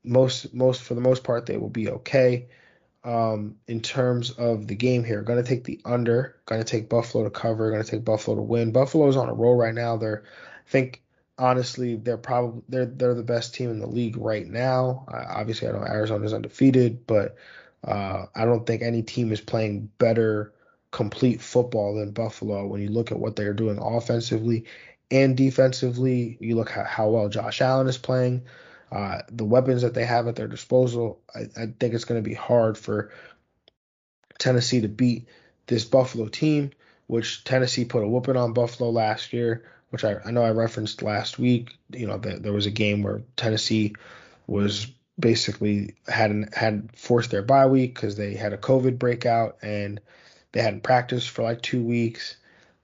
most, 0.03 0.53
most 0.53 0.83
for 0.83 0.93
the 0.93 1.01
most 1.01 1.23
part, 1.23 1.47
they 1.47 1.57
will 1.57 1.71
be 1.71 1.89
okay. 1.89 2.49
Um, 3.03 3.55
in 3.67 3.81
terms 3.81 4.29
of 4.29 4.67
the 4.67 4.75
game 4.75 5.03
here, 5.03 5.23
going 5.23 5.43
to 5.43 5.49
take 5.49 5.63
the 5.63 5.81
under. 5.85 6.35
Going 6.45 6.61
to 6.61 6.67
take 6.67 6.87
Buffalo 6.87 7.23
to 7.23 7.31
cover. 7.31 7.71
Going 7.71 7.83
to 7.83 7.89
take 7.89 8.05
Buffalo 8.05 8.35
to 8.35 8.43
win. 8.43 8.73
Buffalo's 8.73 9.17
on 9.17 9.27
a 9.27 9.33
roll 9.33 9.55
right 9.55 9.73
now. 9.73 9.97
They're, 9.97 10.23
I 10.27 10.69
think, 10.69 11.01
honestly, 11.39 11.95
they're 11.95 12.15
probably 12.15 12.61
they're 12.69 12.85
they're 12.85 13.15
the 13.15 13.23
best 13.23 13.55
team 13.55 13.71
in 13.71 13.79
the 13.79 13.87
league 13.87 14.17
right 14.17 14.45
now. 14.45 15.07
Uh, 15.11 15.25
obviously, 15.29 15.67
I 15.67 15.71
know 15.71 15.79
Arizona's 15.79 16.31
undefeated, 16.31 17.07
but 17.07 17.37
uh, 17.83 18.27
I 18.35 18.45
don't 18.45 18.67
think 18.67 18.83
any 18.83 19.01
team 19.01 19.31
is 19.31 19.41
playing 19.41 19.89
better 19.97 20.53
complete 20.91 21.41
football 21.41 21.95
than 21.95 22.11
Buffalo 22.11 22.65
when 22.67 22.81
you 22.81 22.89
look 22.89 23.11
at 23.11 23.19
what 23.19 23.35
they're 23.35 23.53
doing 23.53 23.77
offensively 23.77 24.65
and 25.11 25.35
defensively. 25.35 26.37
You 26.39 26.55
look 26.55 26.75
at 26.75 26.87
how 26.87 27.09
well 27.09 27.29
Josh 27.29 27.61
Allen 27.61 27.87
is 27.87 27.97
playing, 27.97 28.43
uh, 28.91 29.21
the 29.31 29.45
weapons 29.45 29.81
that 29.81 29.93
they 29.93 30.05
have 30.05 30.27
at 30.27 30.35
their 30.35 30.47
disposal. 30.47 31.21
I, 31.33 31.41
I 31.55 31.65
think 31.79 31.93
it's 31.93 32.05
going 32.05 32.21
to 32.23 32.29
be 32.29 32.35
hard 32.35 32.77
for 32.77 33.11
Tennessee 34.39 34.81
to 34.81 34.87
beat 34.87 35.27
this 35.67 35.83
Buffalo 35.83 36.27
team, 36.27 36.71
which 37.07 37.43
Tennessee 37.43 37.85
put 37.85 38.03
a 38.03 38.07
whooping 38.07 38.37
on 38.37 38.53
Buffalo 38.53 38.89
last 38.89 39.33
year 39.33 39.63
which 39.89 40.03
I, 40.03 40.17
I 40.25 40.31
know 40.31 40.43
I 40.43 40.51
referenced 40.51 41.01
last 41.01 41.39
week. 41.39 41.77
You 41.91 42.07
know, 42.07 42.17
the, 42.17 42.39
there 42.39 42.53
was 42.53 42.65
a 42.65 42.71
game 42.71 43.03
where 43.03 43.21
Tennessee 43.35 43.95
was 44.45 44.87
basically 45.19 45.95
hadn't 46.07 46.53
had 46.53 46.89
forced 46.95 47.31
their 47.31 47.41
bye 47.41 47.67
week 47.67 47.95
because 47.95 48.15
they 48.15 48.35
had 48.35 48.53
a 48.53 48.57
COVID 48.57 48.99
breakout 48.99 49.57
and 49.61 49.99
they 50.51 50.61
hadn't 50.61 50.83
practiced 50.83 51.29
for 51.29 51.43
like 51.43 51.61
two 51.61 51.83
weeks. 51.83 52.37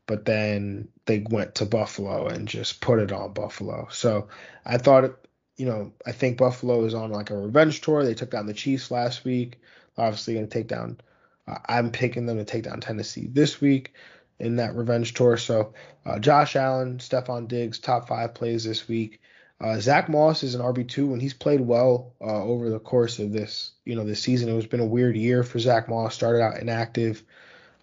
But 0.06 0.26
then 0.26 0.90
they 1.06 1.26
went 1.30 1.56
to 1.56 1.66
Buffalo 1.66 2.28
and 2.28 2.48
just 2.48 2.82
put 2.82 3.00
it 3.00 3.12
on 3.12 3.34
Buffalo. 3.34 3.88
So 3.90 4.28
I 4.66 4.78
thought, 4.78 5.28
you 5.56 5.66
know, 5.66 5.94
I 6.06 6.12
think 6.12 6.38
Buffalo 6.38 6.84
is 6.84 6.94
on 6.94 7.12
like 7.12 7.30
a 7.30 7.38
revenge 7.38 7.80
tour. 7.82 8.04
They 8.04 8.14
took 8.14 8.32
down 8.32 8.48
the 8.48 8.54
Chiefs 8.54 8.92
last 8.92 9.24
week. 9.24 9.62
Obviously, 9.98 10.34
going 10.34 10.48
to 10.48 10.54
take 10.54 10.68
down. 10.68 11.00
Uh, 11.48 11.58
I'm 11.68 11.92
picking 11.92 12.26
them 12.26 12.38
to 12.38 12.44
take 12.44 12.64
down 12.64 12.82
Tennessee 12.82 13.28
this 13.28 13.62
week 13.62 13.94
in 14.40 14.58
that 14.58 14.76
revenge 14.76 15.14
tour. 15.14 15.38
So 15.38 15.74
uh, 16.06 16.20
Josh 16.20 16.56
Allen, 16.56 16.98
Stefon 16.98 17.48
Diggs, 17.48 17.80
top 17.80 18.08
five 18.08 18.34
plays 18.34 18.64
this 18.64 18.88
week. 18.88 19.22
Uh, 19.62 19.80
Zach 19.80 20.10
Moss 20.10 20.44
is 20.44 20.56
an 20.56 20.62
RB 20.62 20.88
two, 20.88 21.14
and 21.14 21.22
he's 21.22 21.34
played 21.34 21.62
well 21.62 22.14
uh, 22.20 22.44
over 22.44 22.70
the 22.70 22.80
course 22.80 23.20
of 23.20 23.32
this, 23.32 23.72
you 23.86 23.96
know, 23.96 24.04
this 24.04 24.22
season. 24.22 24.50
It 24.50 24.56
was 24.56 24.66
been 24.66 24.82
a 24.82 24.86
weird 24.86 25.16
year 25.16 25.44
for 25.44 25.60
Zach 25.60 25.88
Moss. 25.88 26.16
Started 26.16 26.42
out 26.42 26.60
inactive, 26.60 27.24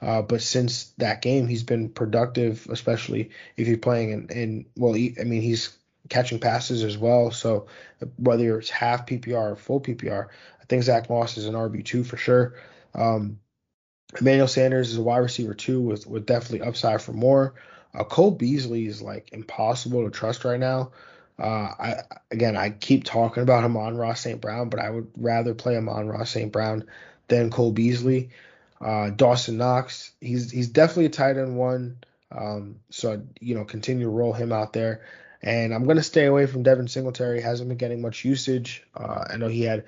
uh, 0.02 0.22
but 0.22 0.40
since 0.40 0.92
that 0.98 1.22
game, 1.22 1.46
he's 1.46 1.62
been 1.62 1.88
productive, 1.90 2.66
especially 2.70 3.30
if 3.56 3.66
he's 3.66 3.78
playing 3.78 4.10
in, 4.10 4.28
in 4.28 4.66
well, 4.76 4.94
he, 4.94 5.14
I 5.20 5.24
mean, 5.24 5.42
he's 5.42 5.76
catching 6.08 6.40
passes 6.40 6.82
as 6.82 6.96
well. 6.96 7.30
So 7.30 7.66
whether 8.16 8.58
it's 8.58 8.70
half 8.70 9.06
PPR 9.06 9.52
or 9.52 9.56
full 9.56 9.80
PPR, 9.80 10.28
I 10.60 10.64
think 10.64 10.82
Zach 10.82 11.10
Moss 11.10 11.36
is 11.36 11.46
an 11.46 11.54
RB 11.54 11.84
two 11.84 12.02
for 12.04 12.16
sure. 12.16 12.54
Um, 12.94 13.40
Emmanuel 14.18 14.48
Sanders 14.48 14.90
is 14.90 14.96
a 14.96 15.02
wide 15.02 15.18
receiver 15.18 15.54
too, 15.54 15.80
with 15.80 16.06
with 16.06 16.26
definitely 16.26 16.66
upside 16.66 17.02
for 17.02 17.12
more. 17.12 17.54
Uh, 17.94 18.04
Cole 18.04 18.30
Beasley 18.30 18.86
is 18.86 19.02
like 19.02 19.32
impossible 19.32 20.04
to 20.04 20.10
trust 20.10 20.44
right 20.44 20.60
now. 20.60 20.92
Uh, 21.38 21.72
I 21.78 21.94
again, 22.30 22.56
I 22.56 22.70
keep 22.70 23.04
talking 23.04 23.42
about 23.42 23.64
Amon-Ra 23.64 24.14
St. 24.14 24.40
Brown, 24.40 24.68
but 24.68 24.80
I 24.80 24.90
would 24.90 25.10
rather 25.16 25.54
play 25.54 25.76
Amon-Ra 25.76 26.24
St. 26.24 26.50
Brown 26.50 26.84
than 27.28 27.50
Cole 27.50 27.72
Beasley. 27.72 28.30
Uh, 28.80 29.10
Dawson 29.10 29.58
Knox, 29.58 30.12
he's 30.20 30.50
he's 30.50 30.68
definitely 30.68 31.06
a 31.06 31.10
tight 31.10 31.36
end 31.36 31.56
one. 31.56 31.98
Um, 32.32 32.76
so 32.90 33.22
you 33.40 33.54
know, 33.54 33.64
continue 33.64 34.04
to 34.04 34.10
roll 34.10 34.32
him 34.32 34.52
out 34.52 34.72
there. 34.72 35.02
And 35.42 35.74
I'm 35.74 35.84
gonna 35.84 36.02
stay 36.02 36.26
away 36.26 36.46
from 36.46 36.62
Devin 36.62 36.88
Singletary. 36.88 37.40
Hasn't 37.40 37.68
been 37.68 37.78
getting 37.78 38.02
much 38.02 38.24
usage. 38.24 38.84
Uh, 38.94 39.24
I 39.30 39.36
know 39.36 39.48
he 39.48 39.62
had 39.62 39.84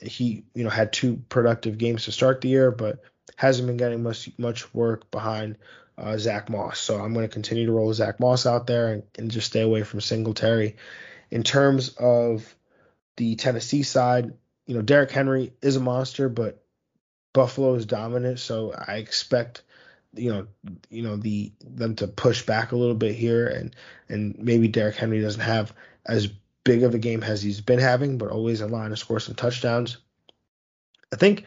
he 0.00 0.44
you 0.54 0.64
know 0.64 0.70
had 0.70 0.92
two 0.92 1.22
productive 1.28 1.78
games 1.78 2.04
to 2.04 2.12
start 2.12 2.40
the 2.40 2.48
year, 2.48 2.70
but 2.70 3.02
hasn't 3.36 3.66
been 3.66 3.76
getting 3.76 4.02
much 4.02 4.30
much 4.38 4.72
work 4.74 5.10
behind 5.10 5.56
uh, 5.98 6.16
Zach 6.18 6.48
Moss. 6.50 6.78
So 6.78 6.98
I'm 6.98 7.14
going 7.14 7.26
to 7.26 7.32
continue 7.32 7.66
to 7.66 7.72
roll 7.72 7.92
Zach 7.92 8.20
Moss 8.20 8.46
out 8.46 8.66
there 8.66 8.92
and, 8.92 9.02
and 9.18 9.30
just 9.30 9.46
stay 9.48 9.62
away 9.62 9.82
from 9.82 10.00
Singletary. 10.00 10.76
In 11.30 11.42
terms 11.42 11.88
of 11.98 12.54
the 13.16 13.36
Tennessee 13.36 13.82
side, 13.82 14.34
you 14.66 14.74
know, 14.74 14.82
Derrick 14.82 15.10
Henry 15.10 15.52
is 15.62 15.76
a 15.76 15.80
monster, 15.80 16.28
but 16.28 16.62
Buffalo 17.36 17.74
is 17.74 17.84
dominant, 17.84 18.38
so 18.38 18.72
I 18.74 18.96
expect 18.96 19.62
you 20.14 20.32
know 20.32 20.46
you 20.88 21.02
know 21.02 21.16
the 21.16 21.52
them 21.62 21.94
to 21.96 22.08
push 22.08 22.46
back 22.46 22.72
a 22.72 22.76
little 22.76 22.94
bit 22.94 23.14
here 23.14 23.46
and 23.46 23.76
and 24.08 24.38
maybe 24.38 24.68
Derrick 24.68 24.96
Henry 24.96 25.20
doesn't 25.20 25.42
have 25.42 25.74
as 26.06 26.28
big 26.64 26.82
of 26.82 26.94
a 26.94 26.98
game 26.98 27.22
as 27.22 27.42
he's 27.42 27.60
been 27.60 27.78
having, 27.78 28.16
but 28.16 28.30
always 28.30 28.62
in 28.62 28.70
line 28.70 28.88
to 28.88 28.96
score 28.96 29.20
some 29.20 29.34
touchdowns. 29.34 29.98
I 31.12 31.16
think 31.16 31.44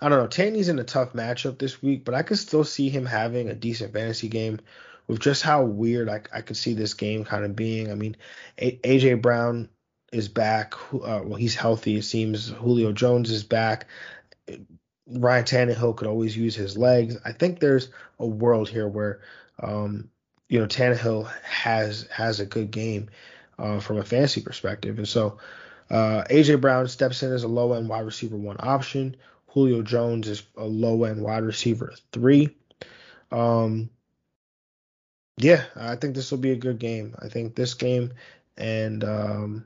I 0.00 0.08
don't 0.08 0.18
know. 0.18 0.26
Taney's 0.26 0.68
in 0.68 0.80
a 0.80 0.84
tough 0.84 1.12
matchup 1.12 1.60
this 1.60 1.80
week, 1.80 2.04
but 2.04 2.14
I 2.14 2.24
could 2.24 2.38
still 2.38 2.64
see 2.64 2.88
him 2.88 3.06
having 3.06 3.48
a 3.48 3.54
decent 3.54 3.92
fantasy 3.92 4.26
game 4.26 4.58
with 5.06 5.20
just 5.20 5.44
how 5.44 5.62
weird 5.62 6.08
I, 6.08 6.22
I 6.34 6.40
could 6.40 6.56
see 6.56 6.74
this 6.74 6.94
game 6.94 7.24
kind 7.24 7.44
of 7.44 7.54
being. 7.54 7.92
I 7.92 7.94
mean, 7.94 8.16
AJ 8.58 9.22
Brown 9.22 9.68
is 10.12 10.28
back. 10.28 10.74
Uh, 10.92 11.22
well, 11.22 11.36
he's 11.36 11.54
healthy. 11.54 11.96
It 11.96 12.02
seems 12.02 12.48
Julio 12.48 12.90
Jones 12.90 13.30
is 13.30 13.44
back. 13.44 13.86
Ryan 15.10 15.44
Tannehill 15.44 15.96
could 15.96 16.08
always 16.08 16.36
use 16.36 16.54
his 16.54 16.76
legs. 16.76 17.16
I 17.24 17.32
think 17.32 17.60
there's 17.60 17.88
a 18.18 18.26
world 18.26 18.68
here 18.68 18.88
where, 18.88 19.20
um, 19.62 20.10
you 20.48 20.60
know, 20.60 20.66
Tannehill 20.66 21.30
has 21.42 22.06
has 22.10 22.40
a 22.40 22.46
good 22.46 22.70
game 22.70 23.08
uh, 23.58 23.80
from 23.80 23.98
a 23.98 24.04
fantasy 24.04 24.40
perspective, 24.40 24.98
and 24.98 25.08
so 25.08 25.38
uh, 25.90 26.24
AJ 26.30 26.60
Brown 26.60 26.88
steps 26.88 27.22
in 27.22 27.32
as 27.32 27.44
a 27.44 27.48
low 27.48 27.72
end 27.72 27.88
wide 27.88 28.04
receiver 28.04 28.36
one 28.36 28.56
option. 28.60 29.16
Julio 29.48 29.82
Jones 29.82 30.28
is 30.28 30.42
a 30.56 30.64
low 30.64 31.04
end 31.04 31.22
wide 31.22 31.44
receiver 31.44 31.94
three. 32.12 32.54
Um, 33.32 33.90
yeah, 35.38 35.64
I 35.76 35.96
think 35.96 36.14
this 36.14 36.30
will 36.30 36.38
be 36.38 36.50
a 36.50 36.56
good 36.56 36.78
game. 36.78 37.14
I 37.20 37.28
think 37.28 37.54
this 37.54 37.74
game 37.74 38.12
and 38.56 39.04
um, 39.04 39.64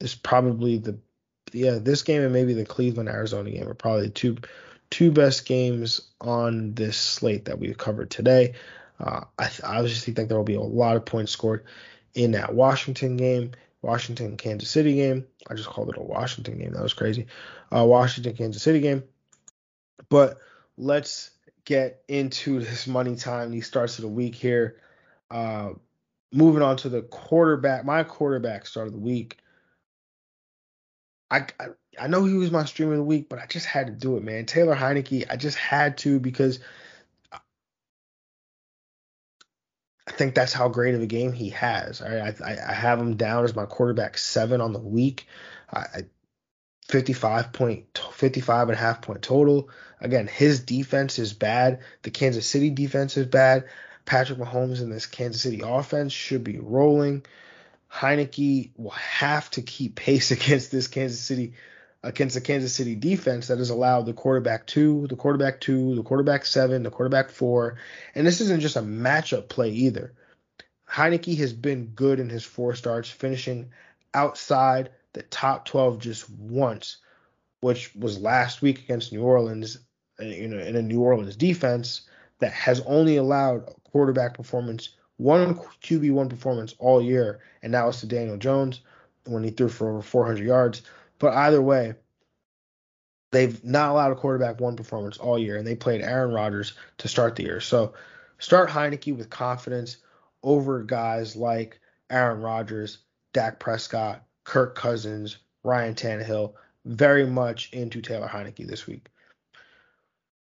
is 0.00 0.14
probably 0.14 0.78
the 0.78 0.98
yeah 1.52 1.78
this 1.80 2.02
game 2.02 2.22
and 2.22 2.32
maybe 2.32 2.54
the 2.54 2.64
Cleveland 2.64 3.08
Arizona 3.08 3.50
game 3.50 3.68
are 3.68 3.74
probably 3.74 4.10
two 4.10 4.36
two 4.90 5.10
best 5.10 5.46
games 5.46 6.00
on 6.20 6.74
this 6.74 6.96
slate 6.96 7.44
that 7.46 7.58
we've 7.58 7.78
covered 7.78 8.10
today. 8.10 8.54
Uh, 8.98 9.24
I 9.38 9.50
obviously 9.62 10.12
think 10.12 10.28
there 10.28 10.38
will 10.38 10.44
be 10.44 10.54
a 10.54 10.60
lot 10.60 10.96
of 10.96 11.04
points 11.04 11.32
scored 11.32 11.64
in 12.14 12.32
that 12.32 12.54
Washington 12.54 13.16
game 13.16 13.52
Washington 13.82 14.36
Kansas 14.36 14.70
City 14.70 14.94
game. 14.94 15.26
I 15.48 15.54
just 15.54 15.68
called 15.68 15.90
it 15.90 15.96
a 15.96 16.02
Washington 16.02 16.58
game. 16.58 16.72
That 16.72 16.82
was 16.82 16.94
crazy. 16.94 17.26
Uh, 17.74 17.84
Washington 17.84 18.34
Kansas 18.34 18.62
City 18.62 18.80
game. 18.80 19.04
But 20.08 20.38
let's 20.76 21.30
get 21.64 22.02
into 22.08 22.60
this 22.64 22.86
money 22.86 23.16
time. 23.16 23.50
These 23.50 23.66
starts 23.66 23.98
of 23.98 24.02
the 24.02 24.08
week 24.08 24.34
here. 24.34 24.76
Uh, 25.30 25.70
moving 26.32 26.62
on 26.62 26.76
to 26.78 26.88
the 26.88 27.02
quarterback. 27.02 27.84
My 27.84 28.02
quarterback 28.02 28.66
start 28.66 28.88
of 28.88 28.92
the 28.92 28.98
week. 28.98 29.38
I, 31.30 31.46
I, 31.60 31.66
I 32.00 32.06
know 32.06 32.24
he 32.24 32.34
was 32.34 32.50
my 32.50 32.64
stream 32.64 32.90
of 32.90 32.96
the 32.96 33.02
week, 33.02 33.28
but 33.28 33.38
I 33.38 33.46
just 33.46 33.66
had 33.66 33.86
to 33.88 33.92
do 33.92 34.16
it, 34.16 34.22
man. 34.22 34.46
Taylor 34.46 34.74
Heinicke. 34.76 35.26
I 35.30 35.36
just 35.36 35.58
had 35.58 35.98
to 35.98 36.20
because 36.20 36.60
I 37.32 37.38
think 40.12 40.34
that's 40.34 40.54
how 40.54 40.68
great 40.68 40.94
of 40.94 41.02
a 41.02 41.06
game 41.06 41.32
he 41.32 41.50
has. 41.50 42.00
I, 42.00 42.34
I, 42.42 42.56
I 42.70 42.72
have 42.72 42.98
him 42.98 43.16
down 43.16 43.44
as 43.44 43.54
my 43.54 43.66
quarterback 43.66 44.16
seven 44.16 44.60
on 44.60 44.72
the 44.72 44.78
week. 44.78 45.26
I, 45.70 46.04
55 46.88 47.52
point 47.52 48.00
55 48.12 48.68
and 48.70 48.78
a 48.78 48.80
half 48.80 49.02
point 49.02 49.22
total. 49.22 49.68
Again, 50.00 50.26
his 50.26 50.60
defense 50.60 51.18
is 51.18 51.34
bad. 51.34 51.80
The 52.02 52.10
Kansas 52.10 52.46
City 52.46 52.70
defense 52.70 53.16
is 53.16 53.26
bad. 53.26 53.64
Patrick 54.06 54.38
Mahomes 54.38 54.80
and 54.80 54.90
this 54.90 55.06
Kansas 55.06 55.42
City 55.42 55.60
offense 55.62 56.14
should 56.14 56.42
be 56.42 56.58
rolling. 56.58 57.26
Heinicke 57.92 58.70
will 58.76 58.90
have 58.90 59.50
to 59.52 59.62
keep 59.62 59.96
pace 59.96 60.30
against 60.30 60.70
this 60.70 60.88
Kansas 60.88 61.20
City 61.20 61.54
against 62.02 62.36
the 62.36 62.40
Kansas 62.40 62.72
City 62.72 62.94
defense 62.94 63.48
that 63.48 63.58
has 63.58 63.70
allowed 63.70 64.06
the 64.06 64.12
quarterback 64.12 64.66
two, 64.66 65.06
the 65.08 65.16
quarterback 65.16 65.60
two, 65.60 65.96
the 65.96 66.02
quarterback 66.02 66.46
seven, 66.46 66.84
the 66.84 66.90
quarterback 66.90 67.30
four. 67.30 67.76
And 68.14 68.26
this 68.26 68.40
isn't 68.40 68.60
just 68.60 68.76
a 68.76 68.82
matchup 68.82 69.48
play 69.48 69.70
either. 69.70 70.14
Heinicke 70.88 71.36
has 71.38 71.52
been 71.52 71.86
good 71.86 72.20
in 72.20 72.30
his 72.30 72.44
four 72.44 72.74
starts, 72.74 73.10
finishing 73.10 73.70
outside 74.14 74.90
the 75.12 75.22
top 75.22 75.64
12 75.64 75.98
just 75.98 76.30
once, 76.30 76.98
which 77.60 77.94
was 77.94 78.20
last 78.20 78.62
week 78.62 78.78
against 78.78 79.12
New 79.12 79.22
Orleans, 79.22 79.78
you 80.20 80.48
know, 80.48 80.58
in 80.58 80.76
a 80.76 80.82
New 80.82 81.00
Orleans 81.00 81.36
defense 81.36 82.02
that 82.38 82.52
has 82.52 82.80
only 82.80 83.16
allowed 83.16 83.64
quarterback 83.90 84.34
performance, 84.34 84.90
one 85.18 85.56
QB1 85.82 86.30
performance 86.30 86.74
all 86.78 87.02
year, 87.02 87.40
and 87.62 87.74
that 87.74 87.84
was 87.84 88.00
to 88.00 88.06
Daniel 88.06 88.38
Jones 88.38 88.80
when 89.26 89.44
he 89.44 89.50
threw 89.50 89.68
for 89.68 89.90
over 89.90 90.02
400 90.02 90.44
yards. 90.44 90.82
But 91.18 91.34
either 91.34 91.60
way, 91.60 91.94
they've 93.30 93.62
not 93.64 93.90
allowed 93.90 94.12
a 94.12 94.16
quarterback 94.16 94.60
one 94.60 94.76
performance 94.76 95.18
all 95.18 95.38
year, 95.38 95.56
and 95.56 95.66
they 95.66 95.74
played 95.74 96.00
Aaron 96.00 96.32
Rodgers 96.32 96.72
to 96.98 97.08
start 97.08 97.36
the 97.36 97.42
year. 97.42 97.60
So 97.60 97.94
start 98.38 98.70
Heinicke 98.70 99.16
with 99.16 99.28
confidence 99.28 99.98
over 100.42 100.82
guys 100.82 101.36
like 101.36 101.80
Aaron 102.10 102.40
Rodgers, 102.40 102.98
Dak 103.32 103.58
Prescott, 103.58 104.22
Kirk 104.44 104.76
Cousins, 104.76 105.38
Ryan 105.64 105.94
Tannehill. 105.94 106.54
Very 106.84 107.26
much 107.26 107.70
into 107.72 108.00
Taylor 108.00 108.28
Heinicke 108.28 108.66
this 108.66 108.86
week. 108.86 109.08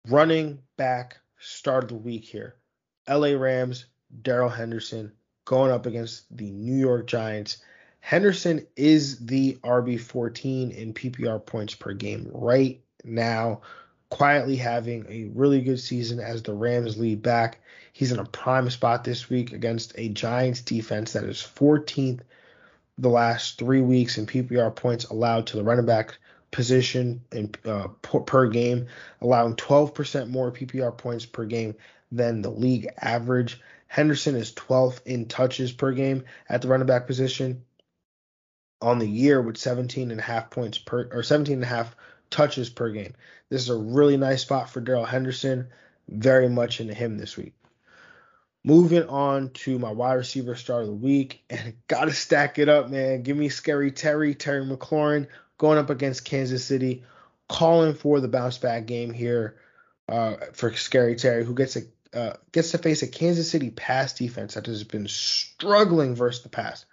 Running 0.09 0.59
back 0.77 1.19
start 1.39 1.85
of 1.85 1.89
the 1.89 1.95
week 1.95 2.25
here. 2.25 2.57
LA 3.09 3.29
Rams, 3.29 3.87
Darrell 4.23 4.49
Henderson 4.49 5.13
going 5.45 5.71
up 5.71 5.87
against 5.87 6.25
the 6.37 6.51
New 6.51 6.77
York 6.77 7.07
Giants. 7.07 7.59
Henderson 8.01 8.67
is 8.77 9.25
the 9.25 9.55
RB14 9.63 10.77
in 10.77 10.95
PPR 10.95 11.45
points 11.45 11.75
per 11.75 11.93
game 11.93 12.31
right 12.33 12.81
now, 13.05 13.63
quietly 14.11 14.57
having 14.57 15.07
a 15.09 15.31
really 15.35 15.61
good 15.63 15.81
season 15.81 16.21
as 16.21 16.43
the 16.43 16.53
Rams 16.53 16.99
lead 16.99 17.23
back. 17.23 17.61
He's 17.93 18.13
in 18.13 18.19
a 18.19 18.25
prime 18.25 18.69
spot 18.71 19.05
this 19.05 19.31
week 19.31 19.53
against 19.53 19.93
a 19.97 20.09
Giants 20.09 20.61
defense 20.61 21.13
that 21.13 21.25
is 21.25 21.39
14th 21.39 22.21
the 22.99 23.09
last 23.09 23.59
three 23.59 23.81
weeks 23.81 24.19
in 24.19 24.27
PPR 24.27 24.75
points 24.75 25.05
allowed 25.07 25.47
to 25.49 25.57
the 25.57 25.65
running 25.65 25.87
back 25.87 26.17
position 26.51 27.21
in, 27.33 27.53
uh, 27.65 27.89
per 28.03 28.49
game, 28.49 28.87
allowing 29.21 29.57
12% 29.57 30.29
more 30.29 30.53
PPR 30.53 30.97
points 30.97 31.27
per 31.27 31.45
game 31.45 31.75
than 32.13 32.43
the 32.43 32.51
league 32.51 32.89
average. 33.01 33.61
Henderson 33.87 34.35
is 34.35 34.53
12th 34.53 35.01
in 35.07 35.27
touches 35.27 35.73
per 35.73 35.93
game 35.93 36.25
at 36.49 36.63
the 36.63 36.69
running 36.69 36.87
back 36.87 37.07
position 37.07 37.65
on 38.81 38.99
the 38.99 39.09
year 39.09 39.41
with 39.41 39.57
17 39.57 40.11
and 40.11 40.21
a 40.21 40.23
half 40.23 40.51
points 40.51 40.79
per 40.79 41.09
or 41.13 41.23
17 41.23 41.55
and 41.55 41.63
a 41.63 41.67
half 41.67 41.97
touches 42.31 42.69
per 42.69 42.91
game. 42.91 43.15
This 43.49 43.63
is 43.63 43.71
a 43.71 43.77
really 43.77 44.17
nice 44.17 44.43
spot 44.43 44.69
for 44.69 44.81
Darrell 44.81 45.05
Henderson. 45.05 45.69
Very 46.09 46.49
much 46.49 46.81
into 46.81 46.95
him 46.95 47.17
this 47.17 47.37
week. 47.37 47.55
Moving 48.63 49.05
on 49.09 49.51
to 49.51 49.79
my 49.79 49.93
wide 49.93 50.15
receiver 50.15 50.55
start 50.55 50.83
of 50.83 50.89
the 50.89 50.95
week, 50.95 51.45
and 51.51 51.75
gotta 51.87 52.13
stack 52.13 52.59
it 52.59 52.69
up, 52.69 52.91
man. 52.91 53.23
Give 53.23 53.37
me 53.37 53.49
Scary 53.49 53.91
Terry, 53.91 54.35
Terry 54.35 54.65
McLaurin 54.65 55.29
going 55.59 55.79
up 55.79 55.91
against 55.91 56.25
Kansas 56.25 56.65
City, 56.65 57.05
calling 57.49 57.95
for 57.95 58.21
the 58.21 58.29
bounce 58.29 58.59
back 58.59 58.87
game 58.87 59.13
here 59.13 59.57
uh, 60.09 60.35
for 60.53 60.73
Scary 60.75 61.17
Terry, 61.17 61.45
who 61.45 61.55
gets 61.55 61.77
a 61.77 61.83
uh, 62.15 62.35
gets 62.53 62.71
to 62.71 62.79
face 62.79 63.03
a 63.03 63.09
Kansas 63.09 63.51
City 63.51 63.71
pass 63.71 64.15
defense 64.15 64.55
that 64.55 64.67
has 64.67 64.85
been 64.85 65.09
struggling 65.09 66.15
versus 66.15 66.43
the 66.43 66.49
pass. 66.49 66.85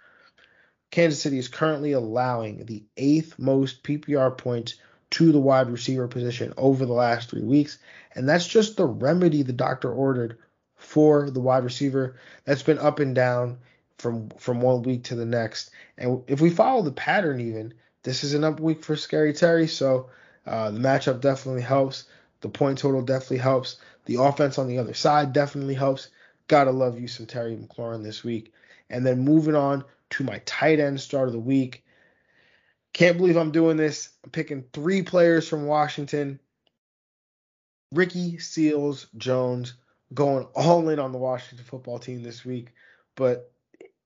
Kansas 0.90 1.22
City 1.22 1.38
is 1.38 1.48
currently 1.48 1.92
allowing 1.92 2.66
the 2.66 2.84
eighth 2.96 3.38
most 3.38 3.82
PPR 3.82 4.36
points 4.36 4.74
to 5.10 5.32
the 5.32 5.40
wide 5.40 5.70
receiver 5.70 6.08
position 6.08 6.52
over 6.56 6.84
the 6.84 6.92
last 6.92 7.30
three 7.30 7.42
weeks, 7.42 7.78
and 8.14 8.28
that's 8.28 8.46
just 8.46 8.76
the 8.76 8.86
remedy 8.86 9.42
the 9.42 9.52
doctor 9.52 9.92
ordered 9.92 10.38
for 10.74 11.30
the 11.30 11.40
wide 11.40 11.64
receiver. 11.64 12.16
That's 12.44 12.62
been 12.62 12.78
up 12.78 12.98
and 12.98 13.14
down 13.14 13.58
from 13.98 14.30
from 14.38 14.60
one 14.60 14.82
week 14.82 15.04
to 15.04 15.14
the 15.14 15.26
next, 15.26 15.70
and 15.96 16.22
if 16.26 16.40
we 16.40 16.50
follow 16.50 16.82
the 16.82 16.92
pattern, 16.92 17.40
even 17.40 17.74
this 18.02 18.24
is 18.24 18.34
an 18.34 18.44
up 18.44 18.58
week 18.58 18.82
for 18.82 18.96
Scary 18.96 19.32
Terry, 19.32 19.68
so 19.68 20.10
uh, 20.46 20.70
the 20.70 20.80
matchup 20.80 21.20
definitely 21.20 21.62
helps. 21.62 22.04
The 22.40 22.48
point 22.48 22.78
total 22.78 23.02
definitely 23.02 23.38
helps. 23.38 23.78
The 24.04 24.16
offense 24.16 24.58
on 24.58 24.66
the 24.66 24.78
other 24.78 24.94
side 24.94 25.32
definitely 25.32 25.74
helps. 25.74 26.08
Gotta 26.48 26.70
love 26.70 27.00
you 27.00 27.08
some 27.08 27.26
Terry 27.26 27.56
McLaurin 27.56 28.02
this 28.02 28.24
week. 28.24 28.52
And 28.90 29.06
then 29.06 29.20
moving 29.20 29.54
on 29.54 29.84
to 30.10 30.24
my 30.24 30.40
tight 30.44 30.80
end 30.80 31.00
start 31.00 31.28
of 31.28 31.32
the 31.32 31.40
week. 31.40 31.84
Can't 32.92 33.16
believe 33.16 33.36
I'm 33.36 33.52
doing 33.52 33.76
this. 33.76 34.10
I'm 34.24 34.30
picking 34.30 34.64
three 34.72 35.02
players 35.02 35.48
from 35.48 35.66
Washington. 35.66 36.38
Ricky 37.92 38.38
Seals 38.38 39.06
Jones 39.16 39.74
going 40.12 40.46
all 40.54 40.88
in 40.88 40.98
on 40.98 41.12
the 41.12 41.18
Washington 41.18 41.64
football 41.64 41.98
team 41.98 42.22
this 42.22 42.44
week. 42.44 42.68
But 43.14 43.50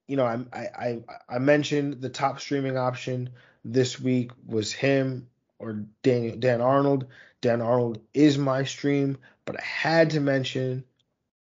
you 0.06 0.16
know, 0.16 0.24
I 0.24 0.58
I 0.58 1.02
I 1.28 1.38
mentioned 1.38 2.00
the 2.00 2.08
top 2.08 2.40
streaming 2.40 2.76
option 2.76 3.30
this 3.64 3.98
week 4.00 4.30
was 4.46 4.72
him 4.72 5.28
or 5.58 5.84
Dan 6.02 6.38
Dan 6.38 6.60
Arnold. 6.60 7.06
Dan 7.40 7.60
Arnold 7.60 8.00
is 8.14 8.38
my 8.38 8.64
stream, 8.64 9.18
but 9.46 9.58
I 9.58 9.64
had 9.64 10.10
to 10.10 10.20
mention 10.20 10.84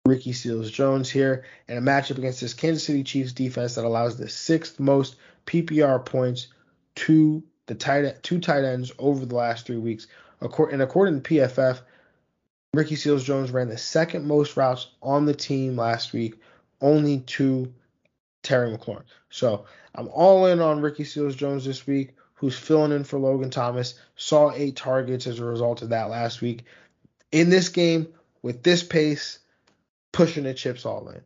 Ricky 0.05 0.31
Seals 0.31 0.71
Jones 0.71 1.09
here 1.09 1.43
in 1.67 1.77
a 1.77 1.81
matchup 1.81 2.17
against 2.17 2.39
this 2.39 2.53
Kansas 2.53 2.85
City 2.85 3.03
Chiefs 3.03 3.33
defense 3.33 3.75
that 3.75 3.83
allows 3.83 4.17
the 4.17 4.29
sixth 4.29 4.79
most 4.79 5.17
PPR 5.45 6.05
points 6.05 6.47
to 6.95 7.43
the 7.65 7.75
tight 7.75 8.23
two 8.23 8.39
tight 8.39 8.63
ends 8.63 8.91
over 8.97 9.25
the 9.25 9.35
last 9.35 9.65
three 9.65 9.77
weeks. 9.77 10.07
And 10.39 10.81
according 10.81 11.21
to 11.21 11.29
PFF, 11.29 11.81
Ricky 12.73 12.95
Seals 12.95 13.23
Jones 13.23 13.51
ran 13.51 13.69
the 13.69 13.77
second 13.77 14.25
most 14.25 14.55
routes 14.55 14.87
on 15.01 15.25
the 15.25 15.33
team 15.33 15.75
last 15.75 16.13
week, 16.13 16.35
only 16.79 17.21
to 17.21 17.73
Terry 18.43 18.75
McLaurin. 18.75 19.03
So 19.29 19.65
I'm 19.95 20.07
all 20.09 20.45
in 20.45 20.61
on 20.61 20.81
Ricky 20.81 21.03
Seals 21.03 21.35
Jones 21.35 21.65
this 21.65 21.87
week, 21.87 22.15
who's 22.35 22.57
filling 22.57 22.91
in 22.91 23.03
for 23.03 23.19
Logan 23.19 23.49
Thomas. 23.49 23.95
Saw 24.15 24.51
eight 24.51 24.75
targets 24.75 25.27
as 25.27 25.39
a 25.39 25.45
result 25.45 25.81
of 25.81 25.89
that 25.89 26.09
last 26.09 26.41
week. 26.41 26.65
In 27.31 27.49
this 27.49 27.69
game, 27.69 28.07
with 28.41 28.63
this 28.63 28.83
pace, 28.83 29.39
pushing 30.11 30.43
the 30.43 30.53
chips 30.53 30.85
all 30.85 31.09
in. 31.09 31.21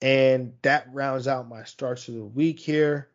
And 0.00 0.54
that 0.62 0.88
rounds 0.92 1.26
out 1.26 1.48
my 1.48 1.64
starts 1.64 2.08
of 2.08 2.14
the 2.14 2.24
week 2.24 2.60
here. 2.60 3.08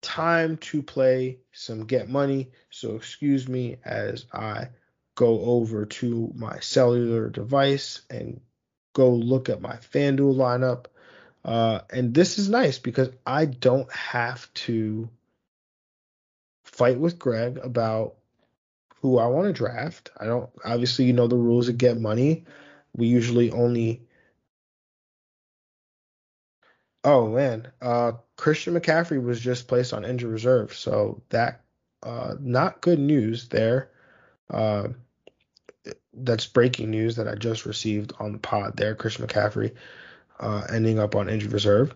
Time 0.00 0.56
to 0.58 0.82
play 0.82 1.38
some 1.52 1.84
get 1.84 2.08
money. 2.08 2.50
So 2.70 2.96
excuse 2.96 3.48
me 3.48 3.76
as 3.84 4.24
I 4.32 4.68
go 5.14 5.40
over 5.42 5.84
to 5.84 6.32
my 6.34 6.58
cellular 6.60 7.28
device 7.28 8.02
and 8.08 8.40
go 8.94 9.10
look 9.10 9.48
at 9.48 9.60
my 9.60 9.76
FanDuel 9.76 10.34
lineup. 10.34 10.86
Uh, 11.44 11.80
and 11.90 12.14
this 12.14 12.38
is 12.38 12.48
nice 12.48 12.78
because 12.78 13.10
I 13.26 13.44
don't 13.44 13.92
have 13.92 14.52
to 14.54 15.08
fight 16.64 16.98
with 16.98 17.18
Greg 17.18 17.58
about 17.58 18.14
who 19.02 19.18
I 19.18 19.26
want 19.26 19.48
to 19.48 19.52
draft. 19.52 20.10
I 20.18 20.26
don't 20.26 20.48
obviously 20.64 21.04
you 21.04 21.12
know 21.12 21.26
the 21.26 21.36
rules 21.36 21.68
of 21.68 21.76
get 21.76 22.00
money. 22.00 22.44
We 22.94 23.08
usually 23.08 23.50
only 23.50 24.02
Oh 27.04 27.28
man, 27.28 27.66
uh, 27.80 28.12
Christian 28.36 28.74
McCaffrey 28.74 29.22
was 29.22 29.40
just 29.40 29.66
placed 29.66 29.92
on 29.92 30.04
injured 30.04 30.30
reserve, 30.30 30.72
so 30.74 31.20
that 31.30 31.62
uh, 32.02 32.34
not 32.38 32.80
good 32.80 33.00
news 33.00 33.48
there. 33.48 33.90
Uh, 34.48 34.88
that's 36.14 36.46
breaking 36.46 36.90
news 36.90 37.16
that 37.16 37.26
I 37.26 37.34
just 37.34 37.66
received 37.66 38.12
on 38.20 38.32
the 38.32 38.38
pod 38.38 38.76
there. 38.76 38.94
Christian 38.94 39.26
McCaffrey 39.26 39.74
uh, 40.38 40.64
ending 40.72 41.00
up 41.00 41.16
on 41.16 41.28
injured 41.28 41.52
reserve. 41.52 41.94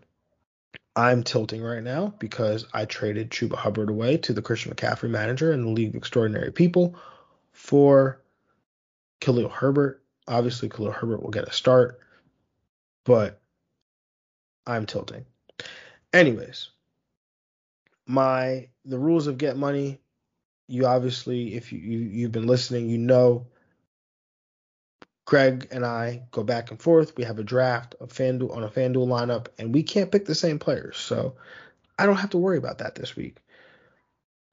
I'm 0.96 1.22
tilting 1.22 1.62
right 1.62 1.82
now 1.82 2.14
because 2.18 2.66
I 2.72 2.86
traded 2.86 3.30
Chuba 3.30 3.54
Hubbard 3.54 3.90
away 3.90 4.16
to 4.18 4.32
the 4.32 4.40
Christian 4.40 4.72
McCaffrey 4.74 5.10
manager 5.10 5.52
in 5.52 5.62
the 5.62 5.70
League 5.70 5.90
of 5.90 5.94
Extraordinary 5.94 6.50
People 6.50 6.96
for 7.52 8.22
Khalil 9.20 9.50
Herbert. 9.50 10.02
Obviously, 10.26 10.70
Khalil 10.70 10.92
Herbert 10.92 11.22
will 11.22 11.30
get 11.30 11.46
a 11.46 11.52
start, 11.52 12.00
but 13.04 13.38
I'm 14.66 14.86
tilting. 14.86 15.26
Anyways, 16.14 16.70
my 18.06 18.68
the 18.86 18.98
rules 18.98 19.26
of 19.26 19.36
get 19.36 19.58
money. 19.58 20.00
You 20.66 20.86
obviously, 20.86 21.54
if 21.54 21.72
you, 21.72 21.78
you 21.78 21.98
you've 21.98 22.32
been 22.32 22.46
listening, 22.46 22.88
you 22.88 22.98
know. 22.98 23.46
Craig 25.26 25.66
and 25.72 25.84
I 25.84 26.22
go 26.30 26.44
back 26.44 26.70
and 26.70 26.80
forth. 26.80 27.16
We 27.16 27.24
have 27.24 27.38
a 27.38 27.44
draft 27.44 27.96
of 28.00 28.12
FanDuel 28.12 28.56
on 28.56 28.62
a 28.62 28.68
FanDuel 28.68 29.08
lineup, 29.08 29.48
and 29.58 29.74
we 29.74 29.82
can't 29.82 30.10
pick 30.10 30.24
the 30.24 30.34
same 30.34 30.58
players. 30.58 30.96
So 30.96 31.34
I 31.98 32.06
don't 32.06 32.16
have 32.16 32.30
to 32.30 32.38
worry 32.38 32.58
about 32.58 32.78
that 32.78 32.94
this 32.94 33.16
week. 33.16 33.38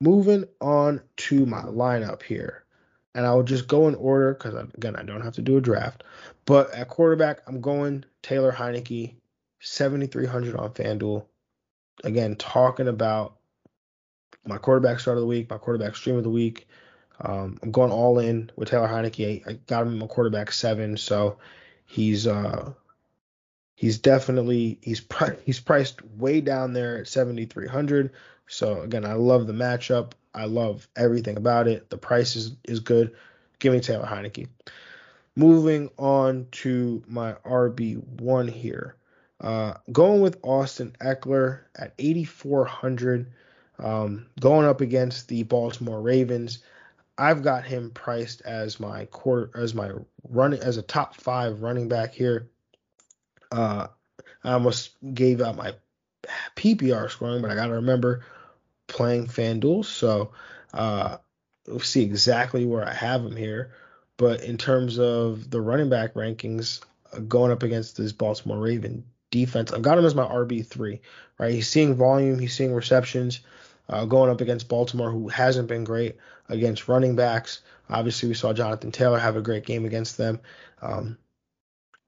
Moving 0.01 0.45
on 0.59 1.01
to 1.17 1.45
my 1.45 1.61
lineup 1.61 2.24
here. 2.24 2.63
And 3.15 3.28
I 3.28 3.36
will 3.36 3.43
just 3.43 3.67
go 3.67 3.88
in 3.88 3.93
order 3.93 4.34
because, 4.34 4.55
again, 4.74 4.95
I 4.95 5.03
don't 5.03 5.21
have 5.21 5.36
to 5.36 5.43
do 5.43 5.57
a 5.57 5.61
draft. 5.61 6.03
But 6.45 6.74
at 6.74 6.89
quarterback, 6.89 7.41
I'm 7.45 7.61
going 7.61 8.05
Taylor 8.24 8.51
Heinicke, 8.51 9.13
7,300 9.59 10.55
on 10.55 10.71
FanDuel. 10.71 11.24
Again, 12.03 12.36
talking 12.36 12.88
about 12.88 13.38
my 14.47 14.57
quarterback 14.57 14.99
start 14.99 15.17
of 15.17 15.21
the 15.21 15.28
week, 15.28 15.51
my 15.51 15.59
quarterback 15.59 15.95
stream 15.95 16.17
of 16.17 16.24
the 16.24 16.32
week. 16.32 16.67
Um, 17.20 17.59
I'm 17.61 17.72
going 17.72 17.91
all 17.91 18.20
in 18.20 18.51
with 18.55 18.70
Taylor 18.70 18.88
Heinicke. 18.88 19.47
I, 19.47 19.53
got 19.68 19.88
him 19.88 20.01
a 20.01 20.07
quarterback 20.07 20.51
seven, 20.51 20.97
so 20.97 21.38
he's 21.86 22.28
uh 22.28 22.74
he's 23.76 23.99
definitely 23.99 24.80
he's 24.82 24.99
pri- 25.01 25.38
he's 25.45 25.59
priced 25.59 26.01
way 26.18 26.41
down 26.41 26.74
there 26.74 26.99
at 26.99 27.07
7300. 27.07 28.11
So 28.47 28.82
again, 28.82 29.05
I 29.05 29.14
love 29.14 29.47
the 29.47 29.53
matchup. 29.53 30.14
I 30.34 30.45
love 30.45 30.88
everything 30.95 31.38
about 31.38 31.68
it. 31.68 31.89
The 31.89 31.97
price 31.97 32.36
is 32.36 32.55
is 32.64 32.80
good. 32.80 33.16
Give 33.59 33.74
me 33.74 33.80
Taylor 33.80 34.05
Heinicke. 34.05 34.47
Moving 35.36 35.89
on 35.97 36.47
to 36.51 37.03
my 37.07 37.34
RB1 37.45 38.49
here. 38.49 38.95
Uh, 39.41 39.74
going 39.91 40.22
with 40.22 40.38
Austin 40.43 40.95
Ekeler 41.01 41.61
at 41.76 41.93
8,400, 41.97 43.32
um, 43.80 44.28
going 44.39 44.66
up 44.66 44.80
against 44.80 45.28
the 45.28 45.43
Baltimore 45.43 46.01
Ravens. 46.01 46.59
I've 47.18 47.43
got 47.43 47.64
him 47.64 47.91
priced 47.91 48.41
as 48.41 48.80
my 48.80 49.05
quarter 49.05 49.51
as 49.55 49.74
my 49.74 49.91
running 50.28 50.61
as 50.61 50.78
a 50.78 50.82
top 50.82 51.16
five 51.16 51.61
running 51.61 51.88
back 51.88 52.14
here. 52.14 52.49
Uh, 53.51 53.88
I 54.43 54.53
almost 54.53 54.95
gave 55.14 55.41
out 55.41 55.55
my 55.55 55.76
PPR 56.55 57.09
scoring, 57.09 57.41
but 57.41 57.51
I 57.51 57.55
got 57.55 57.68
to 57.68 57.74
remember 57.74 58.26
playing 58.88 59.28
FanDuel, 59.28 59.86
so 59.86 60.32
uh, 60.74 61.18
we'll 61.68 61.80
see 61.80 62.03
exactly 62.03 62.66
where 62.66 62.88
I 62.88 62.93
have 62.93 63.24
him 63.24 63.36
here. 63.36 63.74
But 64.18 64.43
in 64.43 64.57
terms 64.57 64.99
of 64.99 65.49
the 65.49 65.61
running 65.61 65.89
back 65.89 66.14
rankings, 66.14 66.82
uh, 67.11 67.20
going 67.20 67.51
up 67.51 67.64
against 67.64 67.97
this 67.97 68.11
Baltimore 68.11 68.59
Raven 68.59 69.03
defense, 69.32 69.72
I've 69.72 69.82
got 69.82 69.97
him 69.97 70.05
as 70.05 70.16
my 70.16 70.26
RB 70.26 70.66
three. 70.66 71.01
Right, 71.39 71.53
he's 71.53 71.68
seeing 71.68 71.95
volume, 71.95 72.39
he's 72.39 72.55
seeing 72.55 72.74
receptions. 72.74 73.41
Uh, 73.89 74.05
going 74.05 74.29
up 74.29 74.39
against 74.39 74.69
Baltimore, 74.69 75.11
who 75.11 75.27
hasn't 75.27 75.67
been 75.67 75.84
great 75.84 76.15
against 76.47 76.88
running 76.88 77.15
backs. 77.15 77.61
Obviously, 77.89 78.29
we 78.29 78.36
saw 78.36 78.53
Jonathan 78.53 78.91
Taylor 78.91 79.19
have 79.19 79.36
a 79.36 79.41
great 79.41 79.65
game 79.65 79.86
against 79.86 80.17
them. 80.17 80.39
Um, 80.81 81.17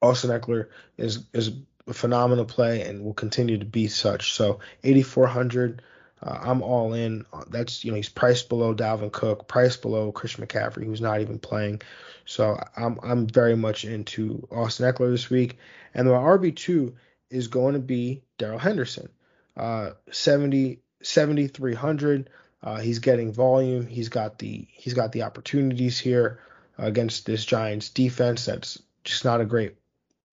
Austin 0.01 0.29
Ekeler 0.29 0.67
is 0.97 1.25
is 1.33 1.51
a 1.87 1.93
phenomenal 1.93 2.45
play 2.45 2.81
and 2.81 3.03
will 3.03 3.13
continue 3.13 3.57
to 3.57 3.65
be 3.65 3.87
such. 3.87 4.33
So 4.33 4.59
8400, 4.83 5.81
uh, 6.21 6.39
I'm 6.41 6.61
all 6.61 6.93
in. 6.93 7.25
That's 7.49 7.83
you 7.83 7.91
know 7.91 7.97
he's 7.97 8.09
priced 8.09 8.49
below 8.49 8.73
Dalvin 8.73 9.11
Cook, 9.11 9.47
priced 9.47 9.81
below 9.81 10.11
Christian 10.11 10.45
McCaffrey, 10.45 10.85
who's 10.85 11.01
not 11.01 11.21
even 11.21 11.39
playing. 11.39 11.81
So 12.25 12.59
I'm 12.75 12.99
I'm 13.03 13.27
very 13.27 13.55
much 13.55 13.85
into 13.85 14.47
Austin 14.51 14.91
Ekeler 14.91 15.11
this 15.11 15.29
week. 15.29 15.57
And 15.93 16.07
my 16.07 16.15
RB 16.15 16.55
two 16.55 16.95
is 17.29 17.47
going 17.47 17.73
to 17.73 17.79
be 17.79 18.23
Darrell 18.37 18.59
Henderson, 18.59 19.09
uh, 19.57 19.91
70 20.11 20.79
7300. 21.01 22.29
Uh, 22.63 22.79
he's 22.79 22.99
getting 22.99 23.31
volume. 23.31 23.85
He's 23.85 24.09
got 24.09 24.39
the 24.39 24.67
he's 24.71 24.93
got 24.93 25.11
the 25.11 25.23
opportunities 25.23 25.99
here 25.99 26.39
against 26.77 27.25
this 27.25 27.45
Giants 27.45 27.89
defense. 27.89 28.45
That's 28.45 28.81
just 29.03 29.23
not 29.23 29.41
a 29.41 29.45
great 29.45 29.75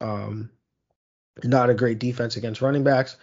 um, 0.01 0.51
not 1.45 1.71
a 1.71 1.75
great 1.75 1.99
defense 1.99 2.37
against 2.37 2.63
running 2.63 2.85
backs. 2.85 3.17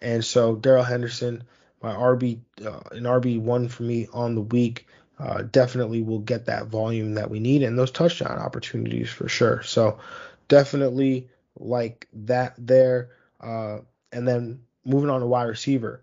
And 0.00 0.24
so 0.24 0.56
Darrell 0.56 0.84
Henderson, 0.84 1.44
my 1.82 1.92
RB 1.92 2.40
uh, 2.64 2.80
an 2.92 3.04
RB 3.04 3.40
one 3.40 3.68
for 3.68 3.84
me 3.84 4.08
on 4.12 4.34
the 4.34 4.42
week. 4.42 4.86
Uh, 5.20 5.42
definitely 5.42 6.00
will 6.00 6.20
get 6.20 6.46
that 6.46 6.68
volume 6.68 7.14
that 7.14 7.28
we 7.28 7.40
need 7.40 7.64
and 7.64 7.76
those 7.76 7.90
touchdown 7.90 8.38
opportunities 8.38 9.10
for 9.10 9.28
sure. 9.28 9.62
So 9.64 9.98
definitely 10.46 11.28
like 11.58 12.06
that 12.12 12.54
there. 12.56 13.10
Uh, 13.40 13.78
and 14.12 14.28
then 14.28 14.60
moving 14.84 15.10
on 15.10 15.20
to 15.20 15.26
wide 15.26 15.48
receiver 15.48 16.02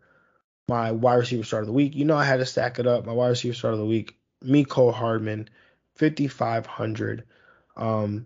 my 0.68 0.92
wide 0.92 1.16
receiver 1.16 1.44
start 1.44 1.64
of 1.64 1.68
the 1.68 1.74
week. 1.74 1.96
You 1.96 2.06
know 2.06 2.18
I 2.18 2.26
had 2.26 2.38
to 2.38 2.46
stack 2.46 2.80
it 2.80 2.88
up. 2.88 3.06
My 3.06 3.14
wide 3.14 3.30
receiver 3.30 3.54
start 3.54 3.74
of 3.74 3.80
the 3.80 3.86
week, 3.86 4.18
Mecole 4.44 4.94
Hardman, 4.94 5.50
5,500. 5.96 7.24
Um, 7.78 8.26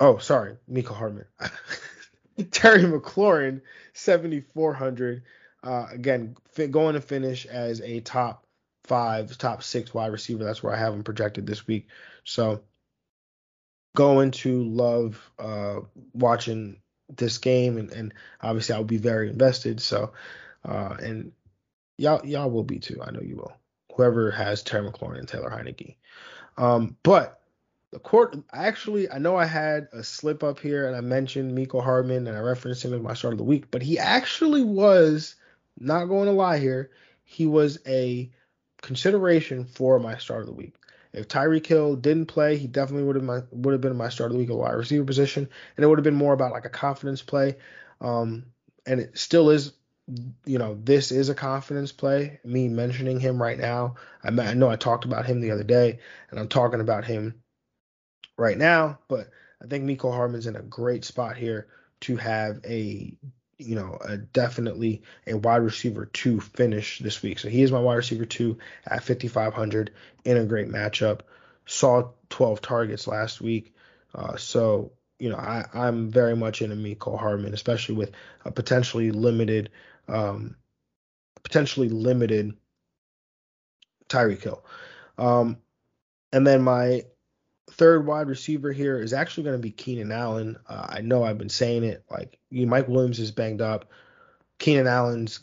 oh, 0.00 0.18
sorry, 0.18 0.56
Mecole 0.70 0.96
Hardman. 0.96 1.26
Terry 2.50 2.82
McLaurin, 2.82 3.60
7,400. 3.94 5.22
Uh, 5.64 5.86
again, 5.92 6.34
going 6.70 6.94
to 6.94 7.00
finish 7.00 7.46
as 7.46 7.80
a 7.80 8.00
top 8.00 8.46
five, 8.84 9.36
top 9.38 9.62
six 9.62 9.94
wide 9.94 10.12
receiver. 10.12 10.44
That's 10.44 10.62
where 10.62 10.74
I 10.74 10.78
have 10.78 10.92
him 10.92 11.04
projected 11.04 11.46
this 11.46 11.66
week. 11.66 11.88
So 12.24 12.62
going 13.94 14.32
to 14.32 14.64
love 14.64 15.30
uh, 15.38 15.80
watching 16.14 16.78
this 17.16 17.38
game, 17.38 17.78
and, 17.78 17.90
and 17.92 18.14
obviously 18.40 18.74
I'll 18.74 18.84
be 18.84 18.96
very 18.96 19.28
invested. 19.28 19.80
So, 19.80 20.12
uh, 20.64 20.96
and 21.00 21.32
y'all 21.98 22.24
y'all 22.26 22.50
will 22.50 22.64
be 22.64 22.78
too. 22.78 23.00
I 23.02 23.10
know 23.10 23.20
you 23.20 23.36
will. 23.36 23.52
Whoever 23.94 24.30
has 24.30 24.62
Terry 24.62 24.88
McLaurin 24.88 25.18
and 25.18 25.28
Taylor 25.28 25.50
Heinicke. 25.50 25.96
Um, 26.56 26.96
but 27.02 27.40
the 27.92 27.98
court 27.98 28.36
actually, 28.52 29.10
I 29.10 29.18
know 29.18 29.36
I 29.36 29.44
had 29.44 29.88
a 29.92 30.02
slip 30.02 30.42
up 30.42 30.58
here 30.58 30.86
and 30.86 30.96
I 30.96 31.00
mentioned 31.02 31.56
Mecole 31.56 31.84
Hardman 31.84 32.26
and 32.26 32.36
I 32.36 32.40
referenced 32.40 32.84
him 32.84 32.94
as 32.94 33.02
my 33.02 33.14
start 33.14 33.34
of 33.34 33.38
the 33.38 33.44
week, 33.44 33.70
but 33.70 33.82
he 33.82 33.98
actually 33.98 34.64
was 34.64 35.34
not 35.78 36.06
going 36.06 36.26
to 36.26 36.32
lie 36.32 36.58
here. 36.58 36.90
He 37.24 37.46
was 37.46 37.78
a 37.86 38.30
consideration 38.80 39.64
for 39.66 39.98
my 39.98 40.16
start 40.16 40.40
of 40.40 40.46
the 40.46 40.54
week. 40.54 40.74
If 41.12 41.28
Tyreek 41.28 41.66
Hill 41.66 41.96
didn't 41.96 42.26
play, 42.26 42.56
he 42.56 42.66
definitely 42.66 43.04
would 43.04 43.16
have 43.16 43.24
my, 43.24 43.40
would 43.50 43.72
have 43.72 43.82
been 43.82 43.96
my 43.96 44.08
start 44.08 44.30
of 44.30 44.32
the 44.32 44.38
week 44.38 44.48
at 44.48 44.56
wide 44.56 44.72
receiver 44.72 45.04
position, 45.04 45.46
and 45.76 45.84
it 45.84 45.86
would 45.86 45.98
have 45.98 46.04
been 46.04 46.14
more 46.14 46.32
about 46.32 46.52
like 46.52 46.64
a 46.64 46.70
confidence 46.70 47.20
play. 47.20 47.56
Um, 48.00 48.46
and 48.86 49.00
it 49.00 49.18
still 49.18 49.50
is 49.50 49.72
you 50.44 50.58
know, 50.58 50.78
this 50.82 51.12
is 51.12 51.28
a 51.28 51.34
confidence 51.34 51.92
play. 51.92 52.40
Me 52.44 52.68
mentioning 52.68 53.20
him 53.20 53.40
right 53.40 53.58
now, 53.58 53.94
I, 54.22 54.28
I 54.28 54.54
know 54.54 54.68
I 54.68 54.76
talked 54.76 55.04
about 55.04 55.26
him 55.26 55.40
the 55.40 55.52
other 55.52 55.64
day, 55.64 56.00
and 56.30 56.40
I'm 56.40 56.48
talking 56.48 56.80
about 56.80 57.04
him 57.04 57.42
right 58.36 58.58
now. 58.58 58.98
But 59.08 59.30
I 59.62 59.66
think 59.66 59.84
Mecole 59.84 60.12
Hardman's 60.12 60.46
in 60.46 60.56
a 60.56 60.62
great 60.62 61.04
spot 61.04 61.36
here 61.36 61.68
to 62.00 62.16
have 62.16 62.60
a, 62.64 63.14
you 63.58 63.74
know, 63.76 63.96
a 64.04 64.16
definitely 64.16 65.02
a 65.26 65.36
wide 65.36 65.62
receiver 65.62 66.06
two 66.06 66.40
finish 66.40 66.98
this 66.98 67.22
week. 67.22 67.38
So 67.38 67.48
he 67.48 67.62
is 67.62 67.70
my 67.70 67.80
wide 67.80 67.96
receiver 67.96 68.24
two 68.24 68.58
at 68.86 69.04
5,500 69.04 69.92
in 70.24 70.36
a 70.36 70.44
great 70.44 70.68
matchup. 70.68 71.20
Saw 71.64 72.10
12 72.30 72.60
targets 72.60 73.06
last 73.06 73.40
week. 73.40 73.74
Uh, 74.14 74.36
so 74.36 74.92
you 75.22 75.28
know, 75.28 75.36
I, 75.36 75.64
I'm 75.72 76.10
very 76.10 76.34
much 76.34 76.62
into 76.62 76.74
Mecole 76.74 77.16
Hardman, 77.16 77.54
especially 77.54 77.94
with 77.94 78.10
a 78.44 78.50
potentially 78.50 79.12
limited 79.12 79.70
um, 80.08 80.56
potentially 81.42 81.88
limited 81.88 82.56
Tyreek 84.08 84.42
Hill. 84.42 84.64
Um, 85.18 85.58
and 86.32 86.46
then 86.46 86.62
my 86.62 87.04
third 87.70 88.06
wide 88.06 88.28
receiver 88.28 88.72
here 88.72 88.98
is 88.98 89.12
actually 89.12 89.44
going 89.44 89.56
to 89.56 89.62
be 89.62 89.70
Keenan 89.70 90.12
Allen. 90.12 90.56
Uh, 90.68 90.86
I 90.88 91.00
know 91.00 91.24
I've 91.24 91.38
been 91.38 91.48
saying 91.48 91.84
it. 91.84 92.04
Like 92.10 92.38
you 92.50 92.66
Mike 92.66 92.88
Williams 92.88 93.18
is 93.18 93.30
banged 93.30 93.62
up. 93.62 93.90
Keenan 94.58 94.86
Allen's 94.86 95.40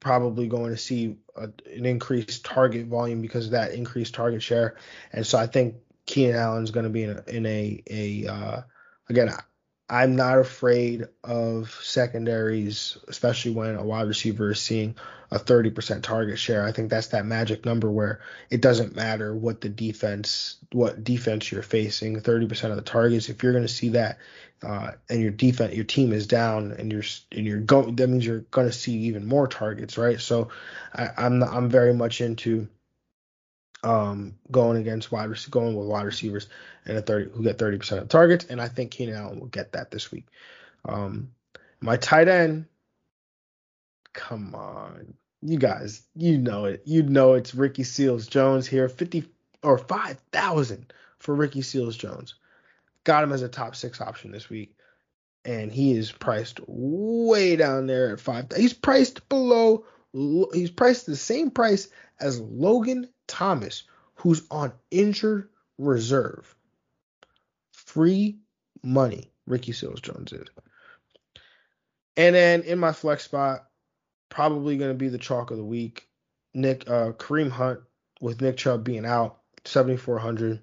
probably 0.00 0.48
going 0.48 0.70
to 0.70 0.76
see 0.76 1.16
a, 1.36 1.44
an 1.74 1.86
increased 1.86 2.44
target 2.44 2.86
volume 2.86 3.22
because 3.22 3.46
of 3.46 3.52
that 3.52 3.72
increased 3.72 4.14
target 4.14 4.42
share. 4.42 4.76
And 5.12 5.26
so 5.26 5.38
I 5.38 5.46
think 5.46 5.76
Keenan 6.06 6.36
Allen's 6.36 6.72
going 6.72 6.84
to 6.84 6.90
be 6.90 7.04
in 7.04 7.10
a, 7.10 7.30
in 7.30 7.46
a, 7.46 7.82
a 7.88 8.26
uh, 8.26 8.62
again, 9.08 9.30
I'm 9.88 10.16
not 10.16 10.38
afraid 10.38 11.04
of 11.22 11.70
secondaries, 11.82 12.96
especially 13.08 13.52
when 13.52 13.76
a 13.76 13.84
wide 13.84 14.08
receiver 14.08 14.52
is 14.52 14.60
seeing 14.60 14.96
a 15.30 15.38
30% 15.38 16.02
target 16.02 16.38
share. 16.38 16.64
I 16.64 16.72
think 16.72 16.88
that's 16.88 17.08
that 17.08 17.26
magic 17.26 17.64
number 17.64 17.90
where 17.90 18.20
it 18.50 18.60
doesn't 18.60 18.96
matter 18.96 19.34
what 19.34 19.60
the 19.60 19.68
defense, 19.68 20.56
what 20.72 21.04
defense 21.04 21.50
you're 21.50 21.62
facing. 21.62 22.20
30% 22.20 22.70
of 22.70 22.76
the 22.76 22.82
targets, 22.82 23.28
if 23.28 23.42
you're 23.42 23.52
going 23.52 23.64
to 23.64 23.68
see 23.68 23.90
that, 23.90 24.18
uh, 24.62 24.92
and 25.08 25.20
your 25.20 25.30
defense, 25.30 25.74
your 25.74 25.84
team 25.84 26.12
is 26.12 26.26
down, 26.26 26.72
and 26.72 26.92
you're 26.92 27.02
and 27.32 27.46
you're 27.46 27.60
going, 27.60 27.96
that 27.96 28.08
means 28.08 28.24
you're 28.24 28.40
going 28.52 28.68
to 28.68 28.72
see 28.72 28.92
even 28.92 29.26
more 29.26 29.48
targets, 29.48 29.98
right? 29.98 30.20
So 30.20 30.48
I, 30.94 31.10
I'm 31.16 31.42
I'm 31.42 31.68
very 31.68 31.92
much 31.92 32.20
into 32.20 32.68
um, 33.82 34.34
going 34.50 34.80
against 34.80 35.10
wide 35.10 35.30
going 35.50 35.74
with 35.74 35.88
wide 35.88 36.04
receivers 36.04 36.48
and 36.84 36.96
a 36.96 37.02
30 37.02 37.30
who 37.32 37.42
get 37.42 37.58
30% 37.58 38.02
of 38.02 38.08
targets, 38.08 38.46
and 38.46 38.60
I 38.60 38.68
think 38.68 38.90
Keenan 38.90 39.16
Allen 39.16 39.40
will 39.40 39.48
get 39.48 39.72
that 39.72 39.90
this 39.90 40.10
week. 40.10 40.26
Um, 40.84 41.32
my 41.80 41.96
tight 41.96 42.28
end, 42.28 42.66
come 44.12 44.54
on, 44.54 45.14
you 45.40 45.58
guys, 45.58 46.02
you 46.14 46.38
know 46.38 46.66
it, 46.66 46.82
you 46.84 47.02
know 47.02 47.34
it's 47.34 47.54
Ricky 47.54 47.82
Seals 47.82 48.26
Jones 48.26 48.66
here, 48.66 48.88
50 48.88 49.24
or 49.62 49.78
5,000 49.78 50.92
for 51.18 51.34
Ricky 51.34 51.62
Seals 51.62 51.96
Jones. 51.96 52.34
Got 53.04 53.24
him 53.24 53.32
as 53.32 53.42
a 53.42 53.48
top 53.48 53.74
six 53.74 54.00
option 54.00 54.30
this 54.30 54.48
week, 54.48 54.76
and 55.44 55.72
he 55.72 55.92
is 55.92 56.12
priced 56.12 56.60
way 56.68 57.56
down 57.56 57.86
there 57.86 58.12
at 58.12 58.20
five. 58.20 58.46
He's 58.56 58.72
priced 58.72 59.28
below. 59.28 59.84
He's 60.52 60.70
priced 60.70 61.06
the 61.06 61.16
same 61.16 61.50
price 61.50 61.88
as 62.20 62.40
Logan 62.40 63.08
Thomas, 63.32 63.84
who's 64.16 64.42
on 64.50 64.72
injured 64.90 65.48
reserve. 65.78 66.54
Free 67.72 68.36
money, 68.82 69.30
Ricky 69.46 69.72
Seals 69.72 70.02
Jones 70.02 70.34
is. 70.34 70.46
And 72.14 72.34
then 72.34 72.60
in 72.62 72.78
my 72.78 72.92
flex 72.92 73.24
spot, 73.24 73.66
probably 74.28 74.76
going 74.76 74.90
to 74.90 74.98
be 74.98 75.08
the 75.08 75.16
chalk 75.16 75.50
of 75.50 75.56
the 75.56 75.64
week. 75.64 76.06
Nick 76.52 76.88
uh, 76.90 77.12
Kareem 77.12 77.50
Hunt 77.50 77.80
with 78.20 78.42
Nick 78.42 78.58
Chubb 78.58 78.84
being 78.84 79.06
out, 79.06 79.38
7400. 79.64 80.60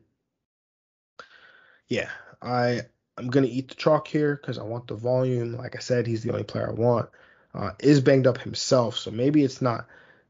Yeah, 1.88 2.10
I 2.40 2.82
I'm 3.18 3.30
gonna 3.30 3.48
eat 3.48 3.70
the 3.70 3.76
chalk 3.76 4.08
here 4.08 4.36
because 4.36 4.60
I 4.60 4.64
want 4.64 4.88
the 4.88 4.94
volume. 4.94 5.58
Like 5.58 5.76
I 5.76 5.80
said, 5.80 6.06
he's 6.06 6.22
the 6.22 6.32
only 6.32 6.44
player 6.44 6.70
I 6.70 6.74
want. 6.74 7.10
Uh, 7.56 7.72
is 7.80 8.00
banged 8.00 8.28
up 8.28 8.38
himself, 8.38 8.96
so 8.96 9.10
maybe 9.10 9.44
it's 9.44 9.60
not 9.60 9.88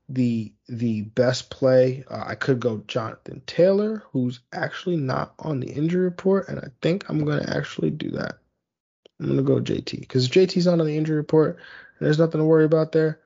the 0.10 0.51
the 0.68 1.03
best 1.03 1.49
play. 1.51 2.03
Uh, 2.10 2.24
I 2.26 2.36
could 2.36 2.60
go 2.60 2.84
Jonathan 2.88 3.41
Taylor, 3.45 4.03
who's 4.12 4.39
actually 4.51 4.97
not 4.97 5.36
on 5.39 5.60
the 5.60 5.70
injury 5.70 6.03
report, 6.03 6.49
and 6.49 6.60
I 6.60 6.70
think 6.82 7.07
I'm 7.07 7.24
gonna 7.24 7.45
actually 7.47 7.91
do 7.91 8.10
that. 8.12 8.39
I'm 9.20 9.28
gonna 9.28 9.43
go 9.43 9.60
JT 9.62 9.99
because 9.99 10.28
JT's 10.28 10.66
not 10.66 10.80
on 10.80 10.88
the 10.88 10.97
injury 10.97 11.18
report, 11.18 11.57
and 11.57 12.05
there's 12.05 12.20
nothing 12.20 12.39
to 12.39 12.45
worry 12.45 12.66
about 12.66 12.91
there. 12.91 13.20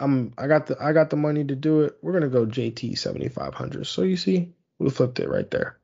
I'm 0.00 0.32
I 0.38 0.46
got 0.46 0.66
the 0.66 0.76
I 0.80 0.92
got 0.92 1.10
the 1.10 1.16
money 1.16 1.44
to 1.44 1.54
do 1.54 1.82
it. 1.82 1.98
We're 2.00 2.12
gonna 2.12 2.28
go 2.28 2.46
JT 2.46 2.96
7500. 2.96 3.86
So 3.86 4.02
you 4.02 4.16
see, 4.16 4.52
we 4.78 4.88
flipped 4.88 5.20
it 5.20 5.28
right 5.28 5.50
there. 5.50 5.78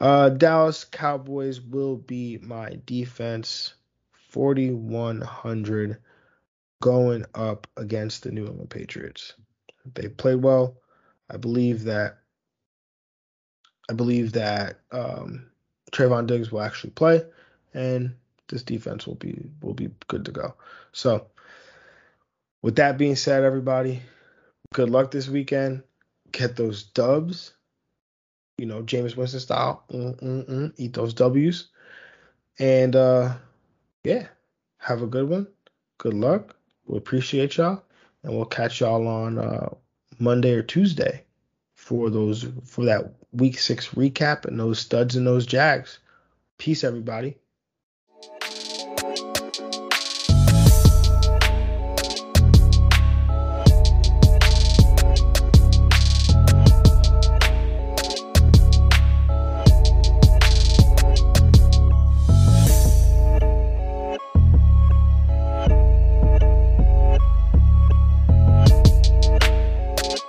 Uh, 0.00 0.28
Dallas 0.28 0.84
Cowboys 0.84 1.60
will 1.60 1.96
be 1.96 2.38
my 2.38 2.78
defense 2.86 3.74
4100 4.30 5.98
going 6.84 7.24
up 7.34 7.66
against 7.78 8.24
the 8.24 8.30
New 8.30 8.44
England 8.44 8.68
Patriots. 8.68 9.32
They 9.94 10.06
played 10.08 10.42
well. 10.42 10.76
I 11.30 11.38
believe 11.38 11.84
that 11.84 12.18
I 13.88 13.94
believe 13.94 14.32
that 14.32 14.80
um, 14.92 15.46
Trevon 15.92 16.26
Diggs 16.26 16.52
will 16.52 16.60
actually 16.60 16.90
play, 16.90 17.22
and 17.72 18.14
this 18.48 18.62
defense 18.62 19.06
will 19.06 19.14
be 19.14 19.48
will 19.62 19.72
be 19.72 19.88
good 20.08 20.26
to 20.26 20.30
go. 20.30 20.54
So, 20.92 21.26
with 22.60 22.76
that 22.76 22.98
being 22.98 23.16
said, 23.16 23.44
everybody, 23.44 24.02
good 24.74 24.90
luck 24.90 25.10
this 25.10 25.28
weekend. 25.28 25.84
Get 26.32 26.54
those 26.54 26.82
dubs 26.82 27.54
you 28.58 28.66
know, 28.66 28.82
Jameis 28.82 29.16
Winston 29.16 29.40
style. 29.40 29.84
Mm, 29.90 30.20
mm, 30.20 30.48
mm, 30.48 30.72
eat 30.76 30.92
those 30.92 31.14
W's. 31.14 31.68
And 32.58 32.94
uh, 32.94 33.34
yeah, 34.04 34.28
have 34.78 35.02
a 35.02 35.06
good 35.06 35.28
one. 35.28 35.48
Good 35.98 36.14
luck. 36.14 36.53
We 36.86 36.98
appreciate 36.98 37.56
y'all, 37.56 37.82
and 38.22 38.34
we'll 38.34 38.44
catch 38.44 38.80
y'all 38.80 39.06
on 39.06 39.38
uh, 39.38 39.74
Monday 40.18 40.52
or 40.54 40.62
Tuesday 40.62 41.24
for 41.74 42.10
those 42.10 42.46
for 42.64 42.84
that 42.84 43.14
Week 43.32 43.58
Six 43.58 43.88
recap 43.88 44.44
and 44.44 44.58
those 44.58 44.78
studs 44.78 45.16
and 45.16 45.26
those 45.26 45.46
Jags. 45.46 45.98
Peace, 46.58 46.84
everybody. 46.84 47.36